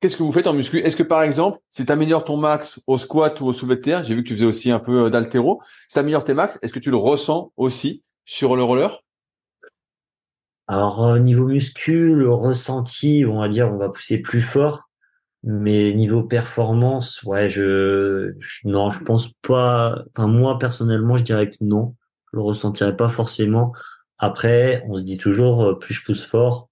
qu'est-ce 0.00 0.16
que 0.16 0.24
vous 0.24 0.32
faites 0.32 0.48
en 0.48 0.52
muscu? 0.52 0.78
Est-ce 0.78 0.96
que 0.96 1.04
par 1.04 1.22
exemple, 1.22 1.58
si 1.70 1.86
tu 1.86 1.92
améliores 1.92 2.24
ton 2.24 2.36
max 2.36 2.82
au 2.88 2.98
squat 2.98 3.40
ou 3.40 3.46
au 3.46 3.52
soulevé 3.52 3.76
de 3.76 3.80
terre, 3.82 4.02
j'ai 4.02 4.16
vu 4.16 4.24
que 4.24 4.28
tu 4.28 4.34
faisais 4.34 4.46
aussi 4.46 4.72
un 4.72 4.80
peu 4.80 5.04
euh, 5.04 5.10
d'altéro, 5.10 5.62
si 5.86 5.94
tu 5.94 5.98
améliores 6.00 6.24
tes 6.24 6.34
max, 6.34 6.58
est-ce 6.60 6.72
que 6.72 6.80
tu 6.80 6.90
le 6.90 6.96
ressens 6.96 7.52
aussi 7.56 8.02
sur 8.24 8.56
le 8.56 8.64
roller? 8.64 9.00
Alors 10.66 11.18
niveau 11.20 11.46
muscu, 11.46 12.16
le 12.16 12.32
ressenti, 12.32 13.24
on 13.28 13.38
va 13.38 13.48
dire, 13.48 13.72
on 13.72 13.76
va 13.76 13.90
pousser 13.90 14.18
plus 14.18 14.42
fort. 14.42 14.88
Mais 15.44 15.92
niveau 15.92 16.22
performance, 16.24 17.22
ouais, 17.22 17.48
je, 17.50 18.32
je 18.38 18.66
non, 18.66 18.90
je 18.90 19.00
pense 19.04 19.28
pas. 19.42 20.02
Enfin 20.16 20.26
moi 20.26 20.58
personnellement, 20.58 21.18
je 21.18 21.22
dirais 21.22 21.50
que 21.50 21.56
non, 21.60 21.94
je 22.32 22.38
le 22.38 22.42
ressentirais 22.42 22.96
pas 22.96 23.10
forcément. 23.10 23.72
Après, 24.18 24.84
on 24.88 24.96
se 24.96 25.02
dit 25.02 25.18
toujours, 25.18 25.62
euh, 25.62 25.78
plus 25.78 25.94
je 25.94 26.04
pousse 26.04 26.24
fort, 26.24 26.68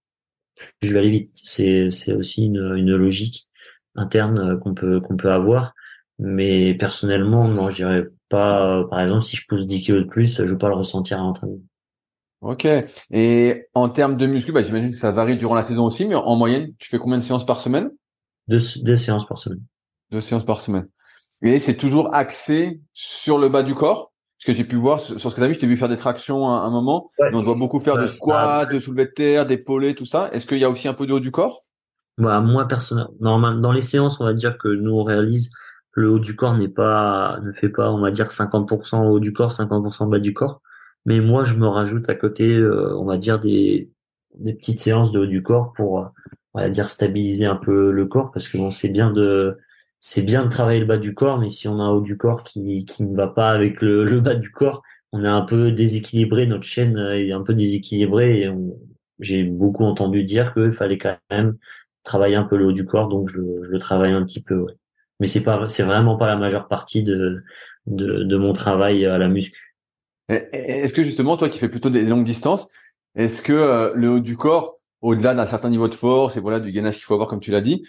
plus 0.80 0.88
je 0.88 0.92
vais 0.94 1.00
aller 1.00 1.10
vite. 1.10 1.32
C'est, 1.34 1.90
c'est 1.90 2.14
aussi 2.14 2.46
une, 2.46 2.74
une 2.76 2.94
logique 2.94 3.48
interne 3.96 4.38
euh, 4.38 4.56
qu'on 4.56 4.74
peut, 4.74 5.00
qu'on 5.00 5.16
peut 5.16 5.32
avoir. 5.32 5.74
Mais 6.18 6.74
personnellement, 6.74 7.48
non, 7.48 7.68
je 7.68 7.76
dirais 7.76 8.04
pas, 8.28 8.80
euh, 8.80 8.84
par 8.88 9.00
exemple, 9.00 9.22
si 9.22 9.36
je 9.36 9.44
pousse 9.48 9.66
10 9.66 9.80
kilos 9.80 10.04
de 10.04 10.08
plus, 10.08 10.36
je 10.36 10.44
vais 10.44 10.58
pas 10.58 10.68
le 10.68 10.74
ressentir 10.74 11.18
à 11.18 11.22
l'entraînement. 11.22 11.58
Ok. 12.42 12.66
Et 13.10 13.66
en 13.74 13.88
termes 13.88 14.16
de 14.16 14.26
muscu, 14.26 14.52
bah, 14.52 14.62
j'imagine 14.62 14.90
que 14.90 14.96
ça 14.96 15.12
varie 15.12 15.36
durant 15.36 15.54
la 15.54 15.62
saison 15.62 15.84
aussi, 15.86 16.06
mais 16.06 16.16
en 16.16 16.36
moyenne, 16.36 16.72
tu 16.78 16.88
fais 16.88 16.98
combien 16.98 17.18
de 17.18 17.22
séances 17.22 17.46
par 17.46 17.60
semaine? 17.60 17.90
Deux, 18.48 18.58
deux 18.82 18.96
séances 18.96 19.26
par 19.26 19.38
semaine. 19.38 19.62
Deux 20.10 20.20
séances 20.20 20.44
par 20.44 20.60
semaine. 20.60 20.88
Et 21.42 21.58
c'est 21.58 21.76
toujours 21.76 22.14
axé 22.14 22.80
sur 22.94 23.38
le 23.38 23.48
bas 23.48 23.62
du 23.62 23.74
corps? 23.74 24.11
Ce 24.42 24.46
que 24.48 24.52
j'ai 24.52 24.64
pu 24.64 24.74
voir 24.74 24.98
sur 24.98 25.20
ce 25.20 25.28
que 25.28 25.36
tu 25.36 25.44
as 25.44 25.46
vu, 25.46 25.54
je 25.54 25.60
t'ai 25.60 25.68
vu 25.68 25.76
faire 25.76 25.88
des 25.88 25.96
tractions 25.96 26.48
à 26.48 26.62
un 26.62 26.70
moment. 26.70 27.12
On 27.32 27.44
doit 27.44 27.54
beaucoup 27.54 27.78
faire 27.78 27.96
de 27.96 28.08
squats, 28.08 28.64
de 28.64 28.80
soulevé 28.80 29.04
de 29.04 29.10
terre, 29.10 29.46
d'épaulés, 29.46 29.94
tout 29.94 30.04
ça. 30.04 30.30
Est-ce 30.32 30.46
qu'il 30.46 30.58
y 30.58 30.64
a 30.64 30.68
aussi 30.68 30.88
un 30.88 30.94
peu 30.94 31.06
de 31.06 31.12
haut 31.12 31.20
du 31.20 31.30
corps? 31.30 31.64
Bah, 32.18 32.40
Moi, 32.40 32.66
personnellement, 32.66 33.52
dans 33.52 33.70
les 33.70 33.82
séances, 33.82 34.20
on 34.20 34.24
va 34.24 34.34
dire 34.34 34.58
que 34.58 34.66
nous, 34.66 34.90
on 34.90 35.04
réalise 35.04 35.52
le 35.92 36.10
haut 36.10 36.18
du 36.18 36.34
corps 36.34 36.56
n'est 36.56 36.68
pas, 36.68 37.38
ne 37.44 37.52
fait 37.52 37.68
pas, 37.68 37.92
on 37.92 38.00
va 38.00 38.10
dire 38.10 38.32
50% 38.32 39.06
haut 39.06 39.20
du 39.20 39.32
corps, 39.32 39.52
50% 39.52 40.10
bas 40.10 40.18
du 40.18 40.34
corps. 40.34 40.60
Mais 41.06 41.20
moi, 41.20 41.44
je 41.44 41.54
me 41.54 41.68
rajoute 41.68 42.10
à 42.10 42.16
côté, 42.16 42.52
euh, 42.52 42.98
on 42.98 43.04
va 43.04 43.18
dire 43.18 43.38
des, 43.38 43.92
des 44.34 44.54
petites 44.54 44.80
séances 44.80 45.12
de 45.12 45.20
haut 45.20 45.26
du 45.26 45.44
corps 45.44 45.72
pour, 45.74 46.10
on 46.54 46.60
va 46.60 46.68
dire 46.68 46.88
stabiliser 46.88 47.46
un 47.46 47.54
peu 47.54 47.92
le 47.92 48.06
corps 48.06 48.32
parce 48.32 48.48
que 48.48 48.58
bon, 48.58 48.72
c'est 48.72 48.88
bien 48.88 49.12
de, 49.12 49.56
c'est 50.04 50.22
bien 50.22 50.44
de 50.44 50.50
travailler 50.50 50.80
le 50.80 50.86
bas 50.86 50.98
du 50.98 51.14
corps, 51.14 51.38
mais 51.38 51.48
si 51.48 51.68
on 51.68 51.78
a 51.78 51.84
un 51.84 51.90
haut 51.90 52.00
du 52.00 52.16
corps 52.16 52.42
qui, 52.42 52.84
qui 52.84 53.04
ne 53.04 53.16
va 53.16 53.28
pas 53.28 53.50
avec 53.50 53.80
le, 53.80 54.04
le 54.04 54.20
bas 54.20 54.34
du 54.34 54.50
corps, 54.50 54.82
on 55.12 55.24
est 55.24 55.28
un 55.28 55.42
peu 55.42 55.70
déséquilibré, 55.70 56.46
notre 56.46 56.64
chaîne 56.64 56.98
est 56.98 57.30
un 57.30 57.42
peu 57.42 57.54
déséquilibrée 57.54 58.40
et 58.40 58.50
j'ai 59.20 59.44
beaucoup 59.44 59.84
entendu 59.84 60.24
dire 60.24 60.52
qu'il 60.54 60.72
fallait 60.72 60.98
quand 60.98 61.16
même 61.30 61.56
travailler 62.02 62.34
un 62.34 62.42
peu 62.42 62.56
le 62.56 62.66
haut 62.66 62.72
du 62.72 62.84
corps, 62.84 63.08
donc 63.08 63.28
je, 63.28 63.40
je 63.62 63.70
le 63.70 63.78
travaille 63.78 64.12
un 64.12 64.24
petit 64.24 64.42
peu. 64.42 64.56
Ouais. 64.56 64.72
Mais 65.20 65.28
c'est 65.28 65.44
pas, 65.44 65.68
c'est 65.68 65.84
vraiment 65.84 66.16
pas 66.16 66.26
la 66.26 66.36
majeure 66.36 66.66
partie 66.66 67.04
de, 67.04 67.44
de, 67.86 68.24
de 68.24 68.36
mon 68.36 68.52
travail 68.52 69.06
à 69.06 69.18
la 69.18 69.28
muscu. 69.28 69.78
Est-ce 70.28 70.92
que 70.92 71.04
justement, 71.04 71.36
toi 71.36 71.48
qui 71.48 71.60
fais 71.60 71.68
plutôt 71.68 71.90
des 71.90 72.04
longues 72.04 72.24
distances, 72.24 72.68
est-ce 73.14 73.40
que 73.40 73.52
euh, 73.52 73.92
le 73.94 74.10
haut 74.10 74.20
du 74.20 74.36
corps, 74.36 74.80
au-delà 75.00 75.34
d'un 75.34 75.46
certain 75.46 75.70
niveau 75.70 75.86
de 75.86 75.94
force 75.94 76.36
et 76.36 76.40
voilà 76.40 76.58
du 76.58 76.72
gainage 76.72 76.94
qu'il 76.94 77.04
faut 77.04 77.14
avoir 77.14 77.28
comme 77.28 77.40
tu 77.40 77.52
l'as 77.52 77.60
dit, 77.60 77.84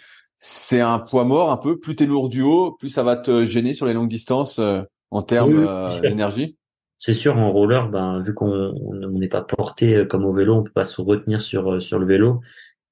c'est 0.45 0.82
un 0.82 0.99
poids 0.99 1.23
mort 1.23 1.51
un 1.51 1.58
peu. 1.58 1.79
Plus 1.79 1.95
t'es 1.95 2.06
lourd 2.06 2.27
du 2.27 2.41
haut, 2.41 2.73
plus 2.73 2.89
ça 2.89 3.01
va 3.01 3.15
te 3.15 3.45
gêner 3.45 3.73
sur 3.73 3.86
les 3.86 3.93
longues 3.93 4.10
distances 4.10 4.60
euh, 4.60 4.82
en 5.10 5.21
termes 5.21 5.65
euh, 5.65 6.01
d'énergie. 6.01 6.58
C'est 6.99 7.13
sûr, 7.13 7.38
en 7.38 7.49
roller, 7.49 7.88
ben 7.88 8.21
vu 8.21 8.34
qu'on 8.34 8.73
n'est 9.13 9.29
pas 9.29 9.41
porté 9.41 9.95
euh, 9.95 10.06
comme 10.06 10.25
au 10.25 10.34
vélo, 10.34 10.56
on 10.56 10.63
peut 10.63 10.71
pas 10.71 10.84
se 10.84 11.01
retenir 11.01 11.39
sur 11.39 11.82
sur 11.82 11.97
le 11.97 12.06
vélo. 12.06 12.41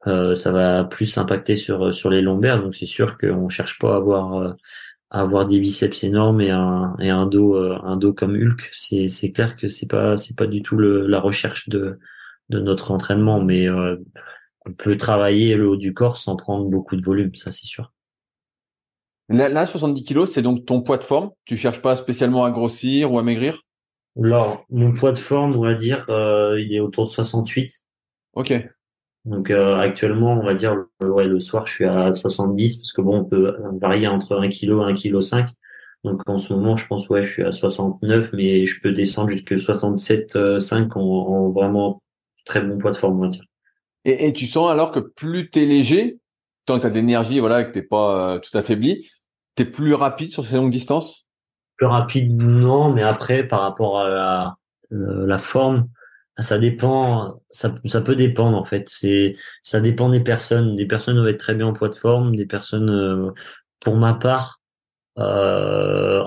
ça 0.05 0.51
va 0.53 0.85
plus 0.85 1.17
impacter 1.17 1.57
sur 1.57 1.93
sur 1.93 2.09
les 2.09 2.21
lombaires, 2.21 2.61
donc 2.63 2.73
c'est 2.73 2.85
sûr 2.85 3.17
qu'on 3.17 3.49
cherche 3.49 3.79
pas 3.79 3.95
à 3.95 3.97
avoir 3.97 4.55
à 5.09 5.19
avoir 5.19 5.45
des 5.45 5.59
biceps 5.59 6.05
énormes 6.05 6.39
et 6.39 6.51
un 6.51 6.95
et 7.01 7.09
un 7.09 7.25
dos 7.25 7.57
un 7.57 7.97
dos 7.97 8.13
comme 8.13 8.33
Hulk. 8.33 8.69
C'est 8.71 9.09
c'est 9.09 9.33
clair 9.33 9.57
que 9.57 9.67
c'est 9.67 9.89
pas 9.89 10.17
c'est 10.17 10.37
pas 10.37 10.47
du 10.47 10.61
tout 10.61 10.77
le, 10.77 11.05
la 11.05 11.19
recherche 11.19 11.67
de 11.67 11.99
de 12.47 12.61
notre 12.61 12.91
entraînement, 12.91 13.41
mais 13.41 13.67
on 14.65 14.73
peut 14.73 14.97
travailler 14.97 15.55
le 15.55 15.69
haut 15.69 15.77
du 15.77 15.93
corps 15.93 16.17
sans 16.17 16.35
prendre 16.35 16.65
beaucoup 16.65 16.95
de 16.95 17.01
volume, 17.01 17.35
ça 17.35 17.51
c'est 17.51 17.65
sûr. 17.65 17.91
Là, 19.29 19.65
70 19.65 20.03
kilos, 20.03 20.31
c'est 20.31 20.41
donc 20.41 20.65
ton 20.65 20.81
poids 20.81 20.97
de 20.97 21.03
forme? 21.05 21.31
Tu 21.45 21.55
cherches 21.55 21.81
pas 21.81 21.95
spécialement 21.95 22.43
à 22.43 22.51
grossir 22.51 23.13
ou 23.13 23.17
à 23.17 23.23
maigrir? 23.23 23.61
Alors, 24.21 24.65
mon 24.69 24.91
poids 24.91 25.13
de 25.13 25.17
forme, 25.17 25.55
on 25.55 25.61
va 25.61 25.73
dire, 25.73 26.05
euh, 26.09 26.59
il 26.59 26.73
est 26.73 26.81
autour 26.81 27.05
de 27.05 27.11
68. 27.11 27.71
Ok. 28.33 28.53
Donc 29.23 29.51
euh, 29.51 29.77
actuellement, 29.77 30.33
on 30.33 30.43
va 30.43 30.53
dire, 30.53 30.75
ouais, 31.01 31.27
le 31.27 31.39
soir, 31.39 31.67
je 31.67 31.73
suis 31.73 31.85
à 31.85 32.13
70 32.13 32.77
parce 32.77 32.91
que 32.91 33.01
bon, 33.01 33.19
on 33.19 33.25
peut 33.25 33.55
varier 33.79 34.07
entre 34.07 34.35
1 34.35 34.49
kg 34.49 34.63
et 34.63 34.91
1 34.91 34.93
kg 34.95 35.21
5. 35.21 35.49
Donc 36.03 36.27
en 36.27 36.39
ce 36.39 36.53
moment, 36.53 36.75
je 36.75 36.87
pense 36.87 37.07
ouais, 37.09 37.25
je 37.25 37.31
suis 37.31 37.43
à 37.43 37.51
69, 37.51 38.31
mais 38.33 38.65
je 38.65 38.81
peux 38.81 38.91
descendre 38.91 39.29
jusqu'à 39.29 39.55
67,5 39.55 40.91
en, 40.95 40.99
en 40.99 41.51
vraiment 41.51 42.01
très 42.45 42.61
bon 42.61 42.79
poids 42.79 42.91
de 42.91 42.97
forme, 42.97 43.19
on 43.19 43.21
va 43.21 43.27
dire. 43.29 43.45
Et, 44.05 44.27
et 44.27 44.33
tu 44.33 44.45
sens 44.47 44.69
alors 44.69 44.91
que 44.91 44.99
plus 44.99 45.49
t'es 45.49 45.65
léger, 45.65 46.19
tant 46.65 46.77
que 46.77 46.83
t'as 46.83 46.89
de 46.89 46.95
l'énergie, 46.95 47.39
voilà, 47.39 47.63
que 47.63 47.71
t'es 47.71 47.81
pas 47.81 48.35
euh, 48.35 48.39
tout 48.39 48.55
affaibli, 48.57 49.09
t'es 49.55 49.65
plus 49.65 49.93
rapide 49.93 50.31
sur 50.31 50.45
ces 50.45 50.55
longues 50.55 50.71
distances? 50.71 51.27
Plus 51.77 51.87
rapide, 51.87 52.35
non, 52.35 52.91
mais 52.91 53.03
après, 53.03 53.43
par 53.43 53.61
rapport 53.61 53.99
à 53.99 54.09
la, 54.09 54.57
la 54.91 55.37
forme, 55.39 55.87
ça 56.37 56.59
dépend, 56.59 57.41
ça, 57.49 57.75
ça 57.85 58.01
peut 58.01 58.15
dépendre 58.15 58.57
en 58.57 58.65
fait. 58.65 58.89
C'est, 58.89 59.35
ça 59.63 59.81
dépend 59.81 60.09
des 60.09 60.21
personnes. 60.21 60.75
Des 60.75 60.85
personnes 60.85 61.19
vont 61.19 61.27
être 61.27 61.39
très 61.39 61.55
bien 61.55 61.67
en 61.67 61.73
poids 61.73 61.89
de 61.89 61.95
forme, 61.95 62.35
des 62.35 62.45
personnes, 62.45 62.89
euh, 62.89 63.31
pour 63.79 63.95
ma 63.95 64.13
part, 64.13 64.61
euh, 65.17 66.23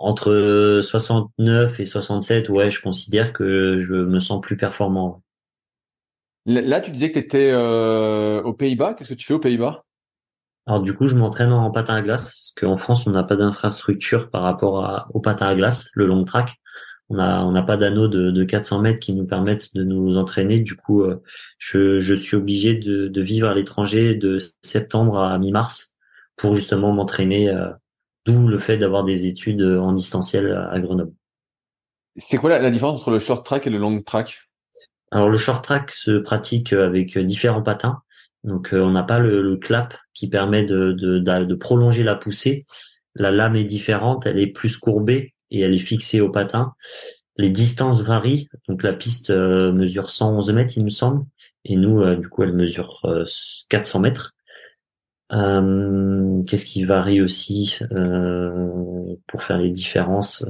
entre 0.00 0.80
69 0.82 1.80
et 1.80 1.86
67, 1.86 2.48
ouais, 2.48 2.70
je 2.70 2.82
considère 2.82 3.32
que 3.32 3.76
je 3.76 3.94
me 3.94 4.20
sens 4.20 4.40
plus 4.40 4.56
performant. 4.56 5.22
Là, 6.46 6.80
tu 6.80 6.90
disais 6.90 7.08
que 7.08 7.18
tu 7.18 7.24
étais 7.24 7.50
euh, 7.52 8.42
aux 8.42 8.52
Pays-Bas. 8.52 8.94
Qu'est-ce 8.94 9.08
que 9.08 9.14
tu 9.14 9.26
fais 9.26 9.34
aux 9.34 9.40
Pays-Bas? 9.40 9.84
Alors 10.66 10.80
du 10.80 10.94
coup, 10.94 11.06
je 11.06 11.14
m'entraîne 11.14 11.52
en 11.52 11.70
patin 11.70 11.94
à 11.94 12.02
glace 12.02 12.24
parce 12.24 12.52
qu'en 12.56 12.76
France, 12.76 13.06
on 13.06 13.10
n'a 13.10 13.22
pas 13.22 13.36
d'infrastructure 13.36 14.30
par 14.30 14.42
rapport 14.42 14.84
à, 14.84 15.08
au 15.14 15.20
patin 15.20 15.46
à 15.46 15.54
glace, 15.54 15.90
le 15.94 16.06
long 16.06 16.24
track 16.24 16.56
on 17.08 17.52
n'a 17.52 17.62
pas 17.62 17.76
d'anneau 17.76 18.08
de, 18.08 18.30
de 18.30 18.44
400 18.44 18.80
mètres 18.80 19.00
qui 19.00 19.14
nous 19.14 19.26
permettent 19.26 19.74
de 19.74 19.84
nous 19.84 20.16
entraîner. 20.16 20.58
Du 20.58 20.76
coup, 20.76 21.02
euh, 21.02 21.22
je, 21.58 22.00
je 22.00 22.14
suis 22.14 22.36
obligé 22.36 22.74
de, 22.74 23.08
de 23.08 23.22
vivre 23.22 23.48
à 23.48 23.54
l'étranger 23.54 24.14
de 24.14 24.38
septembre 24.62 25.18
à 25.18 25.38
mi-mars 25.38 25.94
pour 26.36 26.56
justement 26.56 26.92
m'entraîner. 26.92 27.48
Euh, 27.48 27.70
d'où 28.24 28.48
le 28.48 28.58
fait 28.58 28.76
d'avoir 28.76 29.04
des 29.04 29.26
études 29.26 29.62
en 29.62 29.92
distanciel 29.92 30.50
à 30.52 30.80
Grenoble. 30.80 31.12
C'est 32.16 32.38
quoi 32.38 32.50
la, 32.50 32.58
la, 32.58 32.72
différence 32.72 32.98
entre 32.98 33.12
le 33.12 33.20
short 33.20 33.46
track 33.46 33.68
et 33.68 33.70
le 33.70 33.78
long 33.78 34.02
track? 34.02 34.45
Alors 35.10 35.28
le 35.28 35.38
short 35.38 35.64
track 35.64 35.90
se 35.90 36.18
pratique 36.18 36.72
avec 36.72 37.18
différents 37.18 37.62
patins. 37.62 38.02
Donc 38.46 38.72
euh, 38.72 38.80
on 38.80 38.92
n'a 38.92 39.02
pas 39.02 39.18
le, 39.18 39.56
clap 39.56 39.94
qui 40.14 40.28
permet 40.28 40.64
de, 40.64 40.92
de, 40.92 41.54
prolonger 41.54 42.02
la 42.02 42.14
poussée. 42.14 42.64
La 43.14 43.30
lame 43.30 43.56
est 43.56 43.64
différente, 43.64 44.26
elle 44.26 44.38
est 44.38 44.46
plus 44.46 44.76
courbée 44.76 45.34
et 45.50 45.60
elle 45.60 45.74
est 45.74 45.78
fixée 45.78 46.20
au 46.20 46.30
patin. 46.30 46.74
Les 47.36 47.50
distances 47.50 48.02
varient, 48.02 48.48
donc 48.68 48.82
la 48.82 48.92
piste 48.92 49.30
euh, 49.30 49.72
mesure 49.72 50.10
111 50.10 50.50
mètres, 50.52 50.74
il 50.76 50.84
me 50.84 50.90
semble, 50.90 51.24
et 51.64 51.76
nous, 51.76 52.00
euh, 52.00 52.16
du 52.16 52.28
coup, 52.28 52.44
elle 52.44 52.54
mesure 52.54 53.02
400 53.68 54.00
euh. 55.32 56.42
Qu'est-ce 56.44 56.64
qui 56.64 56.84
varie 56.84 57.20
aussi 57.20 57.78
pour 59.26 59.42
faire 59.42 59.58
les 59.58 59.70
différences 59.70 60.44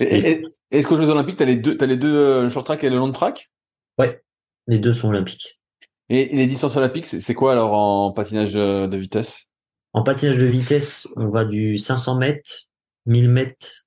Est-ce 0.00 0.86
qu'aux 0.86 0.96
Jeux 0.96 1.10
Olympiques, 1.10 1.36
tu 1.36 1.42
as 1.42 1.46
les 1.46 1.56
deux, 1.56 1.76
as 1.80 1.86
les 1.86 1.96
deux 1.96 2.48
short 2.48 2.66
track 2.66 2.84
et 2.84 2.90
le 2.90 2.96
long 2.96 3.12
track? 3.12 3.50
Ouais, 3.98 4.22
les 4.66 4.78
deux 4.78 4.92
sont 4.92 5.08
olympiques. 5.08 5.60
Et 6.08 6.34
les 6.34 6.46
distances 6.46 6.76
olympiques, 6.76 7.06
c'est 7.06 7.34
quoi 7.34 7.52
alors 7.52 7.72
en 7.74 8.12
patinage 8.12 8.54
de 8.54 8.96
vitesse? 8.96 9.46
En 9.92 10.02
patinage 10.02 10.38
de 10.38 10.46
vitesse, 10.46 11.08
on 11.16 11.28
va 11.28 11.44
du 11.44 11.76
500 11.76 12.16
mètres 12.16 12.68
1000 13.06 13.30
mètres, 13.30 13.86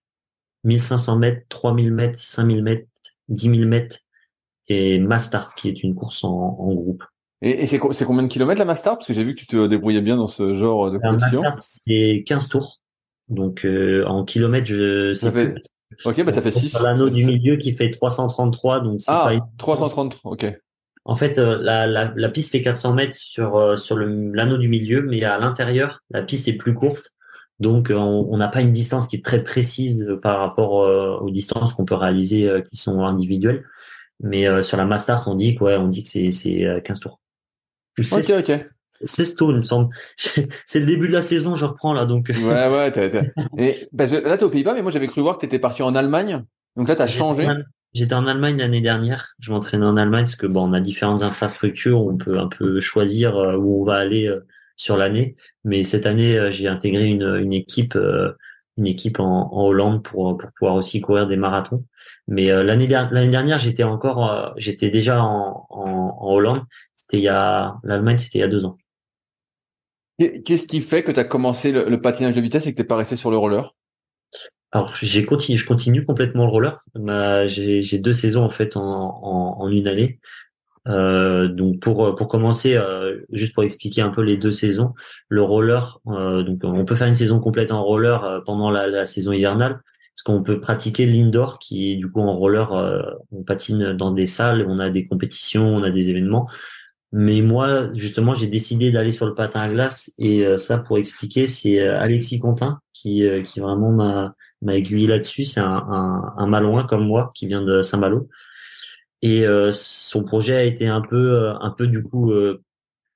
1500 0.64 1.18
mètres, 1.18 1.46
3000 1.50 1.94
mètres, 1.94 2.20
5000 2.20 2.64
mètres, 2.64 2.88
10 3.30 3.58
000 3.58 3.70
mètres 3.70 4.00
et 4.68 5.00
Mastart 5.00 5.56
qui 5.56 5.70
est 5.70 5.84
une 5.84 5.96
course 5.96 6.24
en, 6.24 6.74
groupe. 6.74 7.04
Et, 7.42 7.64
et 7.64 7.66
c'est, 7.66 7.80
combien 7.80 8.24
de 8.24 8.28
kilomètres 8.28 8.60
la 8.60 8.66
Mastart 8.66 8.98
Parce 8.98 9.08
que 9.08 9.14
j'ai 9.14 9.24
vu 9.24 9.36
que 9.36 9.40
tu 9.40 9.48
te 9.48 9.68
débrouillais 9.68 10.02
bien 10.02 10.16
dans 10.16 10.28
ce 10.28 10.54
genre 10.54 10.92
de 10.92 10.98
compétition. 10.98 11.42
La 11.42 11.50
Mastart, 11.50 11.82
c'est 11.88 12.24
15 12.26 12.50
tours. 12.50 12.82
Donc 13.28 13.66
euh, 13.66 14.06
en 14.06 14.24
kilomètres, 14.24 14.68
je 14.68 15.14
ça 15.14 15.32
fait... 15.32 15.56
Ok, 16.04 16.24
bah 16.24 16.32
ça 16.32 16.42
fait 16.42 16.52
6. 16.52 16.80
L'anneau 16.82 17.10
du 17.10 17.24
milieu 17.24 17.58
qui 17.58 17.74
fait 17.74 17.90
333, 17.90 18.82
donc 18.82 19.00
c'est 19.00 19.12
ah, 19.12 19.30
pas 19.30 19.48
333, 19.58 20.32
ok. 20.32 20.60
En 21.06 21.16
fait, 21.16 21.38
euh, 21.38 21.60
la, 21.62 21.86
la, 21.86 22.12
la, 22.16 22.30
piste 22.30 22.52
fait 22.52 22.62
400 22.62 22.94
mètres 22.94 23.16
sur 23.16 23.58
euh, 23.58 23.78
sur 23.78 23.96
le, 23.96 24.32
l'anneau 24.34 24.58
du 24.58 24.68
milieu, 24.68 25.04
mais 25.04 25.24
à 25.24 25.38
l'intérieur, 25.38 26.02
la 26.10 26.24
piste 26.24 26.48
est 26.48 26.58
plus 26.58 26.74
courte. 26.74 27.14
Donc, 27.60 27.90
euh, 27.90 27.96
on 27.96 28.38
n'a 28.38 28.50
pas 28.50 28.62
une 28.62 28.74
distance 28.74 29.08
qui 29.08 29.18
est 29.18 29.24
très 29.24 29.44
précise 29.44 30.06
euh, 30.10 30.20
par 30.20 30.40
rapport 30.40 30.84
euh, 30.84 31.18
aux 31.20 31.30
distances 31.30 31.74
qu'on 31.74 31.86
peut 31.86 31.96
réaliser 31.96 32.52
qui 32.70 32.76
sont 32.78 33.04
individuelles. 33.04 33.66
Mais 34.22 34.64
sur 34.64 34.78
la 34.78 34.86
Mastart, 34.86 35.28
on 35.28 35.36
dit 35.36 35.56
quoi 35.56 35.78
On 35.78 35.90
dit 35.90 36.02
que 36.02 36.08
c'est 36.08 36.32
c'est 36.32 36.66
15 36.86 37.02
tours. 37.02 37.20
Ok, 38.00 38.32
ok. 38.40 38.66
16 39.04 39.36
tours, 39.36 39.52
il 39.52 39.58
me 39.58 39.64
semble. 39.64 39.94
c'est 40.66 40.80
le 40.80 40.86
début 40.86 41.08
de 41.08 41.14
la 41.14 41.22
saison, 41.22 41.56
je 41.56 41.66
reprends 41.66 41.94
là, 41.94 42.06
donc. 42.06 42.30
ouais, 42.30 42.70
ouais. 42.70 42.92
T'as, 42.92 43.22
Et 43.58 43.88
parce 43.96 44.12
que 44.12 44.18
là, 44.18 44.38
t'es 44.38 44.44
aux 44.44 44.50
Pays-Bas, 44.50 44.74
mais 44.74 44.82
moi, 44.82 44.92
j'avais 44.92 45.08
cru 45.08 45.22
voir 45.22 45.36
que 45.36 45.42
t'étais 45.42 45.60
parti 45.60 45.84
en 45.84 45.96
Allemagne. 45.96 46.44
Donc 46.76 46.88
là, 46.88 46.96
t'as 46.96 47.08
changé. 47.08 47.48
J'étais 47.94 48.14
en 48.14 48.28
Allemagne 48.28 48.58
l'année 48.58 48.82
dernière. 48.82 49.36
Je 49.40 49.52
m'entraînais 49.52 49.86
en 49.86 49.96
Allemagne 49.96 50.24
parce 50.24 50.36
que 50.36 50.48
bon, 50.48 50.70
on 50.70 50.74
a 50.74 50.82
différentes 50.82 51.24
infrastructures. 51.24 52.06
On 52.06 52.18
peut 52.18 52.38
un 52.40 52.48
peu 52.48 52.82
choisir 52.82 53.36
où 53.36 53.82
on 53.82 53.86
va 53.86 53.96
aller 53.96 54.30
sur 54.76 54.98
l'année. 54.98 55.36
Mais 55.64 55.84
cette 55.84 56.06
année, 56.06 56.38
euh, 56.38 56.52
j'ai 56.52 56.68
intégré 56.68 57.06
une, 57.06 57.24
une 57.24 57.54
équipe, 57.54 57.96
euh, 57.96 58.34
une 58.78 58.88
équipe 58.88 59.20
en, 59.20 59.54
en, 59.54 59.64
Hollande 59.64 60.04
pour, 60.04 60.38
pour 60.38 60.50
pouvoir 60.58 60.76
aussi 60.76 61.02
courir 61.02 61.28
des 61.28 61.38
marathons. 61.38 61.86
Mais 62.28 62.52
euh, 62.52 62.64
l'année 62.64 62.88
l'année 62.88 63.30
dernière, 63.30 63.58
j'étais 63.58 63.84
encore, 63.84 64.54
j'étais 64.58 64.90
déjà 64.90 65.24
en, 65.24 65.66
en, 65.70 66.18
en 66.20 66.34
Hollande. 66.34 66.64
C'était 67.08 67.22
il 67.22 67.24
y 67.24 67.30
a 67.30 67.78
l'Allemagne, 67.84 68.18
c'était 68.18 68.40
il 68.40 68.42
y 68.42 68.46
a 68.46 68.48
deux 68.48 68.66
ans. 68.66 68.78
Qu'est-ce 70.18 70.66
qui 70.66 70.82
fait 70.82 71.04
que 71.04 71.12
tu 71.12 71.20
as 71.20 71.26
commencé 71.26 71.72
le, 71.72 72.02
patinage 72.02 72.36
de 72.36 72.42
vitesse 72.42 72.68
et 72.68 72.72
que 72.72 72.78
t'es 72.78 72.86
pas 72.86 72.96
resté 72.96 73.16
sur 73.16 73.32
le 73.32 73.38
roller? 73.38 73.76
Alors 74.72 74.96
j'ai 74.96 75.26
continué, 75.26 75.58
je 75.58 75.66
continue 75.66 76.06
complètement 76.06 76.46
le 76.46 76.52
roller. 76.52 76.86
J'ai 77.48 78.00
deux 78.00 78.14
saisons 78.14 78.44
en 78.44 78.50
fait 78.50 78.78
en, 78.78 78.82
en, 78.82 79.62
en 79.62 79.70
une 79.70 79.88
année. 79.88 80.20
Euh, 80.88 81.48
donc 81.48 81.80
pour 81.80 82.14
pour 82.16 82.28
commencer, 82.28 82.76
euh, 82.76 83.22
juste 83.32 83.56
pour 83.56 83.64
expliquer 83.64 84.02
un 84.02 84.10
peu 84.10 84.22
les 84.22 84.38
deux 84.38 84.52
saisons, 84.52 84.94
le 85.30 85.42
roller, 85.42 86.00
euh, 86.08 86.44
donc 86.44 86.60
on 86.64 86.86
peut 86.86 86.96
faire 86.96 87.08
une 87.08 87.16
saison 87.16 87.40
complète 87.40 87.72
en 87.72 87.84
roller 87.84 88.24
euh, 88.24 88.40
pendant 88.46 88.70
la, 88.70 88.88
la, 88.88 89.06
saison 89.06 89.32
hivernale, 89.32 89.82
parce 90.16 90.24
qu'on 90.24 90.44
peut 90.44 90.60
pratiquer 90.60 91.08
l'indoor 91.08 91.58
qui 91.60 91.92
est 91.92 91.96
du 91.96 92.10
coup 92.12 92.22
en 92.22 92.36
roller, 92.36 92.72
euh, 92.74 93.02
on 93.32 93.44
patine 93.44 93.94
dans 93.94 94.12
des 94.12 94.28
salles, 94.28 94.66
on 94.68 94.78
a 94.78 94.90
des 94.92 95.08
compétitions, 95.08 95.66
on 95.66 95.84
a 95.84 95.90
des 95.90 96.10
événements. 96.10 96.48
Mais 97.18 97.42
moi, 97.42 97.94
justement, 97.94 98.34
j'ai 98.34 98.48
décidé 98.48 98.92
d'aller 98.92 99.12
sur 99.12 99.26
le 99.26 99.34
patin 99.36 99.62
à 99.62 99.70
glace 99.70 100.12
et 100.18 100.46
ça, 100.58 100.80
pour 100.80 100.98
expliquer, 100.98 101.48
c'est 101.48 101.80
Alexis 101.80 102.40
Contin 102.40 102.80
qui 102.92 103.26
qui 103.46 103.62
vraiment 103.62 103.92
m'a 103.92 104.36
m'a 104.62 104.76
aiguillé 104.76 105.08
là-dessus. 105.08 105.46
C'est 105.46 105.62
un, 105.62 106.34
un, 106.38 106.48
Malouin 106.48 106.86
comme 106.86 107.06
moi 107.06 107.32
qui 107.34 107.48
vient 107.48 107.62
de 107.62 107.82
Saint-Malo 107.82 108.28
et 109.26 109.46
euh, 109.48 109.72
son 109.74 110.24
projet 110.24 110.56
a 110.56 110.64
été 110.64 110.88
un 110.88 111.02
peu, 111.02 111.34
euh, 111.34 111.54
un 111.60 111.72
peu 111.72 111.88
du 111.88 112.04
coup 112.04 112.32
euh, 112.32 112.62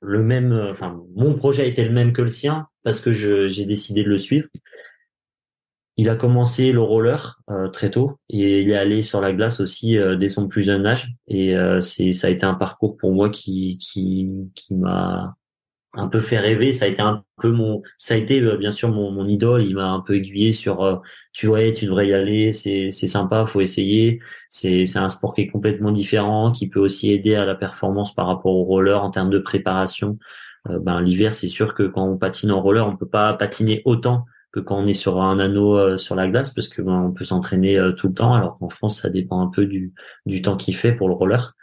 le 0.01 0.23
même. 0.23 0.53
Enfin, 0.71 0.99
mon 1.15 1.35
projet 1.35 1.61
a 1.63 1.65
été 1.65 1.83
le 1.85 1.91
même 1.91 2.13
que 2.13 2.23
le 2.23 2.29
sien 2.29 2.67
parce 2.83 2.99
que 2.99 3.11
j'ai 3.11 3.65
décidé 3.65 4.03
de 4.03 4.09
le 4.09 4.17
suivre. 4.17 4.47
Il 5.99 6.09
a 6.09 6.15
commencé 6.15 6.71
le 6.71 6.81
roller 6.81 7.39
très 7.73 7.91
tôt 7.91 8.19
et 8.29 8.61
il 8.61 8.71
est 8.71 8.77
allé 8.77 9.01
sur 9.01 9.19
la 9.19 9.33
glace 9.33 9.59
aussi 9.59 9.97
dès 10.17 10.29
son 10.29 10.47
plus 10.47 10.63
jeune 10.63 10.85
âge. 10.85 11.13
Et 11.27 11.53
c'est 11.81 12.13
ça 12.13 12.27
a 12.27 12.29
été 12.29 12.45
un 12.45 12.53
parcours 12.53 12.95
pour 12.95 13.13
moi 13.13 13.29
qui 13.29 13.77
qui 13.77 14.31
qui 14.55 14.75
m'a 14.75 15.35
un 15.93 16.07
peu 16.07 16.19
fait 16.19 16.39
rêver. 16.39 16.71
Ça 16.71 16.85
a 16.85 16.87
été 16.87 17.01
un 17.01 17.23
peu 17.41 17.51
mon, 17.51 17.81
ça 17.97 18.13
a 18.13 18.17
été 18.17 18.41
euh, 18.41 18.57
bien 18.57 18.71
sûr 18.71 18.89
mon, 18.89 19.11
mon 19.11 19.27
idole. 19.27 19.63
Il 19.63 19.75
m'a 19.75 19.89
un 19.89 20.01
peu 20.01 20.15
aiguillé 20.15 20.51
sur, 20.51 20.83
euh, 20.83 20.97
tu 21.33 21.47
vois, 21.47 21.71
tu 21.71 21.85
devrais 21.85 22.07
y 22.07 22.13
aller. 22.13 22.53
C'est 22.53 22.91
c'est 22.91 23.07
sympa, 23.07 23.45
faut 23.45 23.61
essayer. 23.61 24.19
C'est 24.49 24.85
c'est 24.85 24.99
un 24.99 25.09
sport 25.09 25.33
qui 25.35 25.41
est 25.41 25.47
complètement 25.47 25.91
différent, 25.91 26.51
qui 26.51 26.69
peut 26.69 26.79
aussi 26.79 27.11
aider 27.11 27.35
à 27.35 27.45
la 27.45 27.55
performance 27.55 28.13
par 28.13 28.27
rapport 28.27 28.53
au 28.55 28.63
roller 28.63 29.03
en 29.03 29.09
termes 29.11 29.29
de 29.29 29.39
préparation. 29.39 30.17
Euh, 30.69 30.79
ben 30.79 31.01
l'hiver, 31.01 31.33
c'est 31.33 31.47
sûr 31.47 31.73
que 31.73 31.83
quand 31.83 32.05
on 32.07 32.17
patine 32.17 32.51
en 32.51 32.61
roller, 32.61 32.87
on 32.87 32.95
peut 32.97 33.07
pas 33.07 33.33
patiner 33.33 33.81
autant 33.85 34.25
que 34.51 34.59
quand 34.59 34.77
on 34.77 34.87
est 34.87 34.93
sur 34.93 35.21
un 35.21 35.39
anneau 35.39 35.97
sur 35.97 36.15
la 36.15 36.27
glace 36.27 36.53
parce 36.53 36.67
que 36.69 36.81
ben, 36.81 37.03
on 37.09 37.11
peut 37.11 37.25
s'entraîner 37.25 37.79
tout 37.97 38.07
le 38.07 38.13
temps 38.13 38.33
alors 38.33 38.55
qu'en 38.57 38.69
France 38.69 39.01
ça 39.01 39.09
dépend 39.09 39.41
un 39.41 39.47
peu 39.47 39.65
du 39.65 39.93
du 40.25 40.41
temps 40.41 40.57
qu'il 40.57 40.75
fait 40.75 40.93
pour 40.93 41.07
le 41.07 41.13
roller 41.13 41.55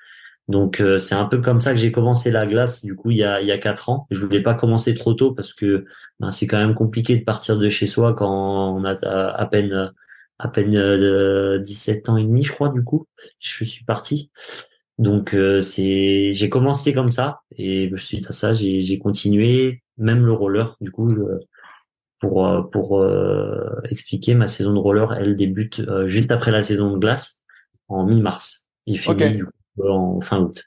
donc 0.48 0.80
euh, 0.80 0.98
c'est 0.98 1.14
un 1.14 1.24
peu 1.24 1.40
comme 1.40 1.60
ça 1.60 1.72
que 1.72 1.78
j'ai 1.80 1.90
commencé 1.90 2.30
la 2.30 2.46
glace 2.46 2.84
du 2.84 2.94
coup 2.94 3.10
il 3.10 3.16
y 3.16 3.24
a 3.24 3.40
il 3.40 3.48
y 3.48 3.52
a 3.52 3.58
quatre 3.58 3.88
ans. 3.88 4.06
Je 4.10 4.20
voulais 4.24 4.42
pas 4.42 4.54
commencer 4.54 4.94
trop 4.94 5.12
tôt 5.14 5.32
parce 5.32 5.52
que 5.52 5.86
ben, 6.20 6.30
c'est 6.30 6.46
quand 6.46 6.58
même 6.58 6.74
compliqué 6.74 7.16
de 7.16 7.24
partir 7.24 7.56
de 7.58 7.68
chez 7.68 7.86
soi 7.86 8.14
quand 8.14 8.76
on 8.76 8.84
a 8.84 8.94
à, 8.94 9.46
peine 9.46 9.92
à 10.38 10.48
peine 10.48 10.76
euh, 10.76 11.58
17 11.58 12.08
ans 12.08 12.16
et 12.16 12.22
demi 12.22 12.44
je 12.44 12.52
crois 12.52 12.68
du 12.68 12.84
coup. 12.84 13.06
Je 13.40 13.64
suis 13.64 13.84
parti. 13.84 14.30
Donc 14.98 15.34
euh, 15.34 15.60
c'est 15.62 16.32
j'ai 16.32 16.48
commencé 16.48 16.94
comme 16.94 17.12
ça 17.12 17.40
et 17.56 17.90
suite 17.96 18.30
à 18.30 18.32
ça 18.32 18.54
j'ai 18.54 18.82
j'ai 18.82 18.98
continué 18.98 19.82
même 19.98 20.24
le 20.24 20.32
roller 20.32 20.76
du 20.80 20.90
coup 20.92 21.08
pour 22.20 22.46
euh, 22.46 22.62
pour 22.62 23.04
expliquer 23.84 24.34
ma 24.34 24.48
saison 24.48 24.72
de 24.72 24.78
roller 24.78 25.12
elle 25.14 25.36
débute 25.36 25.82
juste 26.06 26.30
après 26.30 26.50
la 26.50 26.62
saison 26.62 26.92
de 26.92 26.98
glace 26.98 27.42
en 27.88 28.04
mi-mars 28.04 28.68
et 28.86 28.96
finit 28.96 29.34
du 29.34 29.44
coup 29.44 29.88
en 29.88 30.20
fin 30.20 30.40
août. 30.40 30.64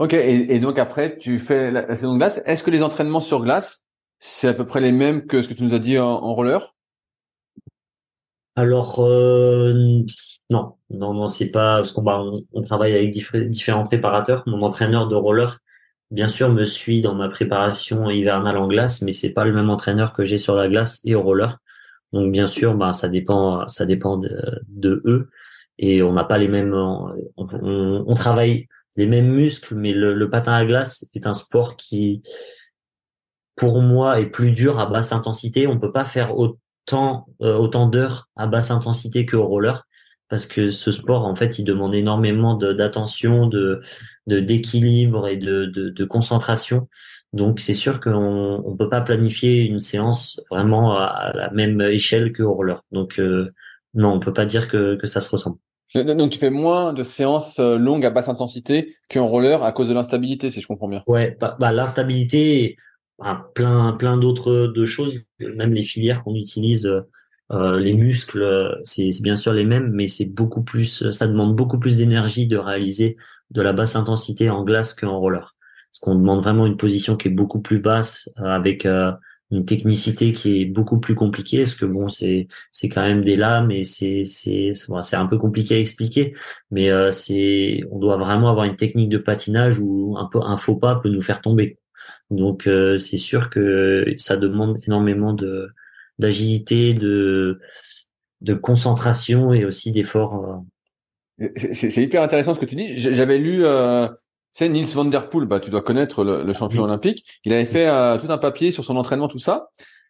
Ok, 0.00 0.14
et, 0.14 0.58
donc 0.60 0.78
après, 0.78 1.18
tu 1.18 1.38
fais 1.38 1.70
la, 1.70 1.94
saison 1.94 2.14
de 2.14 2.18
glace. 2.18 2.40
Est-ce 2.46 2.62
que 2.62 2.70
les 2.70 2.82
entraînements 2.82 3.20
sur 3.20 3.42
glace, 3.42 3.84
c'est 4.18 4.48
à 4.48 4.54
peu 4.54 4.66
près 4.66 4.80
les 4.80 4.92
mêmes 4.92 5.26
que 5.26 5.42
ce 5.42 5.48
que 5.48 5.52
tu 5.52 5.62
nous 5.62 5.74
as 5.74 5.78
dit 5.78 5.98
en, 5.98 6.34
roller? 6.34 6.74
Alors 8.56 9.00
euh, 9.00 9.74
non, 10.48 10.76
non, 10.88 11.12
non, 11.12 11.26
c'est 11.26 11.50
pas 11.50 11.76
parce 11.76 11.92
qu'on 11.92 12.00
bah, 12.00 12.24
on, 12.54 12.62
travaille 12.62 12.94
avec 12.94 13.10
différents 13.50 13.84
préparateurs. 13.84 14.42
Mon 14.46 14.62
entraîneur 14.62 15.06
de 15.06 15.16
roller, 15.16 15.58
bien 16.10 16.28
sûr, 16.28 16.50
me 16.50 16.64
suit 16.64 17.02
dans 17.02 17.14
ma 17.14 17.28
préparation 17.28 18.08
hivernale 18.10 18.56
en 18.56 18.68
glace, 18.68 19.02
mais 19.02 19.12
c'est 19.12 19.32
pas 19.32 19.44
le 19.44 19.52
même 19.52 19.70
entraîneur 19.70 20.12
que 20.12 20.24
j'ai 20.24 20.38
sur 20.38 20.54
la 20.54 20.68
glace 20.68 21.00
et 21.04 21.14
au 21.14 21.22
roller. 21.22 21.58
Donc 22.12 22.32
bien 22.32 22.46
sûr, 22.46 22.74
bah 22.74 22.92
ça 22.92 23.08
dépend, 23.08 23.68
ça 23.68 23.86
dépend 23.86 24.18
de, 24.18 25.02
eux 25.04 25.30
et 25.78 26.02
on 26.02 26.12
n'a 26.12 26.24
pas 26.24 26.38
les 26.38 26.48
mêmes. 26.48 26.74
On, 26.74 28.14
travaille 28.14 28.68
les 28.96 29.06
mêmes 29.06 29.30
muscles, 29.30 29.74
mais 29.76 29.92
le, 29.92 30.14
le, 30.14 30.30
patin 30.30 30.52
à 30.54 30.64
glace 30.64 31.06
est 31.14 31.26
un 31.26 31.34
sport 31.34 31.76
qui, 31.76 32.22
pour 33.56 33.80
moi, 33.80 34.20
est 34.20 34.26
plus 34.26 34.52
dur 34.52 34.80
à 34.80 34.86
basse 34.86 35.12
intensité. 35.12 35.66
On 35.66 35.78
peut 35.78 35.92
pas 35.92 36.04
faire 36.04 36.36
autant 36.36 37.26
euh, 37.42 37.56
autant 37.56 37.86
d'heures 37.86 38.28
à 38.36 38.46
basse 38.48 38.70
intensité 38.72 39.26
que 39.26 39.36
au 39.36 39.46
roller 39.46 39.86
parce 40.30 40.46
que 40.46 40.70
ce 40.70 40.92
sport, 40.92 41.26
en 41.26 41.34
fait, 41.34 41.58
il 41.58 41.64
demande 41.64 41.94
énormément 41.94 42.54
d'attention, 42.54 43.48
de 43.48 43.82
d'équilibre 44.26 45.28
et 45.28 45.36
de, 45.36 45.66
de, 45.66 45.90
de, 45.90 46.04
concentration. 46.04 46.88
Donc, 47.32 47.60
c'est 47.60 47.74
sûr 47.74 48.00
qu'on 48.00 48.62
on 48.64 48.76
peut 48.76 48.88
pas 48.88 49.00
planifier 49.00 49.62
une 49.62 49.80
séance 49.80 50.40
vraiment 50.50 50.96
à, 50.96 51.32
la 51.34 51.50
même 51.50 51.80
échelle 51.80 52.32
que 52.32 52.42
au 52.42 52.54
roller. 52.54 52.84
Donc, 52.92 53.18
euh, 53.18 53.50
non, 53.94 54.12
on 54.12 54.20
peut 54.20 54.32
pas 54.32 54.46
dire 54.46 54.68
que, 54.68 54.96
que 54.96 55.06
ça 55.06 55.20
se 55.20 55.30
ressemble. 55.30 55.58
Donc 55.94 56.30
tu 56.30 56.38
fais 56.38 56.50
moins 56.50 56.92
de 56.92 57.02
séances 57.02 57.58
euh, 57.58 57.76
longues 57.76 58.06
à 58.06 58.10
basse 58.10 58.28
intensité 58.28 58.94
qu'en 59.12 59.26
roller 59.26 59.64
à 59.64 59.72
cause 59.72 59.88
de 59.88 59.94
l'instabilité, 59.94 60.50
si 60.50 60.60
je 60.60 60.68
comprends 60.68 60.86
bien. 60.86 61.02
Ouais, 61.08 61.36
bah, 61.40 61.56
bah 61.58 61.72
l'instabilité, 61.72 62.76
bah, 63.18 63.50
plein 63.56 63.92
plein 63.94 64.16
d'autres 64.16 64.68
de 64.68 64.86
choses, 64.86 65.20
même 65.40 65.74
les 65.74 65.82
filières 65.82 66.22
qu'on 66.22 66.36
utilise, 66.36 66.88
euh, 67.52 67.80
les 67.80 67.94
muscles, 67.94 68.78
c'est 68.84 69.08
bien 69.22 69.34
sûr 69.34 69.52
les 69.52 69.64
mêmes, 69.64 69.90
mais 69.92 70.06
c'est 70.06 70.26
beaucoup 70.26 70.62
plus, 70.62 71.10
ça 71.10 71.26
demande 71.26 71.56
beaucoup 71.56 71.80
plus 71.80 71.96
d'énergie 71.96 72.46
de 72.46 72.56
réaliser 72.56 73.16
de 73.50 73.62
la 73.62 73.72
basse 73.72 73.96
intensité 73.96 74.50
en 74.50 74.64
glace 74.64 74.94
qu'en 74.94 75.18
roller. 75.18 75.56
Parce 75.92 76.00
qu'on 76.00 76.14
demande 76.14 76.42
vraiment 76.42 76.66
une 76.66 76.76
position 76.76 77.16
qui 77.16 77.28
est 77.28 77.32
beaucoup 77.32 77.60
plus 77.60 77.80
basse, 77.80 78.28
euh, 78.38 78.44
avec 78.44 78.86
une 79.50 79.64
technicité 79.64 80.32
qui 80.32 80.62
est 80.62 80.64
beaucoup 80.64 81.00
plus 81.00 81.14
compliquée 81.14 81.64
parce 81.64 81.74
que 81.74 81.84
bon 81.84 82.08
c'est 82.08 82.48
c'est 82.70 82.88
quand 82.88 83.02
même 83.02 83.24
des 83.24 83.36
lames 83.36 83.70
et 83.70 83.84
c'est 83.84 84.24
c'est 84.24 84.72
c'est 84.74 85.16
un 85.16 85.26
peu 85.26 85.38
compliqué 85.38 85.74
à 85.76 85.78
expliquer 85.78 86.34
mais 86.70 86.90
euh, 86.90 87.10
c'est 87.10 87.82
on 87.90 87.98
doit 87.98 88.16
vraiment 88.16 88.50
avoir 88.50 88.64
une 88.66 88.76
technique 88.76 89.08
de 89.08 89.18
patinage 89.18 89.78
où 89.80 90.16
un 90.18 90.26
peu 90.26 90.40
un 90.40 90.56
faux 90.56 90.76
pas 90.76 90.96
peut 91.00 91.08
nous 91.08 91.22
faire 91.22 91.40
tomber 91.40 91.78
donc 92.30 92.66
euh, 92.68 92.98
c'est 92.98 93.18
sûr 93.18 93.50
que 93.50 94.04
ça 94.16 94.36
demande 94.36 94.78
énormément 94.86 95.32
de 95.32 95.70
d'agilité 96.18 96.94
de 96.94 97.60
de 98.40 98.54
concentration 98.54 99.52
et 99.52 99.64
aussi 99.64 99.90
d'effort 99.92 100.44
euh. 100.44 100.56
C'est 101.56 102.02
hyper 102.02 102.22
intéressant 102.22 102.54
ce 102.54 102.60
que 102.60 102.66
tu 102.66 102.76
dis 102.76 102.98
j'avais 102.98 103.38
lu 103.38 103.64
c'est 104.52 104.68
Nils 104.68 104.86
van 104.86 105.04
der 105.04 105.28
Poel, 105.28 105.46
bah, 105.46 105.60
tu 105.60 105.70
dois 105.70 105.82
connaître 105.82 106.24
le, 106.24 106.52
champion 106.52 106.82
olympique. 106.82 107.24
Il 107.44 107.52
avait 107.52 107.64
fait 107.64 107.86
euh, 107.86 108.18
tout 108.18 108.30
un 108.30 108.38
papier 108.38 108.72
sur 108.72 108.84
son 108.84 108.96
entraînement, 108.96 109.28
tout 109.28 109.38
ça. 109.38 109.68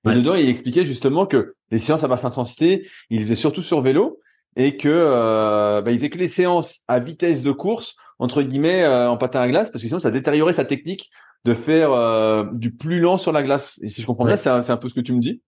Et 0.09 0.15
dedans, 0.15 0.35
il 0.35 0.49
expliquait 0.49 0.85
justement 0.85 1.27
que 1.27 1.55
les 1.71 1.79
séances 1.79 2.05
à 2.05 2.09
basse 2.09 2.25
intensité, 2.25 2.89
il 3.11 3.21
faisait 3.21 3.35
surtout 3.35 3.61
sur 3.61 3.83
vélo 3.83 4.19
et 4.57 4.77
que 4.77 4.89
euh, 4.89 5.83
bah, 5.83 5.91
il 5.91 5.99
faisait 5.99 6.11
que 6.11 6.19
les 6.19 6.29
séances 6.29 6.81
à 6.89 6.99
vitesse 6.99 7.43
de 7.43 7.53
course 7.53 7.97
entre 8.19 8.43
guillemets 8.43 8.83
euh, 8.83 9.09
en 9.09 9.17
patin 9.17 9.41
à 9.41 9.49
glace 9.49 9.71
parce 9.71 9.83
que 9.83 9.87
sinon 9.87 10.01
ça 10.01 10.11
détériorait 10.11 10.55
sa 10.55 10.65
technique 10.65 11.11
de 11.45 11.55
faire 11.55 11.93
euh, 11.93 12.45
du 12.53 12.75
plus 12.75 13.01
lent 13.01 13.19
sur 13.19 13.31
la 13.31 13.43
glace. 13.43 13.79
Et 13.83 13.89
si 13.89 14.03
je 14.03 14.07
comprends 14.07 14.25
bien, 14.25 14.37
c'est 14.37 14.49
un, 14.49 14.69
un, 14.69 14.77
peu 14.77 14.89
ce 14.89 14.95
que 14.95 15.01
tu 15.01 15.13
me 15.13 15.21
dis. 15.21 15.43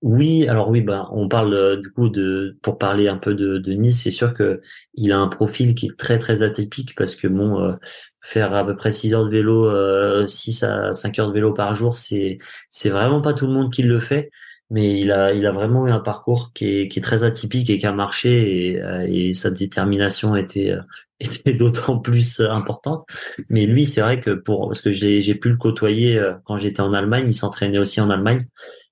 Oui, 0.00 0.46
alors 0.46 0.68
oui, 0.70 0.80
bah, 0.80 1.08
on 1.10 1.26
parle 1.28 1.52
euh, 1.54 1.76
du 1.76 1.90
coup 1.90 2.08
de 2.08 2.56
pour 2.62 2.78
parler 2.78 3.08
un 3.08 3.16
peu 3.16 3.34
de, 3.34 3.58
de 3.58 3.72
Nice, 3.72 4.02
c'est 4.04 4.12
sûr 4.12 4.32
que 4.32 4.60
il 4.94 5.10
a 5.10 5.18
un 5.18 5.26
profil 5.26 5.74
qui 5.74 5.86
est 5.86 5.96
très 5.98 6.20
très 6.20 6.42
atypique 6.44 6.94
parce 6.96 7.16
que 7.16 7.26
bon, 7.26 7.60
euh, 7.60 7.74
faire 8.20 8.54
à 8.54 8.64
peu 8.64 8.76
près 8.76 8.92
6 8.92 9.12
heures 9.12 9.24
de 9.24 9.30
vélo, 9.30 9.66
euh, 9.68 10.28
6 10.28 10.62
à 10.62 10.92
5 10.92 11.18
heures 11.18 11.28
de 11.28 11.32
vélo 11.32 11.52
par 11.52 11.74
jour, 11.74 11.96
c'est 11.96 12.38
c'est 12.70 12.90
vraiment 12.90 13.20
pas 13.20 13.34
tout 13.34 13.48
le 13.48 13.52
monde 13.52 13.72
qui 13.72 13.82
le 13.82 13.98
fait, 13.98 14.30
mais 14.70 15.00
il 15.00 15.10
a 15.10 15.32
il 15.32 15.44
a 15.46 15.50
vraiment 15.52 15.88
eu 15.88 15.90
un 15.90 15.98
parcours 16.00 16.52
qui 16.54 16.66
est 16.82 16.88
qui 16.88 17.00
est 17.00 17.02
très 17.02 17.24
atypique 17.24 17.68
et 17.68 17.78
qui 17.78 17.86
a 17.86 17.92
marché 17.92 18.68
et, 18.74 18.80
euh, 18.80 19.04
et 19.08 19.34
sa 19.34 19.50
détermination 19.50 20.36
était 20.36 20.76
était 21.20 21.54
d'autant 21.54 21.98
plus 21.98 22.38
importante. 22.40 23.04
Mais 23.50 23.66
lui, 23.66 23.84
c'est 23.84 24.00
vrai 24.02 24.20
que 24.20 24.30
pour 24.30 24.68
parce 24.68 24.80
que 24.80 24.92
j'ai 24.92 25.20
j'ai 25.22 25.34
pu 25.34 25.48
le 25.50 25.56
côtoyer 25.56 26.22
quand 26.44 26.56
j'étais 26.56 26.82
en 26.82 26.92
Allemagne, 26.92 27.24
il 27.26 27.34
s'entraînait 27.34 27.78
aussi 27.78 28.00
en 28.00 28.10
Allemagne. 28.10 28.46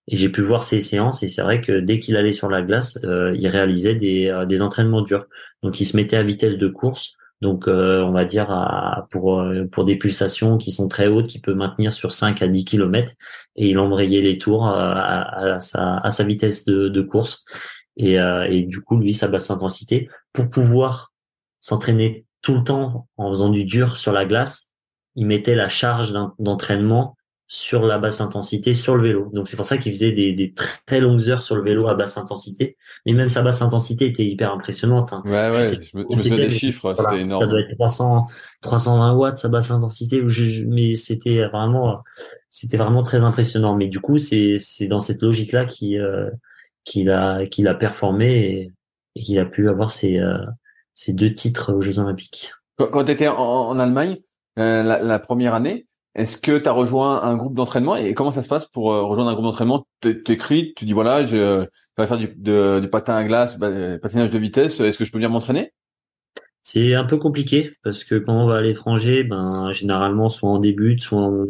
Et 0.08 0.16
j'ai 0.16 0.28
pu 0.28 0.40
voir 0.42 0.62
ses 0.62 0.80
séances 0.80 1.22
et 1.22 1.28
c'est 1.28 1.42
vrai 1.42 1.60
que 1.60 1.80
dès 1.80 1.98
qu'il 1.98 2.16
allait 2.16 2.32
sur 2.32 2.48
la 2.48 2.62
glace, 2.62 2.98
euh, 3.04 3.34
il 3.36 3.48
réalisait 3.48 3.94
des, 3.94 4.28
euh, 4.28 4.46
des 4.46 4.62
entraînements 4.62 5.02
durs. 5.02 5.26
Donc 5.62 5.80
il 5.80 5.84
se 5.84 5.96
mettait 5.96 6.16
à 6.16 6.22
vitesse 6.22 6.56
de 6.56 6.68
course, 6.68 7.16
donc 7.40 7.66
euh, 7.66 8.02
on 8.02 8.12
va 8.12 8.24
dire 8.24 8.50
à, 8.50 9.08
pour 9.10 9.44
pour 9.72 9.84
des 9.84 9.96
pulsations 9.96 10.58
qui 10.58 10.70
sont 10.70 10.88
très 10.88 11.08
hautes, 11.08 11.26
qui 11.26 11.40
peut 11.40 11.54
maintenir 11.54 11.92
sur 11.92 12.12
5 12.12 12.40
à 12.40 12.46
10 12.46 12.64
km 12.64 13.12
et 13.56 13.68
il 13.68 13.78
embrayait 13.78 14.22
les 14.22 14.38
tours 14.38 14.66
à, 14.66 15.54
à, 15.54 15.60
sa, 15.60 15.98
à 15.98 16.10
sa 16.10 16.24
vitesse 16.24 16.64
de, 16.66 16.88
de 16.88 17.02
course. 17.02 17.44
Et, 17.98 18.16
et 18.16 18.62
du 18.64 18.82
coup 18.82 18.98
lui 18.98 19.14
sa 19.14 19.26
basse 19.26 19.50
intensité 19.50 20.08
pour 20.34 20.50
pouvoir 20.50 21.12
s'entraîner 21.62 22.26
tout 22.42 22.54
le 22.54 22.62
temps 22.62 23.08
en 23.16 23.30
faisant 23.30 23.48
du 23.48 23.64
dur 23.64 23.96
sur 23.96 24.12
la 24.12 24.24
glace, 24.24 24.72
il 25.16 25.26
mettait 25.26 25.54
la 25.56 25.68
charge 25.68 26.14
d'entraînement 26.38 27.15
sur 27.48 27.86
la 27.86 27.98
basse 27.98 28.20
intensité 28.20 28.74
sur 28.74 28.96
le 28.96 29.02
vélo. 29.02 29.30
Donc 29.32 29.46
c'est 29.46 29.56
pour 29.56 29.64
ça 29.64 29.78
qu'il 29.78 29.92
faisait 29.92 30.12
des, 30.12 30.32
des, 30.32 30.52
très 30.84 31.00
longues 31.00 31.28
heures 31.28 31.42
sur 31.42 31.54
le 31.54 31.62
vélo 31.62 31.86
à 31.86 31.94
basse 31.94 32.18
intensité. 32.18 32.76
Mais 33.04 33.12
même 33.12 33.28
sa 33.28 33.42
basse 33.42 33.62
intensité 33.62 34.06
était 34.06 34.24
hyper 34.24 34.52
impressionnante. 34.52 35.12
Hein. 35.12 35.22
Ouais, 35.24 35.50
ouais, 35.50 35.80
je, 35.80 35.96
me, 35.96 36.04
je 36.10 36.16
souviens 36.16 36.36
des 36.36 36.50
chiffres, 36.50 36.92
c'était 36.94 37.20
énorme. 37.20 37.42
Ça 37.42 37.46
doit 37.46 37.60
être 37.60 37.74
300, 37.74 38.26
320 38.62 39.14
watts 39.14 39.38
sa 39.38 39.48
basse 39.48 39.70
intensité, 39.70 40.22
mais 40.66 40.96
c'était 40.96 41.46
vraiment, 41.46 42.02
c'était 42.50 42.78
vraiment 42.78 43.04
très 43.04 43.22
impressionnant. 43.22 43.76
Mais 43.76 43.86
du 43.86 44.00
coup, 44.00 44.18
c'est 44.18 44.58
c'est 44.58 44.88
dans 44.88 45.00
cette 45.00 45.22
logique-là 45.22 45.66
qu'il 45.66 46.00
euh, 46.00 46.30
qu'il 46.84 47.10
a 47.10 47.46
qu'il 47.46 47.68
a 47.68 47.74
performé 47.74 48.72
et, 49.14 49.20
qu'il 49.20 49.38
a 49.38 49.46
pu 49.46 49.68
avoir 49.68 49.92
ses 49.92 50.18
euh, 50.18 50.44
ses 50.94 51.12
deux 51.12 51.32
titres 51.32 51.72
aux 51.72 51.80
Jeux 51.80 52.00
Olympiques. 52.00 52.52
Quand, 52.76 52.88
quand 52.88 53.04
tu 53.04 53.12
étais 53.12 53.28
en, 53.28 53.36
en 53.36 53.78
Allemagne 53.78 54.16
euh, 54.58 54.82
la, 54.82 55.00
la 55.00 55.18
première 55.20 55.54
année, 55.54 55.85
est-ce 56.16 56.38
que 56.38 56.56
tu 56.56 56.66
as 56.66 56.72
rejoint 56.72 57.22
un 57.22 57.36
groupe 57.36 57.54
d'entraînement 57.54 57.94
et 57.94 58.14
comment 58.14 58.30
ça 58.30 58.42
se 58.42 58.48
passe 58.48 58.64
pour 58.64 58.90
euh, 58.90 59.02
rejoindre 59.02 59.28
un 59.28 59.34
groupe 59.34 59.44
d'entraînement? 59.44 59.86
T'écris, 60.00 60.72
tu 60.74 60.86
dis 60.86 60.94
voilà, 60.94 61.22
je, 61.24 61.66
vais 61.98 62.06
faire 62.06 62.16
du, 62.16 62.88
patin 62.88 63.14
à 63.16 63.24
glace, 63.24 63.58
patinage 64.00 64.30
de 64.30 64.38
vitesse. 64.38 64.80
Est-ce 64.80 64.96
que 64.96 65.04
je 65.04 65.12
peux 65.12 65.18
venir 65.18 65.28
m'entraîner? 65.28 65.74
C'est 66.62 66.94
un 66.94 67.04
peu 67.04 67.18
compliqué 67.18 67.70
parce 67.82 68.02
que 68.02 68.14
quand 68.14 68.32
on 68.32 68.46
va 68.46 68.56
à 68.56 68.62
l'étranger, 68.62 69.24
ben 69.24 69.70
généralement 69.72 70.30
soit 70.30 70.50
on 70.50 70.58
débute, 70.58 71.02
soit 71.02 71.20
on, 71.20 71.46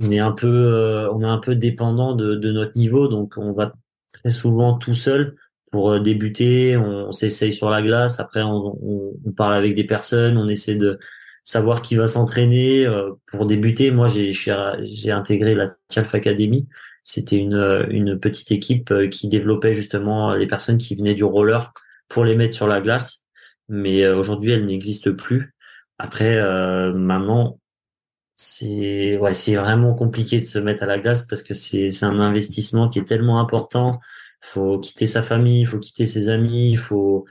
on, 0.00 0.10
est 0.10 0.18
un 0.20 0.32
peu, 0.32 0.48
euh, 0.48 1.12
on 1.12 1.20
est 1.20 1.26
un 1.26 1.38
peu 1.38 1.54
dépendant 1.54 2.14
de 2.16 2.50
notre 2.50 2.78
niveau, 2.78 3.08
donc 3.08 3.34
on 3.36 3.52
va 3.52 3.74
très 4.14 4.30
souvent 4.30 4.78
tout 4.78 4.94
seul 4.94 5.36
pour 5.72 5.90
euh, 5.90 6.00
débuter, 6.00 6.76
on, 6.76 7.10
s'essaye 7.12 7.52
sur 7.52 7.70
la 7.70 7.82
glace. 7.82 8.20
Après, 8.20 8.42
on, 8.42 8.78
on, 9.26 9.32
parle 9.32 9.56
avec 9.56 9.74
des 9.74 9.84
personnes, 9.84 10.36
on 10.36 10.46
essaie 10.46 10.76
de 10.76 11.00
savoir 11.44 11.82
qui 11.82 11.96
va 11.96 12.06
s'entraîner. 12.06 12.86
Euh, 12.86 13.10
pour 13.26 13.46
débuter, 13.46 13.90
moi, 13.90 14.08
j'ai 14.08 15.10
intégré 15.10 15.54
la 15.56 15.74
Tialf 15.88 16.14
Academy. 16.14 16.68
C'était 17.04 17.36
une, 17.38 17.54
euh, 17.54 17.86
une 17.88 18.20
petite 18.20 18.52
équipe 18.52 18.92
qui 19.10 19.28
développait 19.28 19.74
justement 19.74 20.34
les 20.36 20.46
personnes 20.46 20.78
qui 20.78 20.94
venaient 20.94 21.14
du 21.14 21.24
roller 21.24 21.72
pour 22.08 22.24
les 22.24 22.36
mettre 22.36 22.54
sur 22.54 22.68
la 22.68 22.80
glace. 22.80 23.24
Mais 23.68 24.06
aujourd'hui, 24.06 24.52
elle 24.52 24.66
n'existe 24.66 25.10
plus. 25.12 25.54
Après, 25.98 26.36
maintenant, 26.92 27.58
c'est 28.36 29.16
ouais, 29.18 29.32
c'est 29.32 29.54
vraiment 29.54 29.94
compliqué 29.94 30.40
de 30.40 30.44
se 30.44 30.58
mettre 30.58 30.82
à 30.82 30.86
la 30.86 30.98
glace 30.98 31.26
parce 31.26 31.42
que 31.42 31.54
c'est 31.54 31.90
c'est 31.90 32.04
un 32.04 32.18
investissement 32.20 32.88
qui 32.88 32.98
est 32.98 33.04
tellement 33.04 33.40
important 33.40 34.00
faut 34.42 34.78
quitter 34.78 35.06
sa 35.06 35.22
famille, 35.22 35.62
il 35.62 35.66
faut 35.66 35.78
quitter 35.78 36.06
ses 36.06 36.28
amis, 36.28 36.72
il 36.72 36.78
faut 36.78 37.24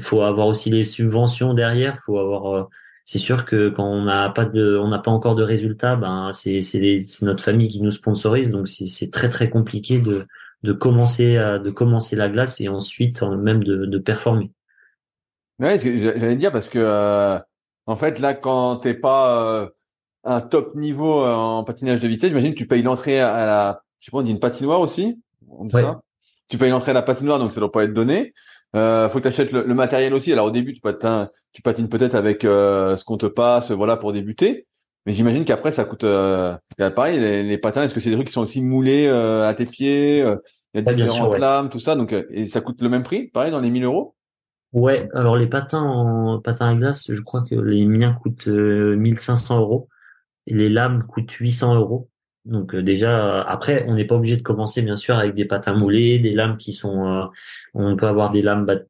faut 0.00 0.22
avoir 0.22 0.46
aussi 0.46 0.70
les 0.70 0.84
subventions 0.84 1.54
derrière, 1.54 2.00
faut 2.00 2.18
avoir 2.18 2.46
euh, 2.56 2.64
c'est 3.04 3.18
sûr 3.18 3.44
que 3.44 3.68
quand 3.68 3.84
on 3.84 4.04
n'a 4.04 4.30
pas 4.30 4.46
de 4.46 4.78
on 4.78 4.88
n'a 4.88 4.98
pas 4.98 5.10
encore 5.10 5.34
de 5.34 5.42
résultats, 5.42 5.96
ben 5.96 6.32
c'est 6.32 6.62
c'est 6.62 7.04
notre 7.22 7.44
famille 7.44 7.68
qui 7.68 7.82
nous 7.82 7.90
sponsorise 7.90 8.50
donc 8.50 8.66
c'est 8.66 8.86
c'est 8.86 9.10
très 9.10 9.28
très 9.28 9.50
compliqué 9.50 10.00
de 10.00 10.26
de 10.62 10.72
commencer 10.72 11.36
à, 11.36 11.58
de 11.58 11.70
commencer 11.70 12.16
la 12.16 12.30
glace 12.30 12.60
et 12.62 12.68
ensuite 12.68 13.22
même 13.22 13.62
de 13.62 13.84
de 13.84 13.98
performer. 13.98 14.52
Ouais, 15.60 15.78
j'allais 15.78 16.36
dire 16.36 16.50
parce 16.50 16.70
que 16.70 16.78
euh, 16.78 17.38
en 17.86 17.96
fait 17.96 18.18
là 18.20 18.32
quand 18.32 18.76
t'es 18.76 18.94
pas 18.94 19.62
euh, 19.62 19.68
un 20.24 20.40
top 20.40 20.74
niveau 20.74 21.22
en 21.24 21.62
patinage 21.64 22.00
de 22.00 22.08
vitesse, 22.08 22.30
j'imagine 22.30 22.54
que 22.54 22.58
tu 22.58 22.66
payes 22.66 22.82
l'entrée 22.82 23.20
à 23.20 23.44
la 23.44 23.82
je 23.98 24.06
sais 24.06 24.10
pas 24.10 24.18
on 24.18 24.22
dit 24.22 24.32
une 24.32 24.40
patinoire 24.40 24.80
aussi, 24.80 25.20
tu 26.48 26.58
payes 26.58 26.70
l'entrée 26.70 26.90
à 26.90 26.94
la 26.94 27.02
patinoire, 27.02 27.38
donc 27.38 27.52
ça 27.52 27.60
doit 27.60 27.72
pas 27.72 27.84
être 27.84 27.92
donné. 27.92 28.32
Euh, 28.76 29.08
faut 29.08 29.18
que 29.18 29.22
tu 29.22 29.28
achètes 29.28 29.52
le, 29.52 29.62
matériel 29.74 30.14
aussi. 30.14 30.32
Alors 30.32 30.46
au 30.46 30.50
début, 30.50 30.72
tu 30.72 30.80
patines, 30.80 31.28
tu 31.52 31.62
patines 31.62 31.88
peut-être 31.88 32.14
avec 32.14 32.44
euh, 32.44 32.96
ce 32.96 33.04
qu'on 33.04 33.16
te 33.16 33.26
passe, 33.26 33.70
voilà, 33.70 33.96
pour 33.96 34.12
débuter. 34.12 34.66
Mais 35.06 35.12
j'imagine 35.12 35.44
qu'après, 35.44 35.70
ça 35.70 35.84
coûte. 35.84 36.04
Euh, 36.04 36.56
pareil, 36.94 37.18
les, 37.18 37.58
patins, 37.58 37.82
est-ce 37.82 37.92
que 37.92 38.00
c'est 38.00 38.08
des 38.08 38.16
trucs 38.16 38.28
qui 38.28 38.32
sont 38.32 38.42
aussi 38.42 38.62
moulés 38.62 39.06
euh, 39.06 39.46
à 39.46 39.52
tes 39.54 39.66
pieds 39.66 40.22
euh, 40.22 40.36
Il 40.72 40.82
y 40.82 40.88
a 40.88 40.94
différentes 40.94 41.38
lames, 41.38 41.68
tout 41.68 41.78
ça. 41.78 41.94
Donc, 41.94 42.14
et 42.30 42.46
ça 42.46 42.60
coûte 42.60 42.80
le 42.80 42.88
même 42.88 43.02
prix, 43.02 43.28
pareil, 43.28 43.50
dans 43.50 43.60
les 43.60 43.70
1000 43.70 43.84
euros? 43.84 44.14
Ouais, 44.72 45.08
alors 45.14 45.36
les 45.36 45.46
patins 45.46 45.82
en 45.82 46.40
patins 46.40 46.70
à 46.70 46.74
glace, 46.74 47.04
je 47.08 47.20
crois 47.20 47.42
que 47.42 47.54
les 47.54 47.84
miens 47.84 48.12
coûtent 48.12 48.48
1500 48.48 49.60
euros 49.60 49.88
et 50.48 50.54
les 50.54 50.68
lames 50.68 51.04
coûtent 51.04 51.30
800 51.30 51.76
euros. 51.76 52.08
Donc 52.44 52.76
déjà, 52.76 53.42
après, 53.42 53.84
on 53.88 53.94
n'est 53.94 54.04
pas 54.04 54.16
obligé 54.16 54.36
de 54.36 54.42
commencer 54.42 54.82
bien 54.82 54.96
sûr 54.96 55.16
avec 55.16 55.34
des 55.34 55.46
patins 55.46 55.74
moulés, 55.74 56.18
des 56.18 56.34
lames 56.34 56.56
qui 56.56 56.72
sont, 56.72 57.30
on 57.72 57.96
peut 57.96 58.06
avoir 58.06 58.32
des 58.32 58.42
lames 58.42 58.66
bas, 58.66 58.80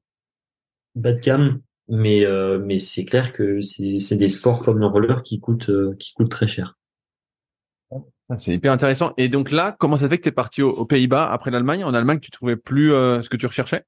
bas 0.96 1.12
de 1.12 1.20
gamme 1.20 1.60
mais 1.88 2.24
euh, 2.24 2.58
mais 2.58 2.78
c'est 2.78 3.04
clair 3.04 3.32
que 3.32 3.60
c'est 3.60 4.16
des 4.16 4.28
sports 4.28 4.62
comme 4.62 4.78
le 4.78 4.86
roller 4.86 5.22
qui 5.22 5.40
coûtent 5.40 5.68
euh, 5.68 5.94
qui 5.98 6.12
coûtent 6.14 6.30
très 6.30 6.48
cher. 6.48 6.76
C'est 8.38 8.54
hyper 8.54 8.72
intéressant. 8.72 9.12
Et 9.18 9.28
donc 9.28 9.50
là, 9.50 9.76
comment 9.78 9.98
ça 9.98 10.08
fait 10.08 10.16
que 10.16 10.22
tu 10.22 10.30
es 10.30 10.32
parti 10.32 10.62
aux, 10.62 10.86
Pays-Bas 10.86 11.30
après 11.30 11.50
l'Allemagne? 11.50 11.84
En 11.84 11.92
Allemagne, 11.92 12.20
tu 12.20 12.30
trouvais 12.30 12.56
plus 12.56 12.90
euh, 12.90 13.20
ce 13.20 13.28
que 13.28 13.36
tu 13.36 13.44
recherchais? 13.44 13.84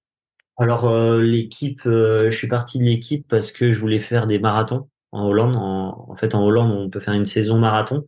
Alors 0.58 0.90
l'équipe, 1.18 1.82
je 1.84 2.30
suis 2.30 2.48
parti 2.48 2.78
de 2.78 2.84
l'équipe 2.84 3.26
parce 3.28 3.50
que 3.50 3.72
je 3.72 3.80
voulais 3.80 3.98
faire 3.98 4.26
des 4.26 4.38
marathons 4.38 4.88
en 5.10 5.26
Hollande. 5.26 5.56
En, 5.56 6.06
en, 6.10 6.16
fait, 6.16 6.34
en 6.34 6.44
Hollande, 6.44 6.70
on 6.70 6.90
peut 6.90 7.00
faire 7.00 7.14
une 7.14 7.24
saison 7.24 7.58
marathon 7.58 8.06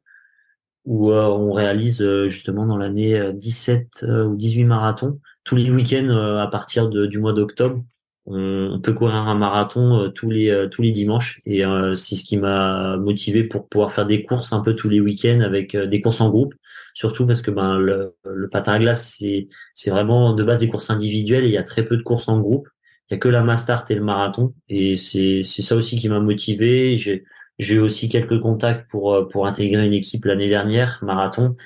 où 0.89 1.13
on 1.13 1.53
réalise 1.53 2.03
justement 2.27 2.67
dans 2.67 2.79
l'année 2.79 3.33
17 3.35 4.07
ou 4.27 4.35
18 4.37 4.65
marathons. 4.65 5.21
Tous 5.45 5.55
les 5.55 5.71
week-ends 5.71 6.09
à 6.09 6.47
partir 6.49 6.89
de, 6.89 7.07
du 7.07 7.19
mois 7.19 7.35
d'octobre 7.35 7.85
on, 8.31 8.81
peut 8.81 8.93
courir 8.93 9.15
un 9.15 9.35
marathon 9.35 10.03
euh, 10.03 10.09
tous 10.09 10.31
les 10.31 10.51
euh, 10.51 10.69
tous 10.69 10.83
les 10.83 10.93
dimanches. 10.93 11.41
Et 11.47 11.65
euh, 11.65 11.97
c'est 11.97 12.17
ce 12.17 12.25
qui 12.25 12.37
m'a 12.37 12.97
motivé 12.97 13.45
pour 13.45 13.69
pouvoir 13.69 13.93
faire 13.93 14.07
des 14.07 14.25
courses 14.25 14.53
un 14.53 14.61
peu 14.61 14.75
tous 14.75 14.89
les 14.89 15.01
week-ends 15.01 15.41
avec 15.41 15.77
des 15.77 16.01
courses 16.01 16.21
en 16.21 16.29
groupe. 16.29 16.55
Surtout 16.95 17.27
parce 17.27 17.43
que 17.43 17.51
ben 17.51 17.79
le, 17.79 18.15
le 18.25 18.49
patin 18.49 18.73
à 18.73 18.79
glace 18.79 19.15
c'est 19.19 19.49
c'est 19.75 19.91
vraiment 19.91 20.35
de 20.35 20.43
base 20.45 20.59
des 20.59 20.69
courses 20.69 20.91
individuelles 20.91 21.45
et 21.45 21.49
il 21.49 21.55
y 21.55 21.59
a 21.59 21.63
très 21.63 21.85
peu 21.85 21.97
de 21.97 22.03
courses 22.03 22.29
en 22.29 22.41
groupe. 22.41 22.69
Il 23.11 23.15
y 23.15 23.17
a 23.17 23.19
que 23.19 23.29
la 23.29 23.43
Mastart 23.43 23.87
et 23.89 23.95
le 23.95 24.03
marathon. 24.03 24.55
Et 24.69 24.97
c'est 24.97 25.43
c'est 25.43 25.63
ça 25.63 25.77
aussi 25.77 25.97
qui 25.97 26.09
m'a 26.09 26.21
motivé. 26.21 26.97
J'ai 26.97 27.25
j'ai 27.59 27.79
aussi 27.79 28.09
quelques 28.09 28.41
contacts 28.41 28.89
pour 28.91 29.29
pour 29.29 29.47
intégrer 29.47 29.85
une 29.85 29.93
équipe 29.93 30.25
l'année 30.25 30.49
dernière 30.49 31.01
marathon 31.03 31.57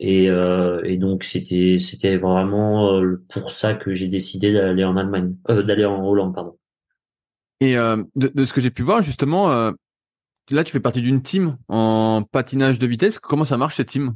et, 0.00 0.28
euh, 0.28 0.82
et 0.84 0.96
donc 0.96 1.24
c'était 1.24 1.78
c'était 1.80 2.16
vraiment 2.16 2.94
euh, 2.94 3.22
pour 3.28 3.50
ça 3.50 3.74
que 3.74 3.92
j'ai 3.92 4.08
décidé 4.08 4.52
d'aller 4.52 4.84
en 4.84 4.96
Allemagne, 4.96 5.36
euh, 5.50 5.62
d'aller 5.62 5.84
en 5.84 6.04
Hollande, 6.04 6.34
pardon. 6.34 6.56
Et 7.60 7.78
euh, 7.78 8.02
de, 8.16 8.28
de, 8.28 8.44
ce 8.44 8.52
que 8.52 8.60
j'ai 8.60 8.70
pu 8.70 8.82
voir 8.82 9.02
justement, 9.02 9.52
euh, 9.52 9.70
là 10.50 10.64
tu 10.64 10.72
fais 10.72 10.80
partie 10.80 11.00
d'une 11.00 11.22
team 11.22 11.56
en 11.68 12.22
patinage 12.30 12.78
de 12.78 12.86
vitesse. 12.86 13.18
Comment 13.18 13.44
ça 13.44 13.56
marche 13.56 13.76
cette 13.76 13.88
team? 13.88 14.14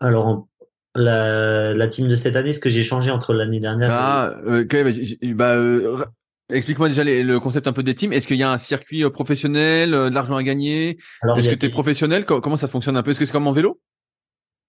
Alors 0.00 0.46
la, 0.94 1.74
la 1.74 1.88
team 1.88 2.08
de 2.08 2.14
cette 2.14 2.36
année, 2.36 2.52
ce 2.52 2.60
que 2.60 2.70
j'ai 2.70 2.82
changé 2.82 3.10
entre 3.10 3.32
l'année 3.32 3.60
dernière. 3.60 3.90
Ah, 3.92 4.34
et... 4.46 5.34
bah, 5.34 5.56
bah 5.58 6.12
Explique-moi 6.50 6.88
déjà 6.88 7.04
le 7.04 7.38
concept 7.38 7.66
un 7.66 7.72
peu 7.72 7.82
des 7.82 7.94
teams. 7.94 8.12
Est-ce 8.12 8.26
qu'il 8.26 8.38
y 8.38 8.42
a 8.42 8.50
un 8.50 8.58
circuit 8.58 9.08
professionnel, 9.10 9.90
de 9.90 10.14
l'argent 10.14 10.36
à 10.36 10.42
gagner? 10.42 10.98
Est-ce 11.36 11.50
que 11.50 11.54
tu 11.54 11.66
es 11.66 11.68
professionnel? 11.68 12.24
Comment 12.24 12.56
ça 12.56 12.68
fonctionne 12.68 12.96
un 12.96 13.02
peu? 13.02 13.10
Est-ce 13.10 13.20
que 13.20 13.26
c'est 13.26 13.32
comme 13.32 13.46
en 13.46 13.52
vélo? 13.52 13.80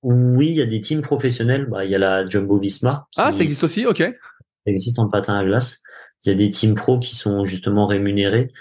Oui, 0.01 0.47
il 0.47 0.55
y 0.55 0.61
a 0.61 0.65
des 0.65 0.81
teams 0.81 1.01
professionnels. 1.01 1.67
Bah, 1.69 1.85
il 1.85 1.91
y 1.91 1.95
a 1.95 1.99
la 1.99 2.27
Jumbo 2.27 2.59
Visma. 2.59 3.07
ah, 3.17 3.31
ça 3.31 3.43
existe 3.43 3.63
aussi, 3.63 3.85
ok. 3.85 3.99
Ça 3.99 4.71
existe 4.71 4.99
en 4.99 5.09
patin 5.09 5.35
à 5.35 5.43
glace. 5.43 5.81
Il 6.25 6.29
y 6.29 6.31
a 6.31 6.35
des 6.35 6.51
teams 6.51 6.75
pro 6.75 6.99
qui 6.99 7.15
sont 7.15 7.45
justement 7.45 7.85
rémunérés. 7.85 8.51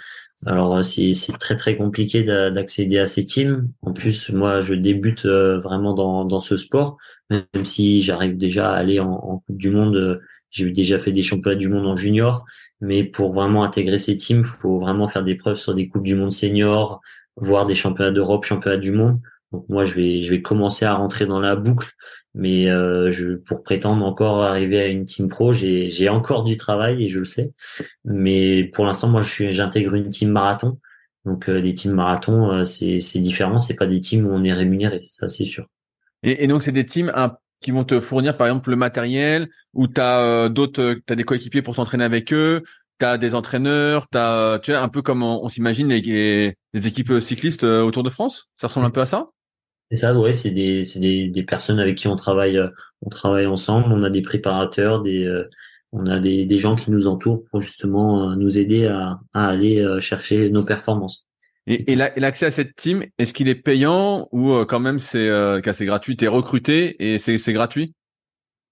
Alors 0.46 0.76
euh, 0.76 0.82
c'est 0.82 1.12
très 1.40 1.56
très 1.56 1.76
compliqué 1.76 2.22
d'accéder 2.22 2.98
à 2.98 3.06
ces 3.06 3.24
teams. 3.24 3.68
En 3.82 3.92
plus, 3.92 4.30
moi, 4.30 4.62
je 4.62 4.74
débute 4.74 5.26
euh, 5.26 5.58
vraiment 5.58 5.94
dans, 5.94 6.24
dans 6.24 6.38
ce 6.38 6.56
sport, 6.56 6.96
même 7.30 7.64
si 7.64 8.02
j'arrive 8.02 8.36
déjà 8.36 8.70
à 8.70 8.76
aller 8.76 9.00
en, 9.00 9.10
en 9.10 9.38
Coupe 9.38 9.58
du 9.58 9.70
Monde. 9.70 9.96
Euh, 9.96 10.20
j'ai 10.50 10.70
déjà 10.70 10.98
fait 10.98 11.12
des 11.12 11.22
championnats 11.22 11.58
du 11.58 11.68
monde 11.68 11.86
en 11.86 11.94
junior, 11.94 12.46
mais 12.80 13.04
pour 13.04 13.32
vraiment 13.32 13.64
intégrer 13.64 13.98
ces 13.98 14.16
teams, 14.16 14.44
faut 14.44 14.78
vraiment 14.78 15.08
faire 15.08 15.24
des 15.24 15.34
preuves 15.34 15.56
sur 15.56 15.74
des 15.74 15.88
coupes 15.88 16.04
du 16.04 16.14
monde 16.14 16.32
senior, 16.32 17.00
voir 17.36 17.66
des 17.66 17.74
championnats 17.74 18.10
d'Europe, 18.10 18.44
championnats 18.44 18.78
du 18.78 18.92
monde. 18.92 19.20
Donc 19.52 19.68
moi, 19.68 19.84
je 19.84 19.94
vais, 19.94 20.22
je 20.22 20.30
vais 20.30 20.42
commencer 20.42 20.84
à 20.84 20.94
rentrer 20.94 21.26
dans 21.26 21.40
la 21.40 21.56
boucle, 21.56 21.90
mais 22.34 22.68
euh, 22.70 23.10
je, 23.10 23.34
pour 23.34 23.62
prétendre 23.62 24.04
encore 24.04 24.42
arriver 24.44 24.80
à 24.80 24.86
une 24.86 25.04
team 25.04 25.28
pro, 25.28 25.52
j'ai, 25.52 26.08
encore 26.08 26.44
du 26.44 26.56
travail 26.56 27.04
et 27.04 27.08
je 27.08 27.20
le 27.20 27.24
sais. 27.24 27.52
Mais 28.04 28.64
pour 28.64 28.84
l'instant, 28.84 29.08
moi, 29.08 29.22
je 29.22 29.30
suis, 29.30 29.52
j'intègre 29.52 29.94
une 29.94 30.10
team 30.10 30.30
marathon. 30.30 30.78
Donc 31.24 31.48
euh, 31.48 31.60
les 31.60 31.74
teams 31.74 31.94
marathon, 31.94 32.50
euh, 32.50 32.64
c'est, 32.64 33.00
c'est 33.00 33.20
différent. 33.20 33.58
C'est 33.58 33.76
pas 33.76 33.86
des 33.86 34.00
teams 34.00 34.26
où 34.26 34.30
on 34.30 34.44
est 34.44 34.52
rémunéré, 34.52 35.00
ça 35.08 35.28
c'est 35.28 35.44
sûr. 35.44 35.66
Et, 36.22 36.46
donc 36.48 36.62
c'est 36.62 36.72
des 36.72 36.86
teams 36.86 37.12
qui 37.60 37.70
vont 37.70 37.84
te 37.84 38.00
fournir 38.00 38.36
par 38.36 38.46
exemple 38.46 38.70
le 38.70 38.76
matériel, 38.76 39.48
ou 39.74 39.86
t'as 39.88 40.20
euh, 40.20 40.48
d'autres, 40.48 40.96
t'as 41.06 41.14
des 41.14 41.24
coéquipiers 41.24 41.62
pour 41.62 41.76
t'entraîner 41.76 42.04
avec 42.04 42.32
eux, 42.32 42.62
t'as 42.98 43.18
des 43.18 43.34
entraîneurs, 43.34 44.06
t'as, 44.08 44.58
tu 44.60 44.72
vois, 44.72 44.80
un 44.80 44.88
peu 44.88 45.02
comme 45.02 45.22
on, 45.22 45.48
s'imagine 45.48 45.88
les, 45.88 46.56
les, 46.72 46.86
équipes 46.86 47.20
cyclistes 47.20 47.64
autour 47.64 48.02
de 48.02 48.10
France. 48.10 48.50
Ça 48.56 48.66
ressemble 48.68 48.86
un 48.86 48.90
peu 48.90 49.00
à 49.00 49.06
ça? 49.06 49.28
C'est 49.90 49.98
ça, 50.00 50.14
ouais, 50.18 50.34
c'est 50.34 50.50
des, 50.50 50.84
c'est 50.84 51.00
des, 51.00 51.28
des 51.28 51.42
personnes 51.42 51.80
avec 51.80 51.96
qui 51.96 52.08
on 52.08 52.16
travaille, 52.16 52.58
euh, 52.58 52.68
on 53.00 53.08
travaille 53.08 53.46
ensemble. 53.46 53.92
On 53.92 54.02
a 54.02 54.10
des 54.10 54.20
préparateurs, 54.20 55.00
des, 55.00 55.24
euh, 55.24 55.48
on 55.92 56.06
a 56.06 56.18
des, 56.18 56.44
des 56.44 56.58
gens 56.58 56.76
qui 56.76 56.90
nous 56.90 57.06
entourent 57.06 57.44
pour 57.50 57.62
justement 57.62 58.32
euh, 58.32 58.36
nous 58.36 58.58
aider 58.58 58.86
à, 58.86 59.18
à 59.32 59.48
aller 59.48 59.82
chercher 60.00 60.50
nos 60.50 60.64
performances. 60.64 61.26
Et, 61.68 61.92
et 61.92 61.96
l'accès 61.96 62.46
à 62.46 62.50
cette 62.50 62.74
team, 62.74 63.04
est-ce 63.18 63.32
qu'il 63.32 63.48
est 63.48 63.54
payant 63.54 64.28
ou 64.32 64.64
quand 64.64 64.80
même 64.80 64.98
c'est 64.98 65.28
euh, 65.28 65.60
gratuit 65.60 66.16
T'es 66.16 66.26
recruté 66.26 66.96
et 66.98 67.18
c'est 67.18 67.38
c'est 67.38 67.52
gratuit? 67.52 67.94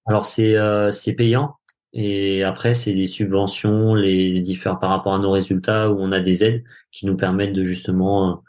Alors 0.07 0.27
c'est 0.27 0.57
c'est 0.93 1.15
payant 1.15 1.57
et 1.93 2.43
après 2.43 2.75
c'est 2.75 2.95
des 2.95 3.07
subventions, 3.07 3.95
les, 3.95 4.31
les 4.31 4.41
différents 4.41 4.77
par 4.77 4.91
rapport 4.91 5.15
à 5.15 5.19
nos 5.19 5.31
résultats 5.31 5.91
où 5.91 5.97
on 5.99 6.13
a 6.13 6.21
des 6.21 6.45
aides 6.45 6.65
qui 6.91 7.07
nous 7.07 7.17
permettent 7.17 7.53
de 7.53 7.65
justement 7.65 8.43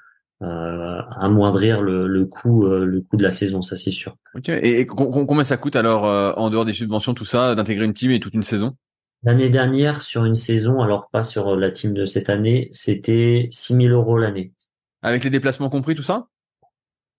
euh, 0.43 1.01
amoindrir 1.19 1.81
le, 1.81 2.05
le 2.05 2.27
coût 2.27 2.67
euh, 2.67 2.85
le 2.85 3.01
coût 3.01 3.17
de 3.17 3.23
la 3.23 3.31
saison, 3.31 3.63
ça 3.63 3.75
c'est 3.75 3.89
sûr. 3.89 4.15
Ok. 4.35 4.49
Et, 4.49 4.85
combien 4.85 5.43
ça 5.43 5.57
coûte 5.57 5.75
alors 5.75 6.05
euh, 6.05 6.31
en 6.37 6.51
dehors 6.51 6.63
des 6.63 6.73
subventions, 6.73 7.15
tout 7.15 7.25
ça, 7.25 7.55
d'intégrer 7.55 7.85
une 7.85 7.95
team 7.95 8.11
et 8.11 8.19
toute 8.19 8.35
une 8.35 8.43
saison? 8.43 8.75
L'année 9.23 9.49
dernière, 9.49 10.01
sur 10.01 10.25
une 10.25 10.35
saison, 10.35 10.81
alors 10.81 11.09
pas 11.09 11.23
sur 11.23 11.55
la 11.55 11.71
team 11.71 11.93
de 11.93 12.05
cette 12.05 12.29
année, 12.29 12.69
c'était 12.71 13.49
6000 13.51 13.91
euros 13.91 14.17
l'année. 14.17 14.53
Avec 15.01 15.23
les 15.23 15.29
déplacements 15.29 15.69
compris, 15.69 15.95
tout 15.95 16.03
ça? 16.03 16.27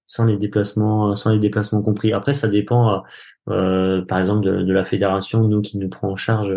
Sans 0.06 0.24
les 0.24 0.36
déplacements, 0.36 1.14
sans 1.16 1.32
les 1.32 1.38
déplacements 1.38 1.82
compris. 1.82 2.12
Après, 2.12 2.34
ça 2.34 2.48
dépend, 2.48 3.02
euh, 3.50 4.02
par 4.02 4.18
exemple, 4.18 4.44
de, 4.44 4.62
de, 4.62 4.72
la 4.72 4.84
fédération, 4.84 5.46
nous 5.46 5.60
qui 5.60 5.76
nous 5.78 5.88
prend 5.88 6.08
en 6.08 6.16
charge 6.16 6.54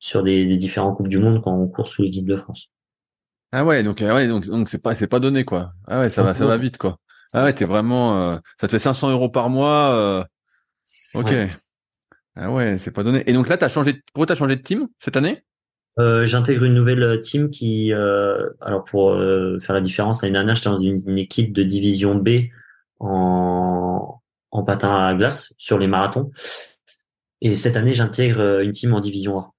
sur 0.00 0.22
des, 0.22 0.44
des 0.46 0.56
différents 0.56 0.94
coupes 0.94 1.08
du 1.08 1.18
monde 1.18 1.42
quand 1.42 1.54
on 1.54 1.68
court 1.68 1.86
sous 1.86 2.02
l'équipe 2.02 2.26
de 2.26 2.36
France. 2.36 2.70
Ah 3.52 3.64
ouais, 3.64 3.82
donc 3.82 4.00
ouais, 4.00 4.26
donc 4.26 4.46
donc 4.46 4.70
c'est 4.70 4.78
pas 4.78 4.94
c'est 4.94 5.06
pas 5.06 5.20
donné 5.20 5.44
quoi. 5.44 5.74
Ah 5.86 6.00
ouais, 6.00 6.08
ça 6.08 6.22
va 6.22 6.32
ça 6.32 6.46
va 6.46 6.56
vite 6.56 6.78
quoi. 6.78 6.98
Ah 7.34 7.44
ouais, 7.44 7.52
t'es 7.52 7.66
vraiment 7.66 8.18
euh, 8.18 8.36
ça 8.58 8.66
te 8.66 8.72
fait 8.72 8.78
500 8.78 9.10
euros 9.10 9.28
par 9.28 9.50
mois. 9.50 9.94
Euh... 9.94 10.24
Ok. 11.14 11.32
Ah 12.34 12.50
ouais, 12.50 12.78
c'est 12.78 12.90
pas 12.90 13.02
donné. 13.02 13.22
Et 13.26 13.32
donc 13.32 13.48
là, 13.48 13.58
t'as 13.58 13.68
changé. 13.68 14.02
Pourquoi 14.12 14.26
t'as 14.26 14.34
changé 14.34 14.56
de 14.56 14.62
team 14.62 14.88
cette 14.98 15.16
année? 15.16 15.42
Euh, 15.98 16.24
J'intègre 16.24 16.64
une 16.64 16.74
nouvelle 16.74 17.20
team 17.20 17.50
qui, 17.50 17.92
euh, 17.92 18.48
alors 18.60 18.84
pour 18.84 19.10
euh, 19.10 19.58
faire 19.60 19.74
la 19.74 19.82
différence, 19.82 20.22
l'année 20.22 20.32
dernière, 20.32 20.54
j'étais 20.54 20.70
dans 20.70 20.80
une, 20.80 21.02
une, 21.06 21.18
équipe 21.18 21.52
de 21.52 21.62
division 21.62 22.14
B 22.14 22.48
en 22.98 24.20
en 24.50 24.64
patin 24.64 24.94
à 24.94 25.14
glace 25.14 25.54
sur 25.58 25.78
les 25.78 25.86
marathons. 25.86 26.30
Et 27.40 27.56
cette 27.56 27.76
année, 27.76 27.94
j'intègre 27.94 28.60
une 28.60 28.72
team 28.72 28.94
en 28.94 29.00
division 29.00 29.38
A. 29.38 29.52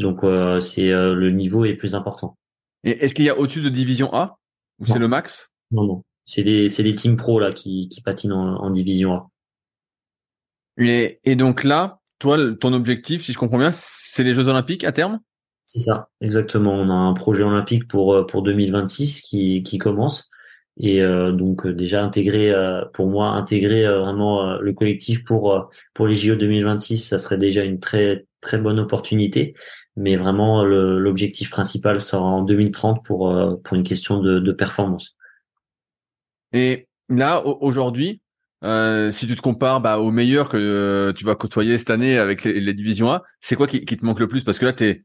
Donc 0.00 0.22
c'est 0.60 0.90
le 0.90 1.30
niveau 1.30 1.64
est 1.64 1.74
plus 1.74 1.94
important. 1.94 2.36
Et 2.82 3.04
est-ce 3.04 3.14
qu'il 3.14 3.24
y 3.24 3.30
a 3.30 3.38
au-dessus 3.38 3.62
de 3.62 3.68
division 3.68 4.12
A? 4.12 4.38
Ou 4.80 4.86
c'est 4.86 4.98
le 4.98 5.06
max? 5.06 5.50
Non, 5.70 5.84
non. 5.84 6.04
C'est 6.26 6.42
les 6.42 6.68
c'est 6.68 6.82
les 6.82 6.96
teams 6.96 7.16
pro 7.16 7.38
là 7.38 7.52
qui 7.52 7.88
qui 7.88 8.00
patinent 8.02 8.32
en, 8.32 8.70
division 8.70 9.14
A. 9.14 9.28
Et, 10.78 11.20
et 11.22 11.36
donc 11.36 11.62
là, 11.62 12.00
toi, 12.24 12.38
ton 12.58 12.72
objectif, 12.72 13.22
si 13.22 13.34
je 13.34 13.38
comprends 13.38 13.58
bien, 13.58 13.70
c'est 13.70 14.24
les 14.24 14.32
Jeux 14.32 14.48
Olympiques 14.48 14.82
à 14.84 14.92
terme? 14.92 15.20
C'est 15.66 15.80
ça, 15.80 16.08
exactement. 16.22 16.72
On 16.72 16.88
a 16.88 16.94
un 16.94 17.12
projet 17.12 17.42
olympique 17.42 17.86
pour 17.86 18.14
euh, 18.14 18.26
pour 18.26 18.42
2026 18.42 19.20
qui 19.20 19.62
qui 19.62 19.76
commence 19.76 20.30
et 20.78 21.02
euh, 21.02 21.32
donc 21.32 21.66
euh, 21.66 21.74
déjà 21.74 22.02
intégrer 22.02 22.52
pour 22.94 23.08
moi 23.08 23.28
intégrer 23.28 23.86
vraiment 23.86 24.58
le 24.58 24.72
collectif 24.72 25.22
pour 25.24 25.70
pour 25.92 26.06
les 26.06 26.14
JO 26.14 26.34
2026 26.34 26.98
ça 26.98 27.18
serait 27.18 27.38
déjà 27.38 27.62
une 27.62 27.78
très 27.78 28.26
très 28.40 28.58
bonne 28.58 28.80
opportunité 28.80 29.54
mais 29.96 30.16
vraiment 30.16 30.64
l'objectif 30.64 31.50
principal 31.50 32.00
sera 32.00 32.22
en 32.22 32.42
2030 32.42 33.04
pour 33.04 33.60
pour 33.62 33.76
une 33.76 33.84
question 33.84 34.20
de, 34.20 34.40
de 34.40 34.52
performance. 34.52 35.16
Et 36.52 36.88
là 37.08 37.44
aujourd'hui, 37.44 38.22
euh, 38.64 39.12
si 39.12 39.26
tu 39.26 39.36
te 39.36 39.42
compares 39.42 39.80
bah, 39.80 39.98
aux 39.98 40.10
meilleurs 40.10 40.48
que 40.48 40.56
euh, 40.56 41.12
tu 41.12 41.24
vas 41.24 41.34
côtoyer 41.34 41.76
cette 41.76 41.90
année 41.90 42.16
avec 42.16 42.44
les, 42.44 42.74
divisions 42.74 43.10
A, 43.10 43.22
c'est 43.40 43.56
quoi 43.56 43.66
qui, 43.66 43.84
qui, 43.84 43.96
te 43.96 44.04
manque 44.04 44.20
le 44.20 44.28
plus? 44.28 44.42
Parce 44.42 44.58
que 44.58 44.64
là, 44.64 44.72
tu 44.72 45.04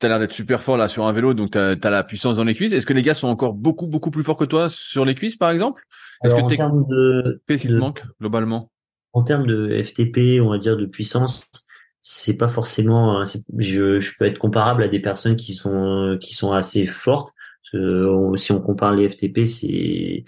tu 0.00 0.06
as 0.06 0.08
l'air 0.10 0.20
d'être 0.20 0.32
super 0.32 0.60
fort 0.62 0.76
là 0.76 0.88
sur 0.88 1.06
un 1.06 1.12
vélo, 1.12 1.34
donc 1.34 1.50
tu 1.50 1.58
as, 1.58 1.90
la 1.90 2.04
puissance 2.04 2.36
dans 2.36 2.44
les 2.44 2.54
cuisses. 2.54 2.72
Est-ce 2.72 2.86
que 2.86 2.92
les 2.92 3.02
gars 3.02 3.14
sont 3.14 3.28
encore 3.28 3.54
beaucoup, 3.54 3.86
beaucoup 3.86 4.10
plus 4.10 4.22
forts 4.22 4.36
que 4.36 4.44
toi 4.44 4.68
sur 4.70 5.04
les 5.04 5.14
cuisses, 5.14 5.36
par 5.36 5.50
exemple? 5.50 5.82
Est-ce 6.22 6.34
que 6.34 6.56
termes 6.56 6.86
de, 6.88 7.42
qu'est-ce 7.46 7.68
manque 7.68 8.04
globalement? 8.20 8.70
En 9.12 9.22
termes 9.22 9.46
de 9.46 9.82
FTP, 9.82 10.40
on 10.40 10.50
va 10.50 10.58
dire 10.58 10.76
de 10.76 10.86
puissance, 10.86 11.50
c'est 12.00 12.36
pas 12.36 12.48
forcément. 12.48 13.24
Je, 13.56 13.98
je 13.98 14.12
peux 14.18 14.24
être 14.24 14.38
comparable 14.38 14.84
à 14.84 14.88
des 14.88 15.00
personnes 15.00 15.34
qui 15.34 15.54
sont 15.54 16.16
qui 16.20 16.34
sont 16.34 16.52
assez 16.52 16.86
fortes. 16.86 17.32
si 17.72 18.52
on 18.52 18.60
compare 18.60 18.94
les 18.94 19.08
FTP, 19.08 19.46
c'est 19.46 20.24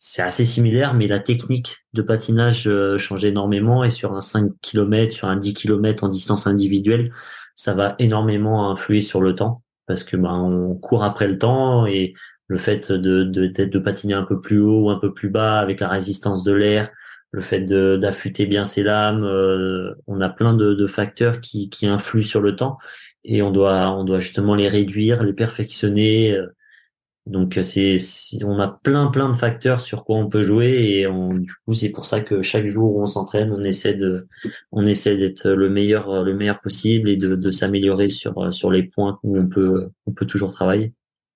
c'est 0.00 0.22
assez 0.22 0.44
similaire, 0.44 0.94
mais 0.94 1.08
la 1.08 1.18
technique 1.18 1.78
de 1.92 2.02
patinage 2.02 2.68
euh, 2.68 2.98
change 2.98 3.24
énormément 3.24 3.82
et 3.82 3.90
sur 3.90 4.14
un 4.14 4.20
5 4.20 4.52
km, 4.62 5.12
sur 5.12 5.26
un 5.26 5.36
10 5.36 5.54
km 5.54 6.04
en 6.04 6.08
distance 6.08 6.46
individuelle, 6.46 7.10
ça 7.56 7.74
va 7.74 7.96
énormément 7.98 8.70
influer 8.70 9.02
sur 9.02 9.20
le 9.20 9.34
temps 9.34 9.62
parce 9.88 10.04
que 10.04 10.16
ben 10.16 10.34
on 10.34 10.76
court 10.76 11.02
après 11.02 11.26
le 11.26 11.36
temps 11.36 11.84
et 11.84 12.14
le 12.46 12.58
fait 12.58 12.92
de 12.92 13.24
de, 13.24 13.78
patiner 13.80 14.14
un 14.14 14.22
peu 14.22 14.40
plus 14.40 14.60
haut 14.60 14.84
ou 14.84 14.90
un 14.90 15.00
peu 15.00 15.12
plus 15.12 15.30
bas 15.30 15.58
avec 15.58 15.80
la 15.80 15.88
résistance 15.88 16.44
de 16.44 16.52
l'air, 16.52 16.90
le 17.32 17.40
fait 17.40 17.62
d'affûter 17.62 18.46
bien 18.46 18.66
ses 18.66 18.84
lames, 18.84 19.24
euh, 19.24 19.94
on 20.06 20.20
a 20.20 20.28
plein 20.28 20.54
de, 20.54 20.74
de 20.74 20.86
facteurs 20.86 21.40
qui, 21.40 21.70
qui 21.70 21.88
influent 21.88 22.22
sur 22.22 22.40
le 22.40 22.54
temps 22.54 22.78
et 23.24 23.42
on 23.42 23.50
doit 23.50 23.90
on 23.90 24.04
doit 24.04 24.20
justement 24.20 24.54
les 24.54 24.68
réduire, 24.68 25.24
les 25.24 25.32
perfectionner 25.32 26.36
euh, 26.36 26.46
donc 27.28 27.58
c'est 27.62 27.98
on 28.44 28.58
a 28.58 28.68
plein 28.68 29.06
plein 29.08 29.28
de 29.28 29.36
facteurs 29.36 29.80
sur 29.80 30.04
quoi 30.04 30.16
on 30.16 30.28
peut 30.28 30.42
jouer 30.42 30.98
et 30.98 31.06
on, 31.06 31.34
du 31.34 31.52
coup 31.64 31.74
c'est 31.74 31.90
pour 31.90 32.06
ça 32.06 32.20
que 32.20 32.42
chaque 32.42 32.66
jour 32.68 32.96
où 32.96 33.02
on 33.02 33.06
s'entraîne, 33.06 33.52
on 33.52 33.62
essaie 33.62 33.94
de 33.94 34.26
on 34.72 34.86
essaie 34.86 35.16
d'être 35.16 35.48
le 35.48 35.68
meilleur 35.68 36.24
le 36.24 36.34
meilleur 36.34 36.60
possible 36.60 37.08
et 37.08 37.16
de, 37.16 37.36
de 37.36 37.50
s'améliorer 37.50 38.08
sur 38.08 38.52
sur 38.52 38.70
les 38.70 38.82
points 38.82 39.18
où 39.22 39.38
on 39.38 39.46
peut 39.46 39.90
on 40.06 40.12
peut 40.12 40.26
toujours 40.26 40.52
travailler. 40.52 40.92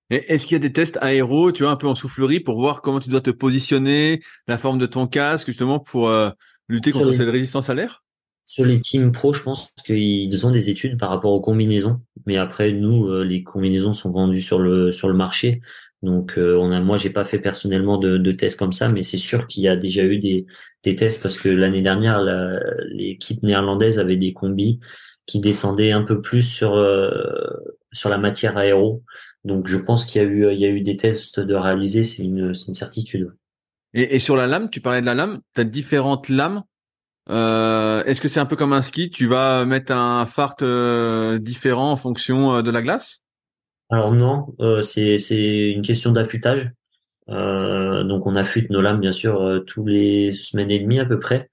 Est-ce 0.09 0.45
qu'il 0.45 0.55
y 0.55 0.57
a 0.57 0.59
des 0.59 0.73
tests 0.73 0.99
aéro, 1.01 1.51
tu 1.51 1.63
vois, 1.63 1.71
un 1.71 1.75
peu 1.75 1.87
en 1.87 1.95
soufflerie 1.95 2.39
pour 2.39 2.59
voir 2.59 2.81
comment 2.81 2.99
tu 2.99 3.09
dois 3.09 3.21
te 3.21 3.31
positionner, 3.31 4.21
la 4.47 4.57
forme 4.57 4.77
de 4.77 4.85
ton 4.85 5.07
casque 5.07 5.47
justement 5.47 5.79
pour 5.79 6.09
euh, 6.09 6.29
lutter 6.67 6.91
contre 6.91 7.13
cette 7.13 7.29
résistance 7.29 7.69
à 7.69 7.73
l'air? 7.73 8.03
Sur 8.45 8.65
les 8.65 8.79
teams 8.79 9.11
pro, 9.11 9.33
je 9.33 9.41
pense 9.41 9.69
qu'ils 9.85 10.45
ont 10.45 10.51
des 10.51 10.69
études 10.69 10.99
par 10.99 11.09
rapport 11.09 11.31
aux 11.31 11.41
combinaisons, 11.41 12.01
mais 12.27 12.37
après 12.37 12.71
nous, 12.71 13.07
euh, 13.07 13.23
les 13.23 13.41
combinaisons 13.41 13.93
sont 13.93 14.11
vendues 14.11 14.41
sur 14.41 14.59
le 14.59 14.91
sur 14.91 15.07
le 15.07 15.15
marché, 15.15 15.61
donc 16.03 16.37
euh, 16.37 16.57
on 16.57 16.71
a, 16.71 16.81
moi 16.81 16.97
j'ai 16.97 17.09
pas 17.09 17.23
fait 17.23 17.39
personnellement 17.39 17.97
de, 17.97 18.17
de 18.17 18.31
tests 18.33 18.59
comme 18.59 18.73
ça, 18.73 18.89
mais 18.89 19.03
c'est 19.03 19.17
sûr 19.17 19.47
qu'il 19.47 19.63
y 19.63 19.69
a 19.69 19.77
déjà 19.77 20.03
eu 20.03 20.19
des, 20.19 20.45
tests 20.83 21.21
parce 21.21 21.37
que 21.37 21.47
l'année 21.47 21.81
dernière 21.81 22.21
l'équipe 22.91 23.41
néerlandaise 23.41 23.99
avait 23.99 24.17
des 24.17 24.33
combis 24.33 24.81
qui 25.25 25.39
descendaient 25.39 25.93
un 25.93 26.03
peu 26.03 26.21
plus 26.21 26.41
sur 26.41 26.75
euh, 26.75 27.09
sur 27.93 28.09
la 28.09 28.17
matière 28.17 28.57
aéro. 28.57 29.01
Donc 29.45 29.67
je 29.67 29.77
pense 29.77 30.05
qu'il 30.05 30.21
y 30.21 30.65
a 30.65 30.69
eu 30.69 30.81
des 30.81 30.97
tests 30.97 31.39
de 31.39 31.55
réaliser, 31.55 32.03
c'est 32.03 32.23
une 32.23 32.53
certitude. 32.53 33.31
Et, 33.93 34.19
sur 34.19 34.35
la 34.35 34.47
lame, 34.47 34.69
tu 34.69 34.81
parlais 34.81 35.01
de 35.01 35.05
la 35.05 35.13
lame, 35.13 35.39
tu 35.55 35.61
as 35.61 35.63
différentes 35.63 36.27
lames 36.27 36.63
euh, 37.29 38.03
est-ce 38.03 38.19
que 38.19 38.27
c'est 38.27 38.41
un 38.41 38.45
peu 38.45 38.57
comme 38.57 38.73
un 38.73 38.81
ski? 38.81 39.09
Tu 39.09 39.27
vas 39.27 39.63
mettre 39.63 39.93
un 39.93 40.25
fart 40.25 40.57
euh, 40.61 41.39
différent 41.39 41.91
en 41.91 41.95
fonction 41.95 42.61
de 42.61 42.69
la 42.69 42.81
glace? 42.81 43.22
Alors 43.89 44.11
non, 44.11 44.55
c'est 44.83 45.19
c'est 45.19 45.71
une 45.71 45.81
question 45.81 46.11
d'affûtage. 46.11 46.71
donc 47.27 48.25
on 48.25 48.35
affûte 48.35 48.69
nos 48.69 48.81
lames 48.81 48.99
bien 48.99 49.11
sûr 49.11 49.63
tous 49.67 49.85
les 49.85 50.33
semaines 50.33 50.71
et 50.71 50.79
demie 50.79 50.99
à 50.99 51.05
peu 51.05 51.19
près. 51.19 51.49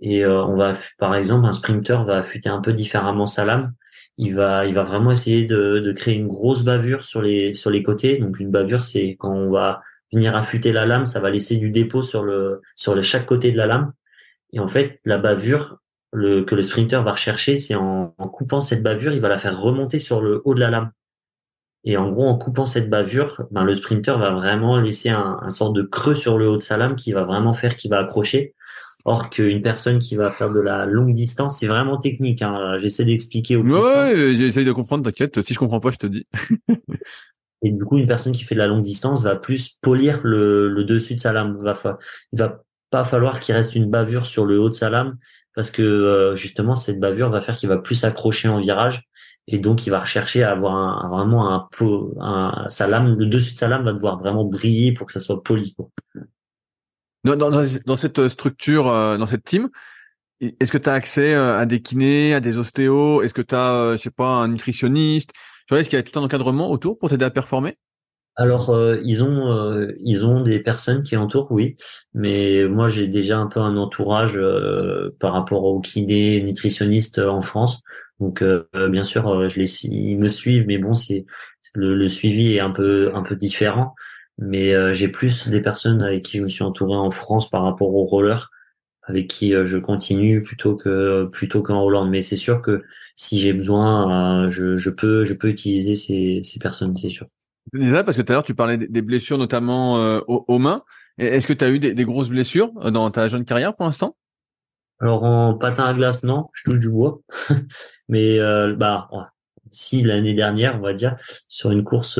Et 0.00 0.26
on 0.26 0.56
va 0.56 0.74
par 0.98 1.14
exemple 1.14 1.46
un 1.46 1.52
sprinter 1.52 2.04
va 2.04 2.18
affûter 2.18 2.48
un 2.48 2.60
peu 2.60 2.72
différemment 2.72 3.26
sa 3.26 3.44
lame. 3.44 3.72
Il 4.18 4.34
va 4.34 4.66
il 4.66 4.74
va 4.74 4.82
vraiment 4.82 5.12
essayer 5.12 5.46
de, 5.46 5.78
de 5.80 5.92
créer 5.92 6.16
une 6.16 6.28
grosse 6.28 6.62
bavure 6.64 7.04
sur 7.04 7.22
les 7.22 7.52
sur 7.52 7.70
les 7.70 7.82
côtés. 7.82 8.18
Donc 8.18 8.38
une 8.40 8.50
bavure 8.50 8.82
c'est 8.82 9.16
quand 9.18 9.32
on 9.32 9.50
va 9.50 9.82
venir 10.12 10.36
affûter 10.36 10.72
la 10.72 10.86
lame, 10.86 11.06
ça 11.06 11.20
va 11.20 11.30
laisser 11.30 11.56
du 11.56 11.70
dépôt 11.70 12.02
sur 12.02 12.22
le 12.22 12.60
sur 12.76 12.94
le 12.94 13.02
chaque 13.02 13.26
côté 13.26 13.50
de 13.52 13.56
la 13.56 13.66
lame 13.66 13.92
et 14.52 14.60
en 14.60 14.68
fait, 14.68 15.00
la 15.04 15.18
bavure 15.18 15.78
le, 16.12 16.42
que 16.42 16.54
le 16.54 16.62
sprinter 16.62 17.02
va 17.02 17.12
rechercher, 17.12 17.56
c'est 17.56 17.74
en, 17.74 18.14
en, 18.16 18.28
coupant 18.28 18.60
cette 18.60 18.82
bavure, 18.82 19.12
il 19.12 19.20
va 19.20 19.28
la 19.28 19.38
faire 19.38 19.60
remonter 19.60 19.98
sur 19.98 20.20
le 20.22 20.40
haut 20.44 20.54
de 20.54 20.60
la 20.60 20.70
lame. 20.70 20.90
Et 21.88 21.96
en 21.96 22.10
gros, 22.10 22.28
en 22.28 22.36
coupant 22.36 22.66
cette 22.66 22.90
bavure, 22.90 23.46
ben, 23.50 23.64
le 23.64 23.74
sprinter 23.74 24.18
va 24.18 24.30
vraiment 24.32 24.78
laisser 24.78 25.08
un, 25.08 25.38
un 25.40 25.50
sort 25.50 25.72
de 25.72 25.80
creux 25.80 26.14
sur 26.14 26.36
le 26.36 26.46
haut 26.46 26.58
de 26.58 26.62
sa 26.62 26.76
lame 26.76 26.96
qui 26.96 27.12
va 27.12 27.24
vraiment 27.24 27.54
faire 27.54 27.78
qu'il 27.78 27.90
va 27.90 28.00
accrocher. 28.00 28.54
Or 29.06 29.30
qu'une 29.30 29.62
personne 29.62 29.98
qui 29.98 30.14
va 30.14 30.30
faire 30.30 30.50
de 30.50 30.60
la 30.60 30.84
longue 30.84 31.14
distance, 31.14 31.58
c'est 31.58 31.66
vraiment 31.66 31.96
technique. 31.96 32.42
Hein. 32.42 32.78
J'essaie 32.78 33.06
d'expliquer 33.06 33.56
au 33.56 33.62
plus 33.62 33.72
Ouais, 33.72 34.34
j'essaie 34.34 34.64
de 34.64 34.72
comprendre, 34.72 35.02
t'inquiète. 35.02 35.40
Si 35.40 35.54
je 35.54 35.58
comprends 35.58 35.80
pas, 35.80 35.90
je 35.90 35.96
te 35.96 36.06
dis. 36.06 36.26
Et 37.62 37.72
du 37.72 37.82
coup, 37.86 37.96
une 37.96 38.06
personne 38.06 38.34
qui 38.34 38.44
fait 38.44 38.54
de 38.54 38.60
la 38.60 38.66
longue 38.66 38.82
distance 38.82 39.22
va 39.22 39.36
plus 39.36 39.78
polir 39.80 40.20
le, 40.24 40.68
le 40.68 40.84
dessus 40.84 41.14
de 41.14 41.20
sa 41.20 41.32
lame. 41.32 41.56
Va, 41.56 41.74
il 42.32 42.38
va 42.38 42.62
pas 42.90 43.04
falloir 43.04 43.40
qu'il 43.40 43.54
reste 43.54 43.74
une 43.74 43.88
bavure 43.88 44.26
sur 44.26 44.44
le 44.44 44.60
haut 44.60 44.68
de 44.68 44.74
sa 44.74 44.90
lame 44.90 45.16
parce 45.54 45.70
que 45.70 45.82
euh, 45.82 46.36
justement 46.36 46.74
cette 46.74 47.00
bavure 47.00 47.30
va 47.30 47.40
faire 47.40 47.56
qu'il 47.56 47.70
va 47.70 47.78
plus 47.78 47.94
s'accrocher 47.94 48.48
en 48.48 48.60
virage 48.60 49.07
et 49.48 49.58
donc 49.58 49.86
il 49.86 49.90
va 49.90 49.98
rechercher 49.98 50.42
à 50.44 50.52
avoir 50.52 50.74
un, 50.76 51.08
vraiment 51.08 51.52
un, 51.52 51.68
un, 52.20 52.68
sa 52.68 52.86
lame 52.86 53.18
le 53.18 53.26
dessus 53.26 53.54
de 53.54 53.58
sa 53.58 53.66
lame 53.66 53.84
va 53.84 53.92
devoir 53.92 54.18
vraiment 54.18 54.44
briller 54.44 54.92
pour 54.92 55.06
que 55.06 55.12
ça 55.12 55.20
soit 55.20 55.42
poli 55.42 55.74
quoi. 55.74 55.88
Dans, 57.24 57.34
dans, 57.34 57.50
dans 57.84 57.96
cette 57.96 58.28
structure 58.28 58.88
euh, 58.88 59.18
dans 59.18 59.26
cette 59.26 59.44
team 59.44 59.68
est-ce 60.40 60.70
que 60.70 60.78
tu 60.78 60.88
as 60.88 60.92
accès 60.92 61.34
euh, 61.34 61.58
à 61.58 61.66
des 61.66 61.82
kinés 61.82 62.32
à 62.34 62.40
des 62.40 62.58
ostéos? 62.58 63.22
Est-ce 63.22 63.34
que 63.34 63.42
tu 63.42 63.56
as 63.56 63.96
je 63.96 64.02
sais 64.02 64.10
pas 64.10 64.28
un 64.28 64.48
nutritionniste? 64.48 65.32
Tu 65.32 65.74
vois 65.74 65.80
est-ce 65.80 65.88
qu'il 65.88 65.98
y 65.98 66.00
a 66.00 66.02
tout 66.04 66.16
un 66.18 66.22
encadrement 66.22 66.70
autour 66.70 66.96
pour 66.96 67.08
t'aider 67.08 67.24
à 67.24 67.30
performer? 67.30 67.76
Alors 68.38 68.70
euh, 68.70 69.00
ils 69.02 69.24
ont 69.24 69.52
euh, 69.52 69.92
ils 69.98 70.24
ont 70.24 70.40
des 70.40 70.60
personnes 70.60 71.02
qui 71.02 71.16
entourent, 71.16 71.50
oui, 71.50 71.74
mais 72.14 72.68
moi 72.68 72.86
j'ai 72.86 73.08
déjà 73.08 73.36
un 73.36 73.48
peu 73.48 73.58
un 73.58 73.76
entourage 73.76 74.36
euh, 74.36 75.10
par 75.18 75.32
rapport 75.32 75.64
aux 75.64 75.80
kinés, 75.80 76.40
nutritionnistes 76.42 77.18
en 77.18 77.42
France. 77.42 77.82
Donc 78.20 78.42
bien 78.90 79.04
sûr, 79.04 79.48
je 79.48 79.58
les 79.58 79.86
ils 79.86 80.18
me 80.18 80.28
suivent, 80.28 80.64
mais 80.66 80.78
bon 80.78 80.94
c'est 80.94 81.24
le, 81.74 81.94
le, 81.94 82.08
suivi 82.08 82.56
est 82.56 82.60
un 82.60 82.70
peu 82.70 83.12
un 83.14 83.22
peu 83.22 83.36
différent. 83.36 83.94
Mais 84.38 84.94
j'ai 84.94 85.08
plus 85.08 85.48
des 85.48 85.60
personnes 85.60 86.02
avec 86.02 86.24
qui 86.24 86.38
je 86.38 86.42
me 86.42 86.48
suis 86.48 86.64
entouré 86.64 86.96
en 86.96 87.10
France 87.10 87.48
par 87.48 87.62
rapport 87.62 87.94
au 87.94 88.04
roller, 88.06 88.50
avec 89.04 89.28
qui 89.28 89.52
je 89.52 89.78
continue 89.78 90.42
plutôt 90.42 90.76
que 90.76 91.26
plutôt 91.26 91.62
qu'en 91.62 91.82
Hollande. 91.84 92.10
Mais 92.10 92.22
c'est 92.22 92.36
sûr 92.36 92.60
que 92.60 92.82
si 93.14 93.38
j'ai 93.38 93.52
besoin, 93.52 94.48
je, 94.48 94.76
je 94.76 94.90
peux 94.90 95.24
je 95.24 95.34
peux 95.34 95.48
utiliser 95.48 95.94
ces 95.94 96.40
ces 96.42 96.58
personnes, 96.58 96.96
c'est 96.96 97.10
sûr. 97.10 97.28
Disais 97.74 98.04
parce 98.04 98.16
que 98.16 98.22
tout 98.22 98.32
à 98.32 98.34
l'heure 98.34 98.44
tu 98.44 98.54
parlais 98.54 98.78
des 98.78 99.02
blessures 99.02 99.38
notamment 99.38 99.98
euh, 99.98 100.20
aux, 100.26 100.58
mains. 100.58 100.82
Est-ce 101.18 101.46
que 101.46 101.52
tu 101.52 101.64
as 101.64 101.70
eu 101.70 101.78
des, 101.78 102.04
grosses 102.04 102.28
blessures 102.28 102.70
euh, 102.82 102.90
dans 102.90 103.10
ta 103.10 103.28
jeune 103.28 103.44
carrière 103.44 103.74
pour 103.74 103.86
l'instant? 103.86 104.16
Alors 105.00 105.22
en 105.24 105.54
patin 105.54 105.84
à 105.84 105.94
glace 105.94 106.24
non, 106.24 106.48
je 106.52 106.64
touche 106.64 106.80
du 106.80 106.90
bois. 106.90 107.20
Mais 108.08 108.38
euh, 108.38 108.74
bah 108.74 109.08
si 109.70 110.02
l'année 110.02 110.32
dernière, 110.32 110.76
on 110.76 110.80
va 110.80 110.94
dire, 110.94 111.16
sur 111.46 111.70
une 111.70 111.84
course, 111.84 112.14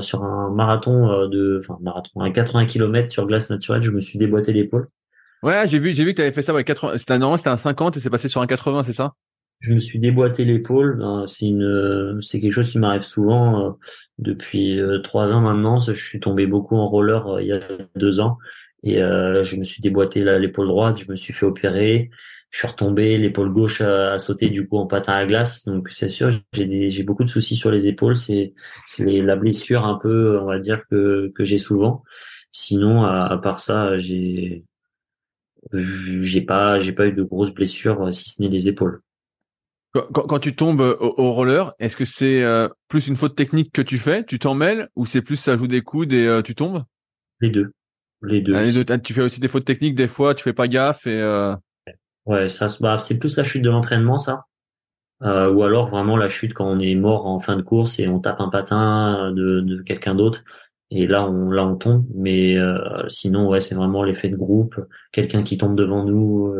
sur 0.00 0.24
un 0.24 0.50
marathon 0.50 1.28
de, 1.28 1.60
enfin 1.62 1.78
marathon, 1.80 2.20
un 2.20 2.32
80 2.32 2.66
km 2.66 3.12
sur 3.12 3.24
glace 3.26 3.50
naturelle, 3.50 3.82
je 3.84 3.92
me 3.92 4.00
suis 4.00 4.18
déboîté 4.18 4.52
l'épaule. 4.52 4.88
Ouais, 5.42 5.68
j'ai 5.68 5.78
vu, 5.78 5.92
j'ai 5.92 6.04
vu 6.04 6.10
que 6.10 6.16
tu 6.16 6.22
avais 6.22 6.32
fait 6.32 6.42
ça. 6.42 6.52
Ouais, 6.52 6.64
80, 6.64 6.98
c'était 6.98 7.18
normalement 7.18 7.36
c'était 7.36 7.50
un 7.50 7.56
50 7.56 7.96
et 7.96 8.00
c'est 8.00 8.10
passé 8.10 8.28
sur 8.28 8.40
un 8.40 8.46
80, 8.46 8.82
c'est 8.82 8.92
ça? 8.92 9.14
Je 9.60 9.74
me 9.74 9.78
suis 9.78 9.98
déboîté 9.98 10.44
l'épaule. 10.44 10.98
Ben, 10.98 11.26
c'est 11.26 11.46
une, 11.46 12.18
c'est 12.20 12.40
quelque 12.40 12.52
chose 12.52 12.70
qui 12.70 12.78
m'arrive 12.78 13.02
souvent 13.02 13.66
euh, 13.66 13.70
depuis 14.18 14.80
euh, 14.80 15.00
trois 15.00 15.32
ans 15.32 15.40
maintenant. 15.40 15.78
Je 15.78 15.92
suis 15.92 16.20
tombé 16.20 16.46
beaucoup 16.46 16.76
en 16.76 16.86
roller 16.86 17.26
euh, 17.26 17.42
il 17.42 17.48
y 17.48 17.52
a 17.52 17.60
deux 17.96 18.20
ans 18.20 18.38
et 18.82 18.96
je 18.96 19.56
me 19.56 19.64
suis 19.64 19.82
déboîté 19.82 20.22
l'épaule 20.38 20.68
droite. 20.68 21.02
Je 21.04 21.10
me 21.10 21.16
suis 21.16 21.32
fait 21.32 21.46
opérer. 21.46 22.10
Je 22.50 22.58
suis 22.58 22.68
retombé, 22.68 23.18
l'épaule 23.18 23.52
gauche 23.52 23.82
a, 23.82 24.18
sauté 24.18 24.48
du 24.48 24.66
coup 24.66 24.78
en 24.78 24.86
patin 24.86 25.12
à 25.14 25.26
glace. 25.26 25.64
Donc 25.66 25.90
c'est 25.90 26.08
sûr, 26.08 26.30
j'ai 26.52 26.90
j'ai 26.90 27.02
beaucoup 27.02 27.24
de 27.24 27.28
soucis 27.28 27.56
sur 27.56 27.70
les 27.70 27.86
épaules. 27.88 28.16
C'est 28.16 28.54
c'est 28.86 29.22
la 29.22 29.36
blessure 29.36 29.84
un 29.84 29.98
peu, 29.98 30.38
on 30.40 30.46
va 30.46 30.58
dire 30.58 30.82
que 30.90 31.30
que 31.34 31.44
j'ai 31.44 31.58
souvent. 31.58 32.02
Sinon, 32.50 33.04
à, 33.04 33.24
à 33.26 33.38
part 33.38 33.60
ça, 33.60 33.98
j'ai 33.98 34.64
j'ai 35.72 36.42
pas 36.42 36.78
j'ai 36.78 36.92
pas 36.92 37.06
eu 37.06 37.12
de 37.12 37.22
grosses 37.22 37.52
blessures 37.52 38.12
si 38.14 38.30
ce 38.30 38.42
n'est 38.42 38.48
les 38.48 38.68
épaules. 38.68 39.02
Quand, 39.92 40.26
quand, 40.26 40.38
tu 40.38 40.54
tombes 40.54 40.82
euh, 40.82 40.96
au, 41.00 41.32
roller, 41.32 41.74
est-ce 41.78 41.96
que 41.96 42.04
c'est 42.04 42.42
euh, 42.42 42.68
plus 42.88 43.08
une 43.08 43.16
faute 43.16 43.34
technique 43.34 43.72
que 43.72 43.80
tu 43.80 43.98
fais, 43.98 44.22
tu 44.24 44.38
t'en 44.38 44.54
mêles, 44.54 44.90
ou 44.96 45.06
c'est 45.06 45.22
plus 45.22 45.36
ça 45.36 45.56
joue 45.56 45.66
des 45.66 45.80
coudes 45.80 46.12
et 46.12 46.26
euh, 46.26 46.42
tu 46.42 46.54
tombes? 46.54 46.84
Les 47.40 47.48
deux. 47.48 47.72
Les 48.22 48.40
deux. 48.40 48.54
Ah, 48.54 48.98
tu 48.98 49.14
fais 49.14 49.22
aussi 49.22 49.40
des 49.40 49.48
fautes 49.48 49.64
techniques 49.64 49.94
des 49.94 50.08
fois, 50.08 50.34
tu 50.34 50.42
fais 50.42 50.52
pas 50.52 50.68
gaffe 50.68 51.06
et. 51.06 51.54
Ouais, 52.26 52.48
ça, 52.48 52.66
bah, 52.80 52.98
c'est 52.98 53.18
plus 53.18 53.36
la 53.36 53.44
chute 53.44 53.62
de 53.62 53.70
l'entraînement, 53.70 54.18
ça. 54.18 54.44
ou 55.22 55.62
alors 55.62 55.88
vraiment 55.88 56.16
la 56.16 56.28
chute 56.28 56.52
quand 56.52 56.66
on 56.66 56.78
est 56.78 56.94
mort 56.94 57.26
en 57.26 57.40
fin 57.40 57.56
de 57.56 57.62
course 57.62 57.98
et 57.98 58.08
on 58.08 58.20
tape 58.20 58.40
un 58.40 58.50
patin 58.50 59.32
de, 59.32 59.60
de 59.60 59.82
quelqu'un 59.82 60.14
d'autre 60.14 60.44
et 60.90 61.06
là 61.06 61.24
on 61.24 61.50
là 61.50 61.64
on 61.64 61.76
tombe. 61.76 62.04
Mais 62.14 62.56
sinon 63.08 63.48
ouais, 63.48 63.60
c'est 63.60 63.74
vraiment 63.74 64.02
l'effet 64.02 64.28
de 64.28 64.36
groupe, 64.36 64.78
quelqu'un 65.12 65.42
qui 65.42 65.56
tombe 65.56 65.76
devant 65.76 66.04
nous, 66.04 66.52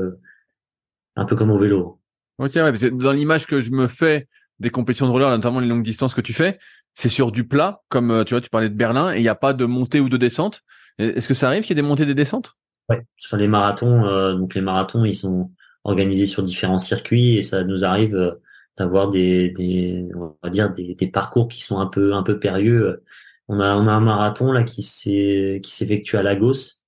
un 1.16 1.24
peu 1.24 1.36
comme 1.36 1.50
au 1.50 1.58
vélo. 1.58 1.98
Ok, 2.38 2.52
ouais, 2.54 2.62
parce 2.62 2.80
que 2.80 2.86
dans 2.86 3.12
l'image 3.12 3.46
que 3.46 3.60
je 3.60 3.72
me 3.72 3.88
fais 3.88 4.28
des 4.60 4.70
compétitions 4.70 5.06
de 5.06 5.12
roller, 5.12 5.30
notamment 5.30 5.60
les 5.60 5.66
longues 5.66 5.82
distances 5.82 6.14
que 6.14 6.20
tu 6.20 6.32
fais, 6.32 6.58
c'est 6.94 7.08
sur 7.08 7.32
du 7.32 7.46
plat, 7.46 7.82
comme 7.88 8.10
euh, 8.10 8.24
tu 8.24 8.34
vois, 8.34 8.40
tu 8.40 8.48
parlais 8.50 8.68
de 8.68 8.74
Berlin, 8.74 9.12
et 9.12 9.18
il 9.18 9.22
n'y 9.22 9.28
a 9.28 9.34
pas 9.34 9.52
de 9.52 9.64
montée 9.64 10.00
ou 10.00 10.08
de 10.08 10.16
descente. 10.16 10.62
Est-ce 10.98 11.28
que 11.28 11.34
ça 11.34 11.48
arrive 11.48 11.62
qu'il 11.62 11.76
y 11.76 11.78
ait 11.78 11.82
des 11.82 11.88
montées 11.88 12.02
et 12.02 12.06
des 12.06 12.14
descentes? 12.14 12.56
Ouais, 12.88 13.02
sur 13.16 13.36
les 13.36 13.48
marathons, 13.48 14.04
euh, 14.06 14.34
donc 14.34 14.54
les 14.54 14.60
marathons, 14.60 15.04
ils 15.04 15.16
sont 15.16 15.50
organisés 15.84 16.26
sur 16.26 16.42
différents 16.42 16.78
circuits 16.78 17.36
et 17.36 17.42
ça 17.42 17.62
nous 17.64 17.84
arrive 17.84 18.16
euh, 18.16 18.32
d'avoir 18.76 19.08
des, 19.08 19.50
des, 19.50 20.08
on 20.14 20.36
va 20.42 20.50
dire 20.50 20.70
des, 20.70 20.94
des, 20.94 21.06
parcours 21.06 21.48
qui 21.48 21.62
sont 21.62 21.78
un 21.78 21.86
peu 21.86 22.14
un 22.14 22.22
peu 22.22 22.38
périlleux. 22.38 23.02
On 23.48 23.60
a 23.60 23.76
on 23.76 23.86
a 23.86 23.92
un 23.92 24.00
marathon 24.00 24.52
là 24.52 24.62
qui 24.62 24.82
s'est 24.82 25.60
qui 25.62 25.74
s'effectue 25.74 26.16
à 26.16 26.22
Lagos 26.22 26.82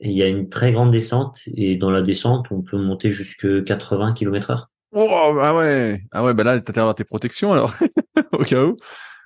et 0.00 0.10
il 0.10 0.16
y 0.16 0.22
a 0.22 0.28
une 0.28 0.48
très 0.48 0.72
grande 0.72 0.90
descente 0.90 1.40
et 1.46 1.76
dans 1.76 1.90
la 1.90 2.02
descente 2.02 2.46
on 2.50 2.62
peut 2.62 2.78
monter 2.78 3.10
jusque 3.10 3.64
80 3.64 4.12
km 4.14 4.50
heure. 4.50 4.70
Oh, 4.92 5.08
ah 5.10 5.54
ouais 5.54 6.02
ah 6.12 6.24
ouais 6.24 6.34
bah 6.34 6.44
là 6.44 6.60
t'as 6.60 6.88
à 6.88 6.94
tes 6.94 7.04
protections 7.04 7.52
alors 7.52 7.74
au 8.32 8.44
cas 8.44 8.64
où. 8.64 8.76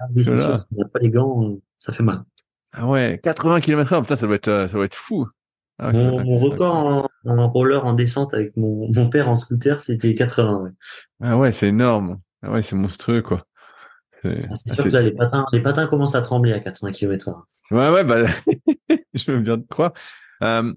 Ah, 0.01 0.07
si 0.16 0.30
on 0.30 0.78
n'a 0.78 0.88
pas 0.88 0.99
les 1.01 1.11
gants, 1.11 1.59
ça 1.76 1.93
fait 1.93 2.03
mal. 2.03 2.24
Ah 2.73 2.87
ouais 2.87 3.21
80 3.23 3.61
km 3.61 3.93
heure 3.93 4.03
putain 4.03 4.16
ça 4.16 4.27
doit 4.27 4.37
être 4.37 4.66
ça 4.68 4.73
doit 4.73 4.85
être 4.85 4.95
fou. 4.95 5.27
Ah 5.79 5.93
mon, 5.93 6.37
record 6.37 7.09
en, 7.25 7.49
roller 7.49 7.87
en 7.87 7.95
descente 7.95 8.35
avec 8.35 8.55
mon, 8.57 8.93
mon 8.93 9.09
père 9.09 9.31
en 9.31 9.37
scooter, 9.37 9.81
c'était 9.83 10.14
80. 10.14 10.59
Ouais. 10.59 10.71
Ah 11.23 11.39
ouais, 11.39 11.53
c'est 11.53 11.68
énorme. 11.68 12.21
Ah 12.43 12.51
ouais, 12.51 12.61
c'est 12.61 12.77
monstrueux 12.77 13.23
quoi. 13.23 13.47
C'est 14.23 14.47
ah, 14.51 14.75
sûr 14.75 14.85
que 14.85 14.89
là, 14.91 15.03
les 15.03 15.12
patins, 15.12 15.47
les 15.53 15.62
patins 15.62 15.87
commencent 15.87 16.14
à 16.14 16.23
trembler 16.23 16.53
à 16.53 16.61
80 16.61 16.93
km/h. 16.93 17.35
Ouais, 17.71 17.89
ouais, 17.89 18.05
bah, 18.05 18.27
je 19.14 19.33
veux 19.33 19.41
bien 19.41 19.59
te 19.59 19.66
croire. 19.66 19.93
Euh, 20.43 20.73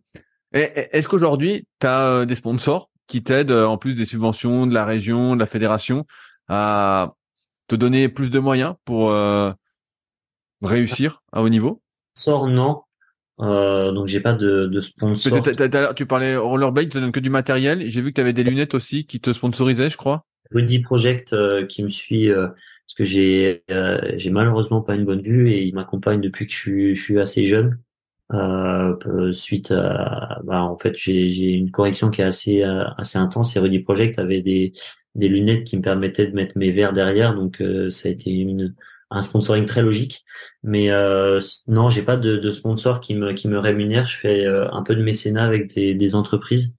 Est-ce 0.53 1.07
qu'aujourd'hui, 1.07 1.67
tu 1.79 1.87
as 1.87 2.07
euh, 2.07 2.25
des 2.25 2.35
sponsors 2.35 2.89
qui 3.07 3.21
t'aident, 3.23 3.51
euh, 3.51 3.65
en 3.65 3.77
plus 3.77 3.95
des 3.95 4.05
subventions 4.05 4.65
de 4.65 4.73
la 4.73 4.85
région, 4.85 5.35
de 5.35 5.39
la 5.41 5.45
fédération, 5.45 6.05
à 6.47 7.15
te 7.67 7.75
donner 7.75 8.07
plus 8.07 8.31
de 8.31 8.39
moyens 8.39 8.75
pour 8.85 9.11
euh, 9.11 9.51
réussir 10.61 11.21
à 11.33 11.41
haut 11.41 11.49
niveau? 11.49 11.82
Sponsor, 12.15 12.47
non. 12.47 12.81
Euh, 13.39 13.91
donc 13.91 14.07
j'ai 14.07 14.19
pas 14.19 14.33
de, 14.33 14.67
de 14.67 14.81
sponsor. 14.81 15.41
tu 15.95 16.05
parlais 16.05 16.35
Rollerblade, 16.35 16.89
te 16.89 16.99
donne 16.99 17.11
que 17.11 17.19
du 17.19 17.29
matériel. 17.29 17.89
J'ai 17.89 18.01
vu 18.01 18.09
que 18.09 18.15
tu 18.15 18.21
avais 18.21 18.33
des 18.33 18.43
lunettes 18.43 18.75
aussi 18.75 19.05
qui 19.05 19.19
te 19.19 19.33
sponsorisaient, 19.33 19.89
je 19.89 19.97
crois. 19.97 20.25
Rudy 20.51 20.79
Project 20.79 21.33
euh, 21.33 21.65
qui 21.65 21.83
me 21.83 21.89
suit 21.89 22.29
euh, 22.29 22.47
parce 22.47 22.95
que 22.97 23.05
j'ai 23.05 23.63
euh, 23.71 23.99
j'ai 24.15 24.29
malheureusement 24.29 24.81
pas 24.81 24.95
une 24.95 25.05
bonne 25.05 25.21
vue 25.21 25.49
et 25.49 25.63
il 25.63 25.73
m'accompagne 25.73 26.21
depuis 26.21 26.45
que 26.45 26.53
je 26.53 26.57
suis 26.57 26.95
je 26.95 27.01
suis 27.01 27.19
assez 27.19 27.45
jeune. 27.45 27.79
suite 29.31 29.71
à 29.71 30.39
bah, 30.43 30.61
en 30.61 30.77
fait 30.77 30.95
j'ai 30.95 31.29
j'ai 31.29 31.51
une 31.51 31.71
correction 31.71 32.09
qui 32.09 32.21
est 32.21 32.25
assez 32.25 32.63
assez 32.97 33.17
intense 33.17 33.55
et 33.55 33.59
Rudy 33.59 33.79
Project 33.79 34.19
avait 34.19 34.41
des 34.41 34.73
des 35.15 35.29
lunettes 35.29 35.63
qui 35.65 35.77
me 35.77 35.81
permettaient 35.81 36.27
de 36.27 36.35
mettre 36.35 36.57
mes 36.57 36.71
verres 36.71 36.93
derrière 36.93 37.35
donc 37.35 37.61
ça 37.89 38.09
a 38.09 38.11
été 38.11 38.31
une 38.31 38.73
un 39.13 39.21
sponsoring 39.21 39.65
très 39.65 39.81
logique. 39.81 40.25
Mais 40.63 40.89
euh, 40.89 41.39
non, 41.67 41.89
j'ai 41.89 42.01
pas 42.01 42.17
de, 42.17 42.37
de, 42.37 42.51
sponsor 42.51 42.99
qui 42.99 43.15
me 43.15 43.33
qui 43.33 43.47
me 43.47 43.59
rémunère. 43.59 44.05
Je 44.05 44.17
fais 44.17 44.45
euh, 44.45 44.69
un 44.71 44.83
peu 44.83 44.95
de 44.95 45.03
mécénat 45.03 45.45
avec 45.45 45.73
des, 45.73 45.95
des 45.95 46.15
entreprises. 46.15 46.75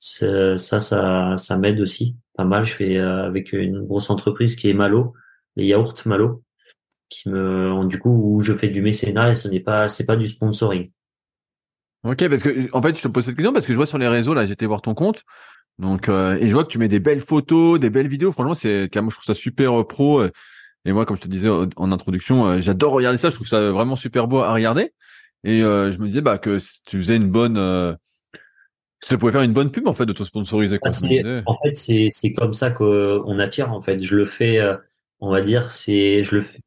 Ça, 0.00 0.58
ça, 0.58 1.36
ça, 1.36 1.56
m'aide 1.56 1.80
aussi 1.80 2.16
pas 2.36 2.44
mal. 2.44 2.64
Je 2.64 2.72
fais 2.72 2.98
euh, 2.98 3.24
avec 3.24 3.52
une 3.52 3.84
grosse 3.84 4.10
entreprise 4.10 4.56
qui 4.56 4.68
est 4.68 4.74
Malo, 4.74 5.14
les 5.56 5.66
yaourts 5.66 5.94
Malo, 6.04 6.44
qui 7.08 7.28
me, 7.28 7.84
du 7.86 7.98
coup, 7.98 8.10
où 8.10 8.40
je 8.40 8.54
fais 8.54 8.68
du 8.68 8.82
mécénat 8.82 9.30
et 9.30 9.34
ce 9.34 9.48
n'est 9.48 9.60
pas, 9.60 9.88
c'est 9.88 10.06
pas 10.06 10.16
du 10.16 10.28
sponsoring. 10.28 10.88
Ok, 12.04 12.28
parce 12.28 12.42
que 12.42 12.68
en 12.72 12.82
fait, 12.82 12.96
je 12.96 13.02
te 13.02 13.08
pose 13.08 13.24
cette 13.24 13.34
question 13.34 13.52
parce 13.52 13.66
que 13.66 13.72
je 13.72 13.76
vois 13.76 13.86
sur 13.86 13.98
les 13.98 14.08
réseaux 14.08 14.34
là, 14.34 14.46
j'étais 14.46 14.66
voir 14.66 14.82
ton 14.82 14.94
compte. 14.94 15.24
Donc 15.78 16.08
euh, 16.08 16.36
et 16.40 16.48
je 16.48 16.52
vois 16.52 16.64
que 16.64 16.70
tu 16.70 16.78
mets 16.78 16.88
des 16.88 17.00
belles 17.00 17.20
photos, 17.20 17.78
des 17.78 17.90
belles 17.90 18.08
vidéos. 18.08 18.32
Franchement, 18.32 18.54
c'est 18.54 18.88
moi 18.96 19.10
je 19.10 19.16
trouve 19.16 19.24
ça 19.24 19.34
super 19.34 19.86
pro. 19.86 20.22
Et 20.84 20.92
moi, 20.92 21.04
comme 21.04 21.16
je 21.16 21.22
te 21.22 21.28
disais 21.28 21.48
en 21.48 21.92
introduction, 21.92 22.46
euh, 22.46 22.60
j'adore 22.60 22.92
regarder 22.92 23.18
ça. 23.18 23.30
Je 23.30 23.34
trouve 23.34 23.46
ça 23.48 23.70
vraiment 23.70 23.96
super 23.96 24.28
beau 24.28 24.38
à 24.38 24.52
regarder. 24.52 24.92
Et 25.44 25.62
euh, 25.62 25.92
je 25.92 25.98
me 25.98 26.06
disais 26.06 26.20
bah 26.20 26.38
que 26.38 26.58
tu 26.86 26.98
faisais 26.98 27.16
une 27.16 27.30
bonne, 27.30 27.56
euh, 27.56 27.94
ça 29.02 29.16
pouvait 29.18 29.32
faire 29.32 29.42
une 29.42 29.52
bonne 29.52 29.70
pub 29.70 29.86
en 29.86 29.94
fait 29.94 30.06
de 30.06 30.12
te 30.12 30.24
sponsoriser. 30.24 30.78
Quoi, 30.78 30.90
ah, 30.92 31.42
en 31.46 31.54
fait, 31.62 31.74
c'est 31.74 32.08
c'est 32.10 32.32
comme 32.32 32.52
ça 32.52 32.70
qu'on 32.70 33.38
attire. 33.38 33.72
En 33.72 33.82
fait, 33.82 34.02
je 34.02 34.16
le 34.16 34.26
fais. 34.26 34.60
on 35.20 35.30
va 35.30 35.42
dire, 35.42 35.70
c'est 35.70 36.24
je 36.24 36.36
le 36.36 36.42
fais. 36.42 36.60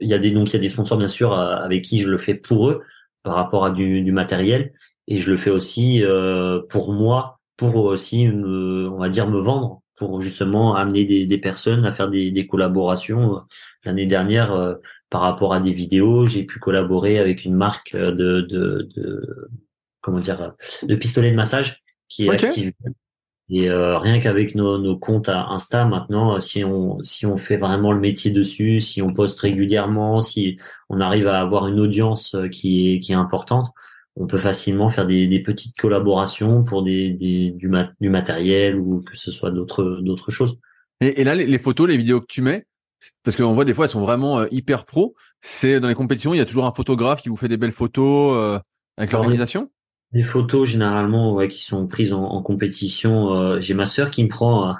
Il 0.00 0.08
y 0.08 0.14
a 0.14 0.18
des 0.18 0.30
donc 0.30 0.50
il 0.50 0.54
y 0.54 0.56
a 0.56 0.60
des 0.60 0.68
sponsors 0.68 0.98
bien 0.98 1.08
sûr 1.08 1.32
avec 1.32 1.82
qui 1.82 2.00
je 2.00 2.08
le 2.08 2.18
fais 2.18 2.34
pour 2.34 2.68
eux 2.68 2.82
par 3.22 3.34
rapport 3.34 3.64
à 3.64 3.70
du, 3.70 4.02
du 4.02 4.12
matériel 4.12 4.74
et 5.06 5.18
je 5.18 5.30
le 5.30 5.36
fais 5.36 5.50
aussi 5.50 6.02
pour 6.68 6.92
moi 6.92 7.40
pour 7.56 7.76
aussi 7.76 8.26
me, 8.26 8.88
on 8.90 8.98
va 8.98 9.08
dire 9.08 9.28
me 9.28 9.38
vendre 9.38 9.80
pour 9.96 10.20
justement 10.20 10.74
amener 10.74 11.04
des, 11.04 11.26
des 11.26 11.38
personnes 11.38 11.84
à 11.86 11.92
faire 11.92 12.10
des, 12.10 12.30
des 12.30 12.46
collaborations. 12.46 13.42
L'année 13.84 14.06
dernière, 14.06 14.52
euh, 14.52 14.74
par 15.10 15.20
rapport 15.20 15.54
à 15.54 15.60
des 15.60 15.72
vidéos, 15.72 16.26
j'ai 16.26 16.44
pu 16.44 16.58
collaborer 16.58 17.18
avec 17.18 17.44
une 17.44 17.54
marque 17.54 17.94
de, 17.96 18.40
de, 18.40 18.88
de 18.96 19.48
comment 20.00 20.20
dire 20.20 20.54
de 20.82 20.94
pistolet 20.96 21.30
de 21.30 21.36
massage 21.36 21.82
qui 22.08 22.26
est 22.26 22.30
active. 22.30 22.72
Et 23.50 23.68
euh, 23.68 23.98
rien 23.98 24.20
qu'avec 24.20 24.54
nos, 24.54 24.78
nos 24.78 24.96
comptes 24.96 25.28
à 25.28 25.48
Insta 25.48 25.84
maintenant, 25.84 26.40
si 26.40 26.64
on 26.64 26.98
si 27.02 27.26
on 27.26 27.36
fait 27.36 27.58
vraiment 27.58 27.92
le 27.92 28.00
métier 28.00 28.30
dessus, 28.30 28.80
si 28.80 29.02
on 29.02 29.12
poste 29.12 29.38
régulièrement, 29.38 30.22
si 30.22 30.58
on 30.88 30.98
arrive 31.00 31.28
à 31.28 31.40
avoir 31.40 31.68
une 31.68 31.78
audience 31.78 32.36
qui 32.50 32.94
est 32.94 32.98
qui 33.00 33.12
est 33.12 33.16
importante, 33.16 33.68
on 34.16 34.26
peut 34.26 34.38
facilement 34.38 34.90
faire 34.90 35.06
des, 35.06 35.26
des 35.26 35.42
petites 35.42 35.76
collaborations 35.76 36.62
pour 36.62 36.82
des, 36.82 37.10
des 37.10 37.50
du, 37.50 37.70
du, 38.00 38.08
matériel 38.08 38.76
ou 38.78 39.00
que 39.00 39.16
ce 39.16 39.30
soit 39.30 39.50
d'autres 39.50 39.98
d'autres 40.02 40.30
choses. 40.30 40.58
Et, 41.00 41.20
et 41.20 41.24
là, 41.24 41.34
les, 41.34 41.58
photos, 41.58 41.88
les 41.88 41.96
vidéos 41.96 42.20
que 42.20 42.26
tu 42.28 42.40
mets, 42.40 42.66
parce 43.24 43.36
qu'on 43.36 43.52
voit 43.52 43.64
des 43.64 43.74
fois 43.74 43.86
elles 43.86 43.90
sont 43.90 44.02
vraiment 44.02 44.38
euh, 44.38 44.46
hyper 44.50 44.84
pro. 44.84 45.14
C'est 45.42 45.80
dans 45.80 45.88
les 45.88 45.94
compétitions, 45.94 46.34
il 46.34 46.38
y 46.38 46.40
a 46.40 46.46
toujours 46.46 46.64
un 46.64 46.72
photographe 46.72 47.22
qui 47.22 47.28
vous 47.28 47.36
fait 47.36 47.48
des 47.48 47.56
belles 47.56 47.72
photos 47.72 48.36
euh, 48.36 48.58
avec 48.96 49.12
l'organisation? 49.12 49.70
Les 50.12 50.22
photos 50.22 50.68
généralement 50.68 51.34
ouais, 51.34 51.48
qui 51.48 51.62
sont 51.64 51.88
prises 51.88 52.12
en, 52.12 52.22
en 52.22 52.40
compétition, 52.40 53.34
euh, 53.34 53.60
j'ai 53.60 53.74
ma 53.74 53.86
sœur 53.86 54.10
qui 54.10 54.22
me 54.22 54.28
prend 54.28 54.76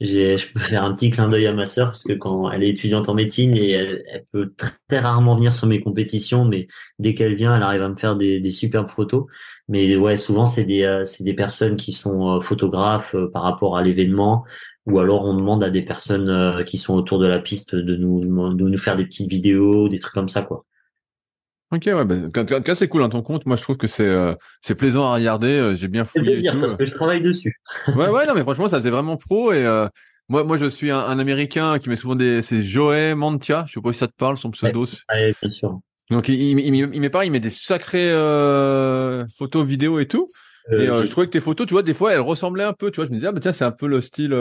je 0.00 0.52
peux 0.52 0.60
faire 0.60 0.84
un 0.84 0.94
petit 0.94 1.10
clin 1.10 1.28
d'œil 1.28 1.46
à 1.46 1.52
ma 1.52 1.66
sœur 1.66 1.88
parce 1.88 2.02
que 2.02 2.12
quand 2.12 2.50
elle 2.50 2.62
est 2.62 2.70
étudiante 2.70 3.08
en 3.08 3.14
médecine 3.14 3.54
et 3.54 3.70
elle, 3.70 4.26
peut 4.32 4.52
très, 4.56 4.98
rarement 4.98 5.36
venir 5.36 5.54
sur 5.54 5.66
mes 5.66 5.80
compétitions, 5.80 6.44
mais 6.44 6.68
dès 6.98 7.14
qu'elle 7.14 7.34
vient, 7.34 7.56
elle 7.56 7.62
arrive 7.62 7.82
à 7.82 7.88
me 7.88 7.96
faire 7.96 8.16
des, 8.16 8.40
des 8.40 8.50
superbes 8.50 8.88
photos. 8.88 9.26
Mais 9.68 9.96
ouais, 9.96 10.16
souvent 10.16 10.46
c'est 10.46 10.64
des 10.64 10.82
euh, 10.84 11.04
c'est 11.04 11.24
des 11.24 11.34
personnes 11.34 11.76
qui 11.76 11.92
sont 11.92 12.36
euh, 12.36 12.40
photographes 12.40 13.14
euh, 13.14 13.30
par 13.30 13.42
rapport 13.42 13.76
à 13.76 13.82
l'événement, 13.82 14.44
ou 14.86 14.98
alors 14.98 15.24
on 15.24 15.34
demande 15.34 15.64
à 15.64 15.70
des 15.70 15.82
personnes 15.82 16.64
qui 16.64 16.78
sont 16.78 16.94
autour 16.94 17.18
de 17.18 17.26
la 17.26 17.38
piste 17.38 17.74
de 17.74 17.96
nous 17.96 18.20
de 18.20 18.68
nous 18.68 18.78
faire 18.78 18.96
des 18.96 19.04
petites 19.04 19.30
vidéos, 19.30 19.88
des 19.88 19.98
trucs 19.98 20.14
comme 20.14 20.28
ça 20.28 20.42
quoi. 20.42 20.66
Ok, 21.72 21.82
ouais, 21.86 22.04
bah, 22.04 22.14
en 22.36 22.44
tout 22.44 22.62
cas, 22.62 22.74
c'est 22.74 22.88
cool, 22.88 23.02
hein, 23.02 23.08
ton 23.08 23.22
compte. 23.22 23.46
Moi, 23.46 23.56
je 23.56 23.62
trouve 23.62 23.76
que 23.76 23.86
c'est 23.86 24.06
euh, 24.06 24.34
c'est 24.62 24.74
plaisant 24.74 25.10
à 25.10 25.14
regarder. 25.14 25.48
Euh, 25.48 25.74
j'ai 25.74 25.88
bien 25.88 26.04
fouillé. 26.04 26.24
C'est 26.24 26.32
plaisir 26.32 26.60
parce 26.60 26.76
que 26.76 26.84
je 26.84 26.92
travaille 26.92 27.22
dessus. 27.22 27.54
ouais, 27.88 28.08
ouais, 28.08 28.26
non, 28.26 28.34
mais 28.34 28.42
franchement, 28.42 28.68
ça 28.68 28.76
faisait 28.76 28.90
vraiment 28.90 29.16
pro. 29.16 29.52
Et 29.52 29.64
euh, 29.64 29.88
moi, 30.28 30.44
moi, 30.44 30.56
je 30.56 30.66
suis 30.66 30.90
un, 30.90 31.00
un, 31.00 31.18
Américain 31.18 31.78
qui 31.78 31.88
met 31.88 31.96
souvent 31.96 32.14
des. 32.14 32.42
C'est 32.42 32.62
Joey 32.62 33.14
Mantia. 33.14 33.64
Je 33.66 33.74
sais 33.74 33.80
pas 33.80 33.92
si 33.92 33.98
ça 33.98 34.08
te 34.08 34.16
parle, 34.16 34.36
son 34.36 34.50
pseudo. 34.50 34.86
Ouais, 35.10 35.34
bien 35.40 35.50
sûr. 35.50 35.80
Donc, 36.10 36.28
il, 36.28 36.34
il, 36.34 36.74
il, 36.74 37.00
met 37.00 37.10
pas, 37.10 37.24
il 37.24 37.32
met 37.32 37.40
des 37.40 37.50
sacrées 37.50 38.12
photos, 39.36 39.66
vidéos 39.66 39.98
et 39.98 40.06
tout. 40.06 40.26
et 40.70 40.86
je 40.86 41.10
trouvais 41.10 41.26
que 41.26 41.32
tes 41.32 41.40
photos, 41.40 41.66
tu 41.66 41.72
vois, 41.72 41.82
des 41.82 41.94
fois, 41.94 42.12
elles 42.12 42.20
ressemblaient 42.20 42.64
un 42.64 42.74
peu. 42.74 42.90
Tu 42.90 42.96
vois, 42.96 43.06
je 43.06 43.10
me 43.10 43.16
disais, 43.16 43.28
ah, 43.28 43.32
bah, 43.32 43.40
tiens, 43.40 43.52
c'est 43.52 43.64
un 43.64 43.72
peu 43.72 43.88
le 43.88 44.00
style. 44.00 44.34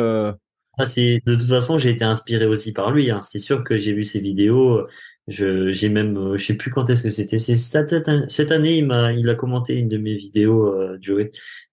Ah, 0.77 0.85
de 0.85 1.35
toute 1.35 1.47
façon, 1.47 1.77
j'ai 1.77 1.91
été 1.91 2.03
inspiré 2.03 2.45
aussi 2.45 2.73
par 2.73 2.91
lui. 2.91 3.09
Hein. 3.09 3.21
C'est 3.21 3.39
sûr 3.39 3.63
que 3.63 3.77
j'ai 3.77 3.93
vu 3.93 4.03
ses 4.03 4.19
vidéos 4.19 4.85
je 5.27 5.71
j'ai 5.71 5.89
même 5.89 6.17
euh, 6.17 6.37
je 6.37 6.45
sais 6.45 6.55
plus 6.55 6.71
quand 6.71 6.89
est-ce 6.89 7.03
que 7.03 7.09
c'était. 7.09 7.37
C'est 7.37 7.55
cette, 7.55 8.51
année 8.51 8.77
il 8.77 8.85
m'a 8.85 9.13
il 9.13 9.29
a 9.29 9.35
commenté 9.35 9.75
une 9.75 9.87
de 9.87 9.97
mes 9.97 10.15
vidéos 10.15 10.67
euh, 10.67 10.97
Joey 11.01 11.31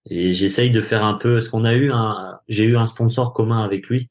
et 0.09 0.33
j'essaye 0.33 0.71
de 0.71 0.81
faire 0.81 1.03
un 1.03 1.15
peu 1.15 1.41
ce 1.41 1.49
qu'on 1.49 1.63
a 1.63 1.73
eu 1.73 1.91
un 1.91 2.39
j'ai 2.47 2.63
eu 2.63 2.77
un 2.77 2.85
sponsor 2.85 3.33
commun 3.33 3.63
avec 3.63 3.87
lui 3.87 4.09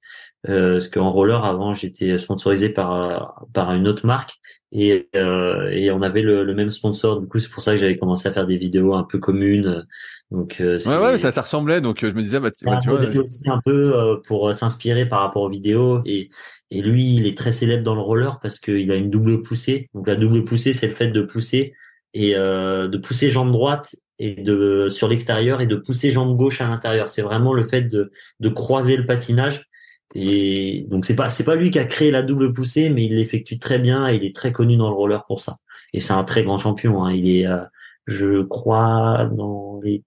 euh, 0.49 0.75
parce 0.75 0.89
qu'en 0.89 1.11
roller 1.11 1.45
avant 1.45 1.75
j'étais 1.75 2.19
sponsorisé 2.19 2.71
par 2.71 2.95
euh, 2.95 3.19
par 3.53 3.73
une 3.73 3.89
autre 3.89 4.07
marque 4.07 4.41
et 4.73 5.09
euh, 5.17 5.69
et 5.71 5.91
on 5.91 6.03
avait 6.03 6.23
le, 6.23 6.45
le, 6.45 6.55
même 6.55 6.71
sponsor 6.71 7.21
du 7.21 7.27
coup 7.27 7.39
c'est 7.39 7.51
pour 7.51 7.63
ça 7.63 7.73
que 7.73 7.79
j'avais 7.79 7.99
commencé 7.99 8.29
à 8.29 8.33
faire 8.33 8.47
des 8.47 8.57
vidéos 8.57 8.95
un 8.95 9.03
peu 9.03 9.19
communes 9.19 9.85
donc 10.31 10.57
ouais 10.61 10.97
ouais 10.97 11.19
ça 11.19 11.33
ça 11.33 11.43
ressemblait 11.43 11.81
donc 11.81 11.99
je 12.03 12.13
me 12.13 12.23
disais 12.23 12.39
bah, 12.39 12.51
bah 12.63 12.79
tu 12.81 12.91
vois 12.91 13.01
aussi 13.01 13.51
un 13.51 13.61
peu 13.65 14.21
pour 14.27 14.55
s'inspirer 14.55 15.07
par 15.07 15.21
rapport 15.21 15.43
aux 15.43 15.51
vidéos 15.51 16.03
et 16.05 16.31
et 16.71 16.83
lui, 16.83 17.17
il 17.17 17.27
est 17.27 17.37
très 17.37 17.53
célèbre 17.53 17.83
dans 17.83 17.95
le 17.95 18.01
roller 18.01 18.39
parce 18.41 18.61
qu'il 18.61 18.91
a 18.93 18.95
une 18.95 19.11
double 19.11 19.43
poussée. 19.43 19.89
Donc 19.95 20.07
la 20.07 20.15
double 20.15 20.45
poussée, 20.45 20.73
c'est 20.73 20.89
le 20.89 20.95
fait 20.95 21.09
de 21.09 21.23
pousser 21.23 21.75
et 22.15 22.37
euh, 22.37 22.89
de 22.89 22.99
pousser 22.99 23.31
jambe 23.31 23.51
droite 23.51 23.97
et 24.19 24.35
de 24.35 24.89
sur 24.89 25.09
l'extérieur 25.09 25.61
et 25.61 25.67
de 25.67 25.77
pousser 25.77 26.11
jambe 26.11 26.37
gauche 26.37 26.61
à 26.61 26.69
l'intérieur. 26.69 27.09
C'est 27.09 27.23
vraiment 27.23 27.55
le 27.55 27.65
fait 27.65 27.83
de, 27.83 28.13
de 28.39 28.49
croiser 28.49 28.97
le 28.97 29.07
patinage. 29.07 29.69
Et 30.15 30.87
donc 30.89 31.05
c'est 31.05 31.15
pas 31.15 31.31
c'est 31.31 31.45
pas 31.45 31.55
lui 31.55 31.71
qui 31.71 31.79
a 31.79 31.85
créé 31.85 32.11
la 32.11 32.23
double 32.23 32.53
poussée, 32.53 32.91
mais 32.91 33.05
il 33.07 33.15
l'effectue 33.15 33.59
très 33.59 33.79
bien 33.79 34.09
et 34.09 34.17
il 34.17 34.25
est 34.25 34.35
très 34.35 34.53
connu 34.53 34.77
dans 34.77 34.89
le 34.89 34.95
roller 34.95 35.25
pour 35.27 35.41
ça. 35.41 35.59
Et 35.93 36.01
c'est 36.01 36.13
un 36.13 36.25
très 36.25 36.45
grand 36.45 36.59
champion. 36.59 37.05
Hein. 37.05 37.13
Il 37.13 37.29
est, 37.29 37.47
euh, 37.47 37.65
je 38.07 38.43
crois, 38.43 39.29
dans 39.33 39.81
les 39.83 40.03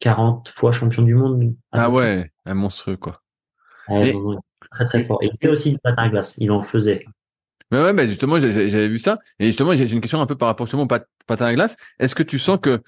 40 0.00 0.48
fois 0.48 0.72
champion 0.72 1.02
du 1.02 1.14
monde. 1.14 1.54
Ah 1.72 1.90
ouais, 1.90 2.30
un 2.46 2.54
monstrueux 2.54 2.96
quoi. 2.96 3.22
très 4.70 4.84
très 4.84 5.02
fort. 5.04 5.18
Et 5.22 5.26
il 5.26 5.36
fait 5.40 5.48
aussi 5.48 5.70
du 5.72 5.78
patin 5.78 6.02
à 6.02 6.08
glace. 6.08 6.36
Il 6.38 6.50
en 6.50 6.62
faisait. 6.62 7.04
Ouais, 7.72 7.80
ouais, 7.80 7.92
bah 7.92 8.06
justement, 8.06 8.38
j'avais 8.38 8.88
vu 8.88 8.98
ça. 8.98 9.18
Et 9.38 9.46
justement, 9.46 9.74
j'ai 9.74 9.90
une 9.90 10.00
question 10.00 10.20
un 10.20 10.26
peu 10.26 10.36
par 10.36 10.48
rapport 10.48 10.66
justement 10.66 10.84
au 10.84 10.86
patin 11.26 11.46
à 11.46 11.54
glace. 11.54 11.76
Est-ce 11.98 12.14
que 12.14 12.22
tu 12.22 12.38
sens 12.38 12.58
que 12.60 12.82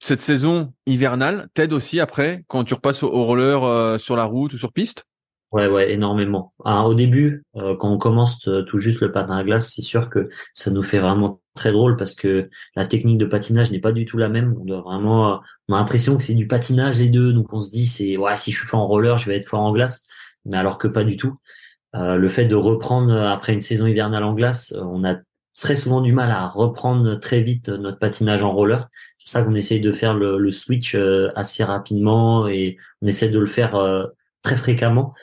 cette 0.00 0.20
saison 0.20 0.72
hivernale 0.86 1.48
t'aide 1.54 1.72
aussi 1.72 2.00
après 2.00 2.44
quand 2.46 2.64
tu 2.64 2.74
repasses 2.74 3.02
au, 3.02 3.24
roller 3.24 3.64
euh, 3.64 3.98
sur 3.98 4.16
la 4.16 4.24
route 4.24 4.52
ou 4.54 4.58
sur 4.58 4.72
piste? 4.72 5.04
Ouais, 5.50 5.66
ouais, 5.66 5.92
énormément. 5.92 6.52
au 6.66 6.94
début, 6.94 7.42
euh, 7.56 7.74
quand 7.74 7.90
on 7.90 7.96
commence 7.96 8.46
euh, 8.48 8.62
tout 8.62 8.78
juste 8.78 9.00
le 9.00 9.10
patin 9.10 9.38
à 9.38 9.44
glace, 9.44 9.72
c'est 9.74 9.82
sûr 9.82 10.10
que 10.10 10.28
ça 10.52 10.70
nous 10.70 10.82
fait 10.82 10.98
vraiment 10.98 11.40
très 11.54 11.72
drôle 11.72 11.96
parce 11.96 12.14
que 12.14 12.50
la 12.76 12.84
technique 12.84 13.16
de 13.16 13.24
patinage 13.24 13.70
n'est 13.70 13.80
pas 13.80 13.92
du 13.92 14.04
tout 14.04 14.18
la 14.18 14.28
même. 14.28 14.54
On 14.60 14.64
doit 14.66 14.82
vraiment, 14.82 15.40
on 15.68 15.74
a 15.74 15.78
l'impression 15.78 16.16
que 16.18 16.22
c'est 16.22 16.34
du 16.34 16.46
patinage 16.46 16.98
les 16.98 17.08
deux, 17.08 17.32
donc 17.32 17.50
on 17.52 17.62
se 17.62 17.70
dit 17.70 17.86
c'est 17.86 18.18
ouais 18.18 18.36
si 18.36 18.52
je 18.52 18.58
suis 18.58 18.66
fort 18.66 18.80
en 18.80 18.86
roller, 18.86 19.16
je 19.16 19.26
vais 19.30 19.36
être 19.36 19.48
fort 19.48 19.60
en 19.60 19.72
glace, 19.72 20.04
mais 20.44 20.58
alors 20.58 20.76
que 20.78 20.86
pas 20.86 21.04
du 21.04 21.16
tout. 21.16 21.38
le 21.94 22.28
fait 22.28 22.46
de 22.46 22.54
reprendre 22.54 23.14
après 23.14 23.54
une 23.54 23.62
saison 23.62 23.86
hivernale 23.86 24.24
en 24.24 24.34
glace, 24.34 24.74
on 24.78 25.02
a 25.04 25.16
très 25.56 25.76
souvent 25.76 26.02
du 26.02 26.12
mal 26.12 26.30
à 26.30 26.46
reprendre 26.46 27.14
très 27.16 27.40
vite 27.40 27.70
notre 27.70 27.98
patinage 27.98 28.44
en 28.44 28.52
roller 28.52 28.88
ça 29.28 29.42
qu'on 29.42 29.54
essaye 29.54 29.80
de 29.80 29.92
faire 29.92 30.14
le, 30.14 30.38
le, 30.38 30.52
switch 30.52 30.94
euh, 30.94 31.30
assez 31.36 31.62
rapidement 31.62 32.48
et 32.48 32.78
on 33.02 33.06
essaie 33.06 33.28
de 33.28 33.38
le 33.38 33.46
faire 33.46 33.74
euh, 33.74 34.06
très 34.42 34.56
fréquemment. 34.56 35.14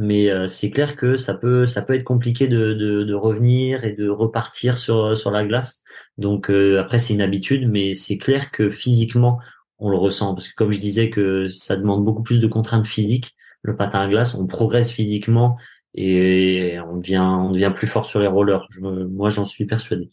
Mais 0.00 0.30
euh, 0.30 0.48
c'est 0.48 0.70
clair 0.70 0.96
que 0.96 1.16
ça 1.16 1.34
peut 1.34 1.66
ça 1.66 1.82
peut 1.82 1.94
être 1.94 2.04
compliqué 2.04 2.48
de, 2.48 2.72
de, 2.72 3.02
de 3.04 3.14
revenir 3.14 3.84
et 3.84 3.92
de 3.92 4.08
repartir 4.08 4.78
sur 4.78 5.16
sur 5.16 5.30
la 5.30 5.44
glace. 5.44 5.82
Donc 6.16 6.50
après 6.50 6.98
c'est 6.98 7.14
une 7.14 7.22
habitude, 7.22 7.68
mais 7.68 7.94
c'est 7.94 8.18
clair 8.18 8.50
que 8.50 8.70
physiquement 8.70 9.38
on 9.78 9.90
le 9.90 9.96
ressent 9.96 10.34
parce 10.34 10.48
que 10.48 10.54
comme 10.54 10.72
je 10.72 10.78
disais 10.78 11.10
que 11.10 11.48
ça 11.48 11.76
demande 11.76 12.04
beaucoup 12.04 12.22
plus 12.22 12.40
de 12.40 12.46
contraintes 12.46 12.86
physiques. 12.86 13.36
Le 13.62 13.76
patin 13.76 14.00
à 14.00 14.08
glace, 14.08 14.34
on 14.34 14.46
progresse 14.46 14.90
physiquement 14.90 15.58
et 15.94 16.78
on 16.88 16.96
devient 16.96 17.18
on 17.18 17.50
devient 17.50 17.72
plus 17.74 17.86
fort 17.86 18.06
sur 18.06 18.20
les 18.20 18.26
rollers. 18.26 18.66
moi 18.80 19.28
j'en 19.28 19.44
suis 19.44 19.66
persuadé. 19.66 20.10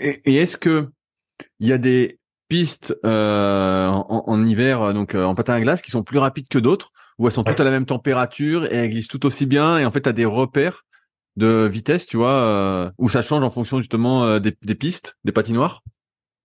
Et, 0.00 0.36
est-ce 0.36 0.56
que 0.56 0.88
il 1.60 1.68
y 1.68 1.72
a 1.72 1.78
des 1.78 2.18
pistes 2.48 2.96
euh, 3.04 3.88
en, 3.88 4.46
hiver, 4.46 4.82
euh, 4.82 4.92
donc 4.92 5.14
euh, 5.14 5.24
en 5.24 5.34
patin 5.34 5.54
à 5.54 5.60
glace, 5.60 5.82
qui 5.82 5.90
sont 5.90 6.02
plus 6.02 6.18
rapides 6.18 6.48
que 6.48 6.58
d'autres, 6.58 6.92
où 7.18 7.26
elles 7.26 7.32
sont 7.32 7.44
toutes 7.44 7.60
à 7.60 7.64
la 7.64 7.70
même 7.70 7.86
température 7.86 8.64
et 8.66 8.74
elles 8.76 8.90
glissent 8.90 9.08
tout 9.08 9.26
aussi 9.26 9.46
bien. 9.46 9.78
Et 9.78 9.84
en 9.84 9.90
fait, 9.90 10.02
tu 10.02 10.08
as 10.08 10.12
des 10.12 10.24
repères 10.24 10.84
de 11.36 11.68
vitesse, 11.70 12.06
tu 12.06 12.16
vois, 12.16 12.92
où 12.98 13.08
ça 13.08 13.22
change 13.22 13.44
en 13.44 13.50
fonction 13.50 13.78
justement 13.78 14.40
des, 14.40 14.74
pistes, 14.74 15.16
des 15.24 15.30
patinoires. 15.30 15.84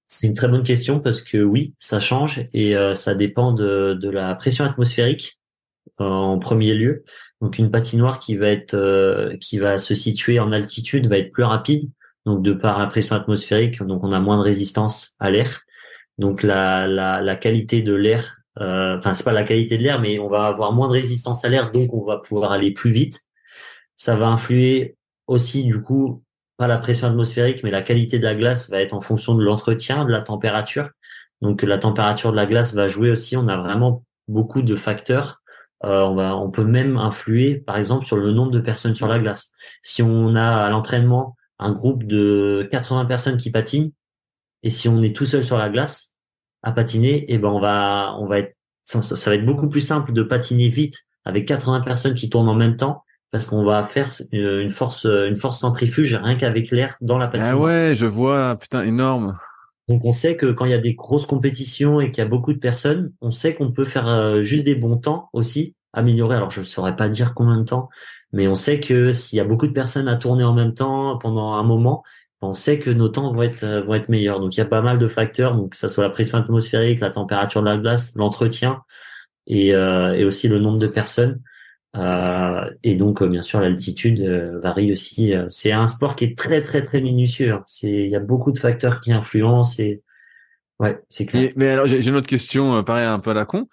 C'est 0.07 0.27
une 0.27 0.35
très 0.35 0.47
bonne 0.47 0.61
question 0.61 0.99
parce 0.99 1.21
que 1.21 1.37
oui, 1.37 1.73
ça 1.79 1.99
change 1.99 2.47
et 2.53 2.75
ça 2.93 3.15
dépend 3.15 3.53
de, 3.53 3.97
de, 3.99 4.09
la 4.09 4.35
pression 4.35 4.65
atmosphérique 4.65 5.39
en 5.97 6.37
premier 6.37 6.75
lieu. 6.75 7.05
Donc 7.41 7.57
une 7.57 7.71
patinoire 7.71 8.19
qui 8.19 8.35
va 8.35 8.49
être 8.49 9.35
qui 9.39 9.57
va 9.57 9.79
se 9.79 9.95
situer 9.95 10.39
en 10.39 10.51
altitude 10.51 11.07
va 11.07 11.17
être 11.17 11.31
plus 11.31 11.43
rapide. 11.43 11.89
Donc 12.27 12.43
de 12.43 12.53
par 12.53 12.77
la 12.77 12.85
pression 12.85 13.15
atmosphérique, 13.15 13.81
donc 13.81 14.03
on 14.03 14.11
a 14.11 14.19
moins 14.19 14.37
de 14.37 14.43
résistance 14.43 15.15
à 15.19 15.31
l'air 15.31 15.63
donc 16.17 16.43
la, 16.43 16.87
la, 16.87 17.21
la 17.21 17.35
qualité 17.35 17.81
de 17.81 17.93
l'air, 17.93 18.41
euh, 18.61 18.97
enfin 18.97 19.13
c'est 19.13 19.23
pas 19.23 19.31
la 19.31 19.43
qualité 19.43 19.77
de 19.77 19.83
l'air, 19.83 19.99
mais 19.99 20.19
on 20.19 20.29
va 20.29 20.45
avoir 20.45 20.73
moins 20.73 20.87
de 20.87 20.93
résistance 20.93 21.43
à 21.45 21.49
l'air, 21.49 21.71
donc 21.71 21.93
on 21.93 22.03
va 22.05 22.17
pouvoir 22.17 22.51
aller 22.51 22.71
plus 22.71 22.91
vite. 22.91 23.21
Ça 23.95 24.15
va 24.15 24.27
influer 24.27 24.97
aussi 25.27 25.63
du 25.63 25.81
coup 25.81 26.23
pas 26.57 26.67
la 26.67 26.77
pression 26.77 27.07
atmosphérique, 27.07 27.63
mais 27.63 27.71
la 27.71 27.81
qualité 27.81 28.19
de 28.19 28.23
la 28.23 28.35
glace 28.35 28.69
va 28.69 28.79
être 28.81 28.93
en 28.93 29.01
fonction 29.01 29.35
de 29.35 29.43
l'entretien, 29.43 30.05
de 30.05 30.11
la 30.11 30.21
température. 30.21 30.89
Donc 31.41 31.63
la 31.63 31.77
température 31.77 32.31
de 32.31 32.35
la 32.35 32.45
glace 32.45 32.73
va 32.73 32.87
jouer 32.87 33.11
aussi. 33.11 33.35
On 33.37 33.47
a 33.47 33.57
vraiment 33.57 34.03
beaucoup 34.27 34.61
de 34.61 34.75
facteurs. 34.75 35.41
Euh, 35.83 36.03
on, 36.03 36.15
va, 36.15 36.37
on 36.37 36.51
peut 36.51 36.63
même 36.63 36.97
influer, 36.97 37.55
par 37.55 37.77
exemple, 37.77 38.05
sur 38.05 38.17
le 38.17 38.31
nombre 38.31 38.51
de 38.51 38.59
personnes 38.61 38.95
sur 38.95 39.07
la 39.07 39.19
glace. 39.19 39.51
Si 39.81 40.01
on 40.01 40.35
a 40.35 40.65
à 40.65 40.69
l'entraînement 40.69 41.35
un 41.59 41.73
groupe 41.73 42.05
de 42.05 42.67
80 42.71 43.05
personnes 43.05 43.37
qui 43.37 43.51
patinent, 43.51 43.91
et 44.61 44.69
si 44.69 44.87
on 44.87 45.01
est 45.01 45.15
tout 45.15 45.25
seul 45.25 45.43
sur 45.43 45.57
la 45.57 45.69
glace 45.69 46.12
à 46.63 46.71
patiner, 46.71 47.17
et 47.23 47.35
eh 47.35 47.37
ben 47.37 47.49
on 47.49 47.59
va 47.59 48.15
on 48.19 48.25
va 48.25 48.39
être 48.39 48.55
ça, 48.83 49.29
va 49.29 49.35
être 49.35 49.45
beaucoup 49.45 49.69
plus 49.69 49.81
simple 49.81 50.11
de 50.11 50.23
patiner 50.23 50.69
vite 50.69 50.95
avec 51.25 51.47
80 51.47 51.81
personnes 51.81 52.13
qui 52.13 52.29
tournent 52.29 52.49
en 52.49 52.55
même 52.55 52.75
temps 52.75 53.03
parce 53.31 53.45
qu'on 53.45 53.63
va 53.63 53.83
faire 53.83 54.11
une 54.31 54.69
force 54.69 55.05
une 55.05 55.35
force 55.35 55.59
centrifuge 55.59 56.15
rien 56.15 56.35
qu'avec 56.35 56.69
l'air 56.71 56.97
dans 57.01 57.17
la 57.17 57.27
patine. 57.27 57.47
Ah 57.51 57.57
ouais, 57.57 57.93
je 57.95 58.05
vois, 58.05 58.57
putain, 58.57 58.83
énorme. 58.83 59.37
Donc 59.89 60.05
on 60.05 60.11
sait 60.11 60.37
que 60.37 60.51
quand 60.51 60.65
il 60.65 60.71
y 60.71 60.75
a 60.75 60.79
des 60.79 60.93
grosses 60.93 61.25
compétitions 61.25 61.99
et 61.99 62.11
qu'il 62.11 62.23
y 62.23 62.25
a 62.25 62.29
beaucoup 62.29 62.53
de 62.53 62.59
personnes, 62.59 63.11
on 63.21 63.31
sait 63.31 63.53
qu'on 63.53 63.71
peut 63.71 63.85
faire 63.85 64.07
euh, 64.07 64.41
juste 64.41 64.63
des 64.63 64.75
bons 64.75 64.97
temps 64.97 65.29
aussi, 65.33 65.75
améliorer. 65.91 66.37
Alors 66.37 66.51
je 66.51 66.61
ne 66.61 66.65
saurais 66.65 66.95
pas 66.95 67.09
dire 67.09 67.33
combien 67.33 67.57
de 67.57 67.63
temps, 67.63 67.89
mais 68.31 68.47
on 68.47 68.55
sait 68.55 68.79
que 68.79 69.11
s'il 69.11 69.37
y 69.37 69.41
a 69.41 69.45
beaucoup 69.45 69.67
de 69.67 69.73
personnes 69.73 70.07
à 70.07 70.15
tourner 70.15 70.43
en 70.43 70.53
même 70.53 70.73
temps 70.73 71.17
pendant 71.17 71.53
un 71.53 71.63
moment, 71.63 72.03
on 72.43 72.53
sait 72.53 72.79
que 72.79 72.89
nos 72.89 73.09
temps 73.09 73.33
vont 73.33 73.41
être 73.41 73.63
euh, 73.63 73.81
vont 73.81 73.93
être 73.93 74.09
meilleurs. 74.09 74.39
Donc 74.39 74.55
il 74.55 74.59
y 74.59 74.61
a 74.61 74.65
pas 74.65 74.81
mal 74.81 74.97
de 74.97 75.07
facteurs, 75.07 75.55
donc 75.55 75.71
que 75.71 75.77
ça 75.77 75.89
soit 75.89 76.03
la 76.03 76.09
pression 76.09 76.37
atmosphérique, 76.37 76.99
la 76.99 77.09
température 77.09 77.61
de 77.61 77.67
la 77.67 77.77
glace, 77.77 78.13
l'entretien 78.15 78.81
et, 79.47 79.73
euh, 79.73 80.13
et 80.13 80.25
aussi 80.25 80.47
le 80.47 80.59
nombre 80.59 80.79
de 80.79 80.87
personnes. 80.87 81.41
Euh, 81.95 82.69
et 82.81 82.95
donc 82.95 83.23
bien 83.23 83.43
sûr 83.43 83.59
l'altitude 83.59 84.21
varie 84.61 84.91
aussi. 84.91 85.33
C'est 85.49 85.71
un 85.71 85.87
sport 85.87 86.15
qui 86.15 86.25
est 86.25 86.37
très 86.37 86.61
très 86.61 86.83
très 86.83 87.01
minutieux. 87.01 87.53
Hein. 87.53 87.63
C'est 87.65 87.91
il 87.91 88.09
y 88.09 88.15
a 88.15 88.19
beaucoup 88.19 88.51
de 88.51 88.59
facteurs 88.59 88.99
qui 88.99 89.11
influencent 89.13 89.81
ouais 90.79 90.99
c'est 91.07 91.27
clair. 91.27 91.51
mais 91.55 91.69
alors 91.69 91.85
j'ai 91.85 92.05
une 92.05 92.15
autre 92.15 92.27
question, 92.27 92.83
pareil 92.83 93.05
un 93.05 93.19
peu 93.19 93.29
à 93.29 93.35
la 93.35 93.45
con. 93.45 93.67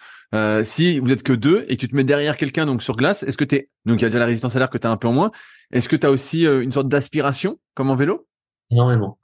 si 0.64 0.98
vous 0.98 1.10
êtes 1.10 1.22
que 1.22 1.32
deux 1.32 1.64
et 1.68 1.76
que 1.76 1.80
tu 1.80 1.88
te 1.88 1.96
mets 1.96 2.04
derrière 2.04 2.36
quelqu'un 2.36 2.66
donc 2.66 2.82
sur 2.82 2.94
glace, 2.94 3.22
est-ce 3.22 3.38
que 3.38 3.44
t'es 3.44 3.70
donc 3.86 4.00
il 4.00 4.02
y 4.02 4.04
a 4.04 4.08
déjà 4.08 4.18
la 4.18 4.26
résistance 4.26 4.54
à 4.54 4.58
l'air 4.58 4.68
que 4.68 4.78
tu 4.78 4.86
as 4.86 4.90
un 4.90 4.98
peu 4.98 5.08
en 5.08 5.12
moins. 5.12 5.32
Est-ce 5.72 5.88
que 5.88 5.96
tu 5.96 6.06
as 6.06 6.10
aussi 6.10 6.44
une 6.44 6.72
sorte 6.72 6.88
d'aspiration 6.88 7.58
comme 7.74 7.90
en 7.90 7.96
vélo? 7.96 8.26
Énormément. 8.70 9.18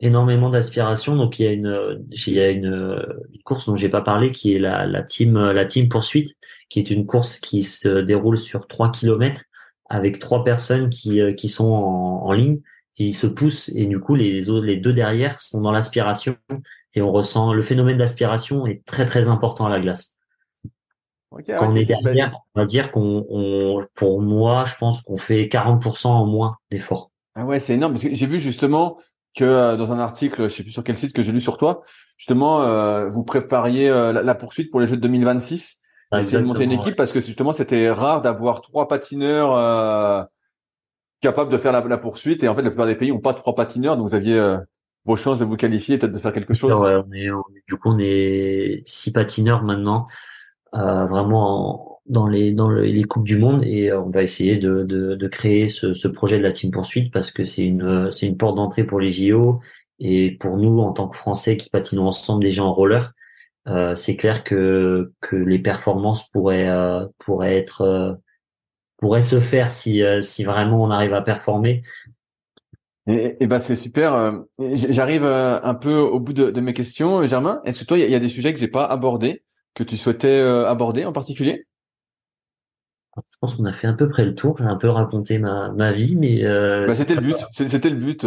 Énormément 0.00 0.50
d'aspiration. 0.50 1.16
Donc 1.16 1.38
il 1.38 1.44
y 1.44 1.48
a 1.48 1.52
une, 1.52 2.04
il 2.10 2.32
y 2.34 2.40
a 2.40 2.50
une, 2.50 3.04
course 3.44 3.66
dont 3.66 3.76
j'ai 3.76 3.88
pas 3.88 4.02
parlé 4.02 4.32
qui 4.32 4.54
est 4.54 4.58
la, 4.58 4.86
la 4.86 5.02
team, 5.02 5.38
la 5.38 5.64
team 5.64 5.88
poursuite, 5.88 6.36
qui 6.68 6.80
est 6.80 6.90
une 6.90 7.06
course 7.06 7.38
qui 7.38 7.62
se 7.62 8.00
déroule 8.00 8.36
sur 8.36 8.66
3 8.66 8.90
kilomètres 8.90 9.42
avec 9.88 10.18
trois 10.18 10.42
personnes 10.42 10.90
qui, 10.90 11.20
qui 11.36 11.48
sont 11.48 11.70
en, 11.72 12.26
en 12.26 12.32
ligne 12.32 12.60
et 12.98 13.04
ils 13.04 13.14
se 13.14 13.26
poussent 13.26 13.68
et 13.70 13.86
du 13.86 14.00
coup 14.00 14.14
les 14.14 14.40
les 14.40 14.76
deux 14.78 14.92
derrière 14.92 15.40
sont 15.40 15.60
dans 15.60 15.70
l'aspiration 15.70 16.36
et 16.94 17.02
on 17.02 17.12
ressent 17.12 17.52
le 17.52 17.62
phénomène 17.62 17.98
d'aspiration 17.98 18.66
est 18.66 18.84
très 18.84 19.06
très 19.06 19.28
important 19.28 19.66
à 19.66 19.68
la 19.68 19.80
glace. 19.80 20.16
Quand 21.30 21.70
on 21.70 21.74
est 21.74 21.84
derrière, 21.84 22.34
on 22.54 22.60
va 22.60 22.66
dire 22.66 22.90
qu'on, 22.90 23.26
on, 23.28 23.86
pour 23.94 24.22
moi, 24.22 24.64
je 24.64 24.76
pense 24.76 25.02
qu'on 25.02 25.18
fait 25.18 25.48
40% 25.48 26.06
en 26.06 26.24
moins 26.24 26.56
d'efforts. 26.70 27.10
Ah 27.36 27.44
ouais, 27.44 27.60
c'est 27.60 27.74
énorme 27.74 27.92
parce 27.92 28.04
que 28.04 28.14
j'ai 28.14 28.26
vu 28.26 28.38
justement 28.38 28.98
que 29.36 29.44
euh, 29.44 29.76
dans 29.76 29.92
un 29.92 29.98
article, 29.98 30.44
je 30.44 30.54
sais 30.54 30.62
plus 30.62 30.72
sur 30.72 30.82
quel 30.82 30.96
site 30.96 31.12
que 31.12 31.20
j'ai 31.20 31.32
lu 31.32 31.40
sur 31.40 31.58
toi, 31.58 31.82
justement, 32.16 32.62
euh, 32.62 33.08
vous 33.10 33.24
prépariez 33.24 33.90
euh, 33.90 34.10
la, 34.10 34.34
poursuite 34.34 34.70
pour 34.70 34.80
les 34.80 34.86
Jeux 34.86 34.96
de 34.96 35.02
2026. 35.02 35.78
Ah, 36.12 36.22
de 36.22 36.38
monter 36.38 36.64
une 36.64 36.72
équipe 36.72 36.96
parce 36.96 37.12
que 37.12 37.20
justement, 37.20 37.52
c'était 37.52 37.90
rare 37.90 38.22
d'avoir 38.22 38.60
trois 38.60 38.86
patineurs 38.88 40.28
capables 41.20 41.50
de 41.50 41.58
faire 41.58 41.72
la, 41.72 41.98
poursuite. 41.98 42.42
Et 42.44 42.48
en 42.48 42.54
fait, 42.54 42.62
la 42.62 42.70
plupart 42.70 42.86
des 42.86 42.94
pays 42.94 43.10
n'ont 43.10 43.18
pas 43.18 43.34
trois 43.34 43.54
patineurs, 43.54 43.96
donc 43.96 44.08
vous 44.08 44.14
aviez 44.14 44.56
vos 45.04 45.16
chances 45.16 45.40
de 45.40 45.44
vous 45.44 45.56
qualifier, 45.56 45.98
peut-être 45.98 46.12
de 46.12 46.18
faire 46.18 46.32
quelque 46.32 46.54
chose. 46.54 46.72
Ouais, 46.72 47.02
on 47.04 47.12
est, 47.12 47.28
du 47.66 47.76
coup, 47.76 47.90
on 47.90 47.98
est 47.98 48.84
six 48.86 49.12
patineurs 49.12 49.64
maintenant, 49.64 50.06
vraiment 50.72 51.95
en 51.95 51.95
dans 52.08 52.26
les 52.26 52.52
dans 52.52 52.70
les 52.70 53.04
coupes 53.04 53.26
du 53.26 53.38
monde 53.38 53.64
et 53.64 53.90
euh, 53.90 54.00
on 54.00 54.10
va 54.10 54.22
essayer 54.22 54.56
de, 54.56 54.82
de, 54.84 55.14
de 55.14 55.28
créer 55.28 55.68
ce, 55.68 55.94
ce, 55.94 56.08
projet 56.08 56.38
de 56.38 56.42
la 56.42 56.52
team 56.52 56.70
poursuite 56.70 57.12
parce 57.12 57.30
que 57.30 57.44
c'est 57.44 57.66
une 57.66 58.10
c'est 58.12 58.26
une 58.26 58.36
porte 58.36 58.56
d'entrée 58.56 58.84
pour 58.84 59.00
les 59.00 59.10
JO 59.10 59.60
et 59.98 60.36
pour 60.38 60.56
nous 60.56 60.78
en 60.80 60.92
tant 60.92 61.08
que 61.08 61.16
Français 61.16 61.56
qui 61.56 61.70
patinons 61.70 62.06
ensemble 62.06 62.42
déjà 62.42 62.64
en 62.64 62.72
roller 62.72 63.12
euh, 63.68 63.96
c'est 63.96 64.16
clair 64.16 64.44
que 64.44 65.12
que 65.20 65.34
les 65.34 65.58
performances 65.58 66.28
pourraient 66.30 66.68
euh, 66.68 67.06
pourraient 67.18 67.56
être 67.56 67.80
euh, 67.82 68.12
pourraient 68.98 69.22
se 69.22 69.40
faire 69.40 69.72
si 69.72 70.02
si 70.22 70.44
vraiment 70.44 70.82
on 70.82 70.90
arrive 70.90 71.12
à 71.12 71.22
performer 71.22 71.82
et, 73.08 73.46
ben 73.46 73.60
c'est 73.60 73.76
super. 73.76 74.42
J'arrive 74.58 75.22
un 75.22 75.74
peu 75.74 75.94
au 75.94 76.18
bout 76.18 76.32
de, 76.32 76.50
de 76.50 76.60
mes 76.60 76.72
questions, 76.72 77.24
Germain. 77.24 77.60
Est-ce 77.64 77.78
que 77.78 77.84
toi, 77.84 77.96
il 77.96 78.04
y, 78.04 78.10
y, 78.10 78.16
a 78.16 78.18
des 78.18 78.28
sujets 78.28 78.52
que 78.52 78.58
j'ai 78.58 78.66
pas 78.66 78.84
abordés 78.84 79.44
que 79.74 79.84
tu 79.84 79.96
souhaitais 79.96 80.40
aborder 80.40 81.04
en 81.04 81.12
particulier? 81.12 81.68
Je 83.30 83.38
pense 83.40 83.54
qu'on 83.54 83.64
a 83.64 83.72
fait 83.72 83.86
à 83.86 83.92
peu 83.92 84.08
près 84.08 84.24
le 84.24 84.34
tour. 84.34 84.56
J'ai 84.58 84.64
un 84.64 84.76
peu 84.76 84.88
raconté 84.88 85.38
ma, 85.38 85.70
ma 85.70 85.92
vie, 85.92 86.16
mais 86.16 86.44
euh, 86.44 86.86
bah, 86.86 86.94
c'était 86.94 87.14
le 87.14 87.20
but. 87.20 87.36
C'était 87.52 87.90
le 87.90 87.96
but. 87.96 88.26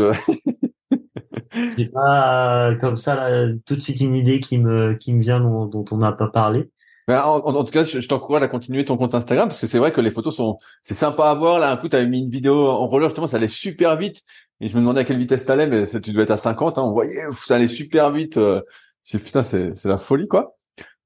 J'ai 1.77 1.87
pas 1.87 2.75
comme 2.79 2.97
ça 2.97 3.15
là, 3.15 3.47
tout 3.65 3.75
de 3.75 3.81
suite 3.81 3.99
une 4.01 4.13
idée 4.13 4.39
qui 4.39 4.57
me 4.57 4.93
qui 4.93 5.13
me 5.13 5.21
vient 5.21 5.39
dont, 5.39 5.65
dont 5.65 5.85
on 5.91 5.97
n'a 5.97 6.11
pas 6.11 6.27
parlé. 6.27 6.69
Bah, 7.07 7.27
en, 7.27 7.39
en, 7.39 7.63
tout 7.63 7.71
cas, 7.71 7.83
je, 7.83 8.07
t'encourage 8.07 8.43
à 8.43 8.47
continuer 8.47 8.85
ton 8.85 8.95
compte 8.95 9.15
Instagram 9.15 9.49
parce 9.49 9.59
que 9.59 9.65
c'est 9.65 9.79
vrai 9.79 9.91
que 9.91 9.99
les 9.99 10.11
photos 10.11 10.35
sont 10.35 10.59
c'est 10.83 10.93
sympa 10.93 11.31
à 11.31 11.33
voir. 11.33 11.57
Là, 11.57 11.71
un 11.71 11.77
coup, 11.77 11.89
tu 11.89 11.95
avais 11.95 12.05
mis 12.05 12.19
une 12.19 12.29
vidéo 12.29 12.67
en 12.67 12.85
roller 12.85 13.09
justement, 13.09 13.25
ça 13.25 13.37
allait 13.37 13.47
super 13.47 13.97
vite. 13.97 14.21
Et 14.61 14.67
je 14.67 14.75
me 14.75 14.81
demandais 14.81 15.01
à 15.01 15.03
quelle 15.05 15.17
vitesse 15.17 15.43
t'allais, 15.43 15.65
mais 15.65 15.87
tu 15.87 16.11
devais 16.11 16.23
être 16.23 16.31
à 16.31 16.37
50. 16.37 16.77
Hein, 16.77 16.83
on 16.83 16.91
voyait, 16.91 17.23
ça 17.31 17.55
allait 17.55 17.67
super 17.67 18.11
vite. 18.11 18.37
Euh, 18.37 18.61
c'est 19.03 19.23
putain, 19.23 19.41
c'est 19.41 19.75
c'est 19.75 19.89
la 19.89 19.97
folie 19.97 20.27
quoi. 20.27 20.55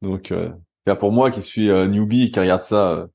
Donc, 0.02 0.34
euh, 0.34 0.50
pour 1.00 1.14
moi 1.14 1.32
qui 1.32 1.42
suis 1.42 1.70
euh, 1.70 1.88
newbie 1.88 2.32
qui 2.32 2.40
regarde 2.40 2.64
ça 2.64 3.08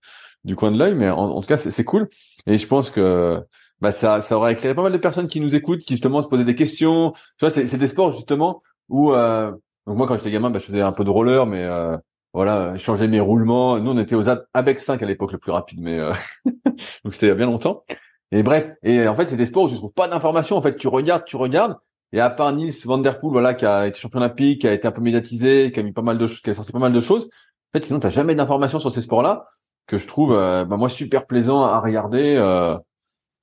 du 0.45 0.57
coin 0.57 0.70
de 0.70 0.78
l'œil, 0.78 0.95
mais 0.95 1.11
en, 1.11 1.41
tout 1.41 1.47
cas, 1.47 1.57
c'est 1.57 1.84
cool. 1.84 2.09
Et 2.47 2.59
je 2.59 2.66
pense 2.66 2.91
que 2.91 3.43
bah, 3.80 3.93
ça, 3.93 4.20
ça 4.20 4.36
aura 4.36 4.53
éclairé 4.53 4.74
pas 4.74 4.82
mal 4.82 4.93
de 4.93 4.99
personnes 4.99 5.28
qui 5.28 5.41
nous 5.41 5.55
écoutent, 5.55 5.80
qui 5.80 5.95
justement 5.95 6.22
se 6.22 6.28
posaient 6.28 6.45
des 6.45 6.55
questions. 6.55 7.12
Tu 7.39 7.47
vois, 7.47 7.51
c'est 7.51 7.76
des 7.76 7.89
sports 7.89 8.11
justement 8.11 8.62
où 8.89 9.12
euh, 9.12 9.53
donc 9.86 9.97
moi 9.97 10.07
quand 10.07 10.16
j'étais 10.16 10.30
gamin, 10.30 10.51
bah, 10.51 10.59
je 10.59 10.64
faisais 10.64 10.80
un 10.80 10.93
peu 10.93 11.05
de 11.05 11.11
roller, 11.11 11.47
mais 11.47 11.64
euh, 11.64 11.97
voilà, 12.32 12.74
je 12.74 12.82
changeais 12.82 13.09
mes 13.09 13.20
roulements. 13.20 13.78
Nous, 13.78 13.91
on 13.91 13.99
était 13.99 14.14
aux 14.14 14.28
Abex 14.55 14.84
5 14.84 15.03
à 15.03 15.07
l'époque 15.07 15.32
le 15.32 15.39
plus 15.39 15.53
rapide, 15.53 15.80
mais 15.80 15.99
euh, 15.99 16.12
donc 17.05 17.14
c'était 17.14 17.34
bien 17.34 17.47
longtemps. 17.47 17.84
Et 18.30 18.43
bref, 18.43 18.72
et 18.82 19.09
en 19.09 19.14
fait, 19.14 19.26
c'est 19.26 19.36
des 19.36 19.47
sports 19.47 19.64
où 19.64 19.68
tu 19.70 19.76
trouves 19.76 19.93
pas 19.93 20.09
d'informations. 20.09 20.57
En 20.57 20.62
fait, 20.62 20.76
tu 20.76 20.89
regardes, 20.89 21.24
tu 21.24 21.36
regardes, 21.36 21.76
et 22.12 22.20
à 22.20 22.30
part 22.30 22.53
Nils 22.53 22.74
Van 22.84 22.99
Der 22.99 23.18
Poel, 23.18 23.32
voilà, 23.32 23.55
qui 23.55 23.64
a 23.64 23.86
été 23.86 23.99
champion 23.99 24.18
olympique, 24.18 24.62
qui 24.62 24.68
a 24.68 24.72
été 24.72 24.86
un 24.86 24.93
peu 24.93 25.01
médiatisé, 25.01 25.72
qui 25.72 25.80
a 25.80 25.82
mis 25.82 25.93
pas 25.93 26.03
mal 26.03 26.18
de 26.18 26.26
choses, 26.26 26.41
qui 26.41 26.51
a 26.51 26.55
sorti 26.55 26.72
pas 26.72 26.78
mal 26.78 26.93
de 26.93 27.01
choses. 27.01 27.24
En 27.24 27.78
fait, 27.78 27.84
sinon, 27.84 27.99
t'as 27.99 28.11
jamais 28.11 28.34
d'informations 28.34 28.80
sur 28.80 28.91
ces 28.91 29.03
sports-là 29.03 29.45
que 29.89 29.97
je 29.97 30.07
trouve, 30.07 30.32
euh, 30.32 30.64
bah, 30.64 30.76
moi, 30.76 30.89
super 30.89 31.26
plaisant 31.26 31.62
à 31.62 31.80
regarder. 31.80 32.36
Euh, 32.36 32.76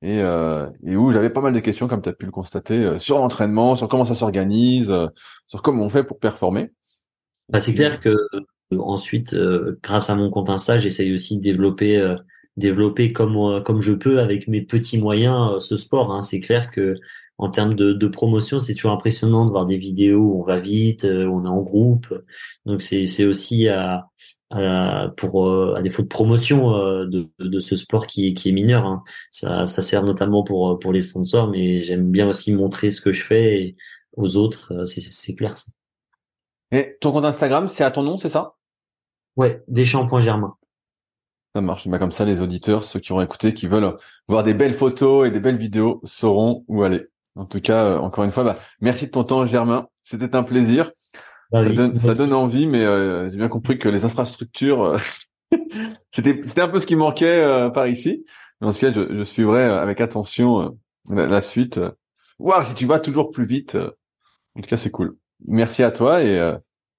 et, 0.02 0.22
euh, 0.22 0.70
et 0.86 0.96
où 0.96 1.12
j'avais 1.12 1.32
pas 1.32 1.42
mal 1.42 1.54
de 1.54 1.60
questions, 1.60 1.88
comme 1.88 2.02
tu 2.02 2.10
as 2.10 2.14
pu 2.14 2.26
le 2.26 2.32
constater, 2.32 2.78
euh, 2.78 3.00
sur 3.00 3.18
l'entraînement, 3.18 3.76
sur 3.76 3.90
comment 3.90 4.06
ça 4.06 4.14
s'organise, 4.14 4.92
euh, 4.92 5.08
sur 5.48 5.62
comment 5.62 5.84
on 5.84 5.90
fait 5.90 6.04
pour 6.04 6.20
performer. 6.20 6.72
Bah, 7.50 7.60
c'est 7.60 7.74
clair 7.74 8.00
que 8.00 8.16
ensuite, 8.78 9.36
grâce 9.84 10.10
à 10.10 10.16
mon 10.16 10.30
compte 10.32 10.50
Insta, 10.50 10.78
j'essaye 10.78 11.14
aussi 11.14 11.38
de 11.38 11.44
développer, 11.44 12.16
développer 12.58 13.14
comme 13.14 13.62
comme 13.64 13.82
je 13.82 13.94
peux 13.94 14.20
avec 14.20 14.48
mes 14.48 14.64
petits 14.64 14.98
moyens 14.98 15.64
ce 15.64 15.78
sport. 15.78 16.12
Hein. 16.12 16.24
C'est 16.24 16.40
clair 16.40 16.72
que 16.72 16.96
en 17.38 17.50
termes 17.50 17.76
de, 17.76 17.94
de 17.94 18.08
promotion, 18.08 18.58
c'est 18.60 18.74
toujours 18.74 18.94
impressionnant 18.94 19.46
de 19.46 19.52
voir 19.52 19.68
des 19.68 19.78
vidéos 19.78 20.34
où 20.34 20.42
on 20.42 20.44
va 20.44 20.60
vite, 20.60 21.06
on 21.06 21.46
est 21.46 21.48
en 21.48 21.62
groupe. 21.62 22.08
Donc 22.66 22.82
c'est 22.82 23.06
c'est 23.06 23.26
aussi 23.26 23.70
à 23.70 24.08
euh, 24.54 25.08
pour 25.10 25.48
euh, 25.48 25.74
à 25.76 25.82
défaut 25.82 26.04
de 26.04 26.08
promotion 26.08 26.76
euh, 26.76 27.06
de, 27.08 27.30
de, 27.40 27.60
ce 27.60 27.76
sport 27.76 28.06
qui 28.06 28.28
est 28.28 28.34
qui 28.34 28.50
est 28.50 28.52
mineur. 28.52 28.86
Hein. 28.86 29.04
Ça, 29.32 29.66
ça 29.66 29.82
sert 29.82 30.04
notamment 30.04 30.44
pour 30.44 30.78
pour 30.80 30.94
les 30.94 31.02
sponsors, 31.02 31.50
mais 31.50 31.82
j'aime 31.82 32.12
bien 32.12 32.28
aussi 32.28 32.54
montrer 32.54 32.92
ce 32.92 33.02
que 33.02 33.12
je 33.12 33.24
fais 33.24 33.76
aux 34.14 34.36
autres. 34.36 34.86
C'est 34.86 35.02
c'est 35.02 35.36
clair. 35.36 35.58
Ça. 35.58 35.72
Et 36.72 36.98
ton 37.02 37.12
compte 37.12 37.26
Instagram, 37.26 37.68
c'est 37.68 37.84
à 37.84 37.90
ton 37.90 38.04
nom, 38.04 38.18
c'est 38.18 38.30
ça? 38.30 38.56
Ouais, 39.36 39.64
Deschamps.germain. 39.68 40.56
Ça 41.56 41.62
marche. 41.62 41.88
Bah, 41.88 42.00
comme 42.00 42.12
ça, 42.12 42.26
les 42.26 42.42
auditeurs, 42.42 42.84
ceux 42.84 43.00
qui 43.00 43.14
ont 43.14 43.22
écouté, 43.22 43.54
qui 43.54 43.68
veulent 43.68 43.98
voir 44.28 44.44
des 44.44 44.54
belles 44.54 44.74
photos 44.74 45.28
et 45.28 45.32
des 45.32 45.40
belles 45.40 45.58
vidéos, 45.58 46.02
sauront 46.04 46.66
où 46.68 46.84
aller. 46.84 47.08
En 47.36 47.46
tout 47.46 47.62
cas, 47.62 47.98
encore 47.98 48.24
une 48.24 48.32
fois, 48.32 48.44
bah, 48.44 48.60
merci 48.80 49.08
de 49.08 49.12
ton 49.12 49.24
temps, 49.24 49.46
Germain. 49.46 49.88
C'était 50.04 50.36
un 50.36 50.44
plaisir. 50.44 50.92
Ça, 51.64 51.70
donne, 51.70 51.98
ça 51.98 52.14
donne 52.14 52.34
envie, 52.34 52.68
mais 52.68 52.84
euh, 52.84 53.30
j'ai 53.30 53.38
bien 53.38 53.48
compris 53.48 53.78
que 53.78 53.90
les 53.90 54.06
infrastructures, 54.06 54.84
euh, 54.84 54.98
c'était 56.12 56.42
c'était 56.46 56.62
un 56.62 56.68
peu 56.68 56.80
ce 56.80 56.86
qui 56.86 56.96
manquait 56.96 57.44
euh, 57.44 57.70
par 57.70 57.88
ici. 57.88 58.26
Mais 58.60 58.68
en 58.68 58.74
tout 58.74 58.80
cas, 58.80 58.92
je, 58.92 59.14
je 59.14 59.24
suivrai 59.24 59.64
avec 59.64 60.02
attention 60.02 60.78
la, 61.10 61.42
suite. 61.42 61.80
Waouh, 62.40 62.64
si 62.64 62.74
tu 62.74 62.86
vas 62.86 63.00
toujours 63.00 63.32
plus 63.32 63.46
vite. 63.46 63.76
en 63.76 64.62
tout 64.62 64.70
cas, 64.70 64.78
c'est 64.78 64.92
cool. 64.92 65.18
Merci 65.46 65.84
à 65.84 65.92
toi 65.92 66.24
et 66.24 66.40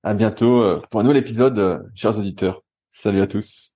à 0.03 0.15
bientôt 0.15 0.81
pour 0.91 1.01
un 1.01 1.03
nouvel 1.03 1.17
épisode, 1.17 1.91
chers 1.95 2.19
auditeurs. 2.19 2.63
Salut 2.93 3.23
à 3.23 3.27
tous. 3.27 3.73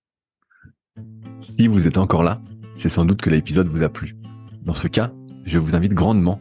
Si 1.41 1.66
vous 1.66 1.87
êtes 1.87 1.97
encore 1.99 2.22
là, 2.22 2.41
c'est 2.74 2.91
sans 2.91 3.07
doute 3.07 3.22
que 3.22 3.31
l'épisode 3.31 3.66
vous 3.66 3.83
a 3.83 3.89
plu. 3.89 4.14
Dans 4.62 4.74
ce 4.74 4.89
cas, 4.89 5.11
je 5.47 5.59
vous 5.59 5.74
invite 5.74 5.95
grandement 5.95 6.41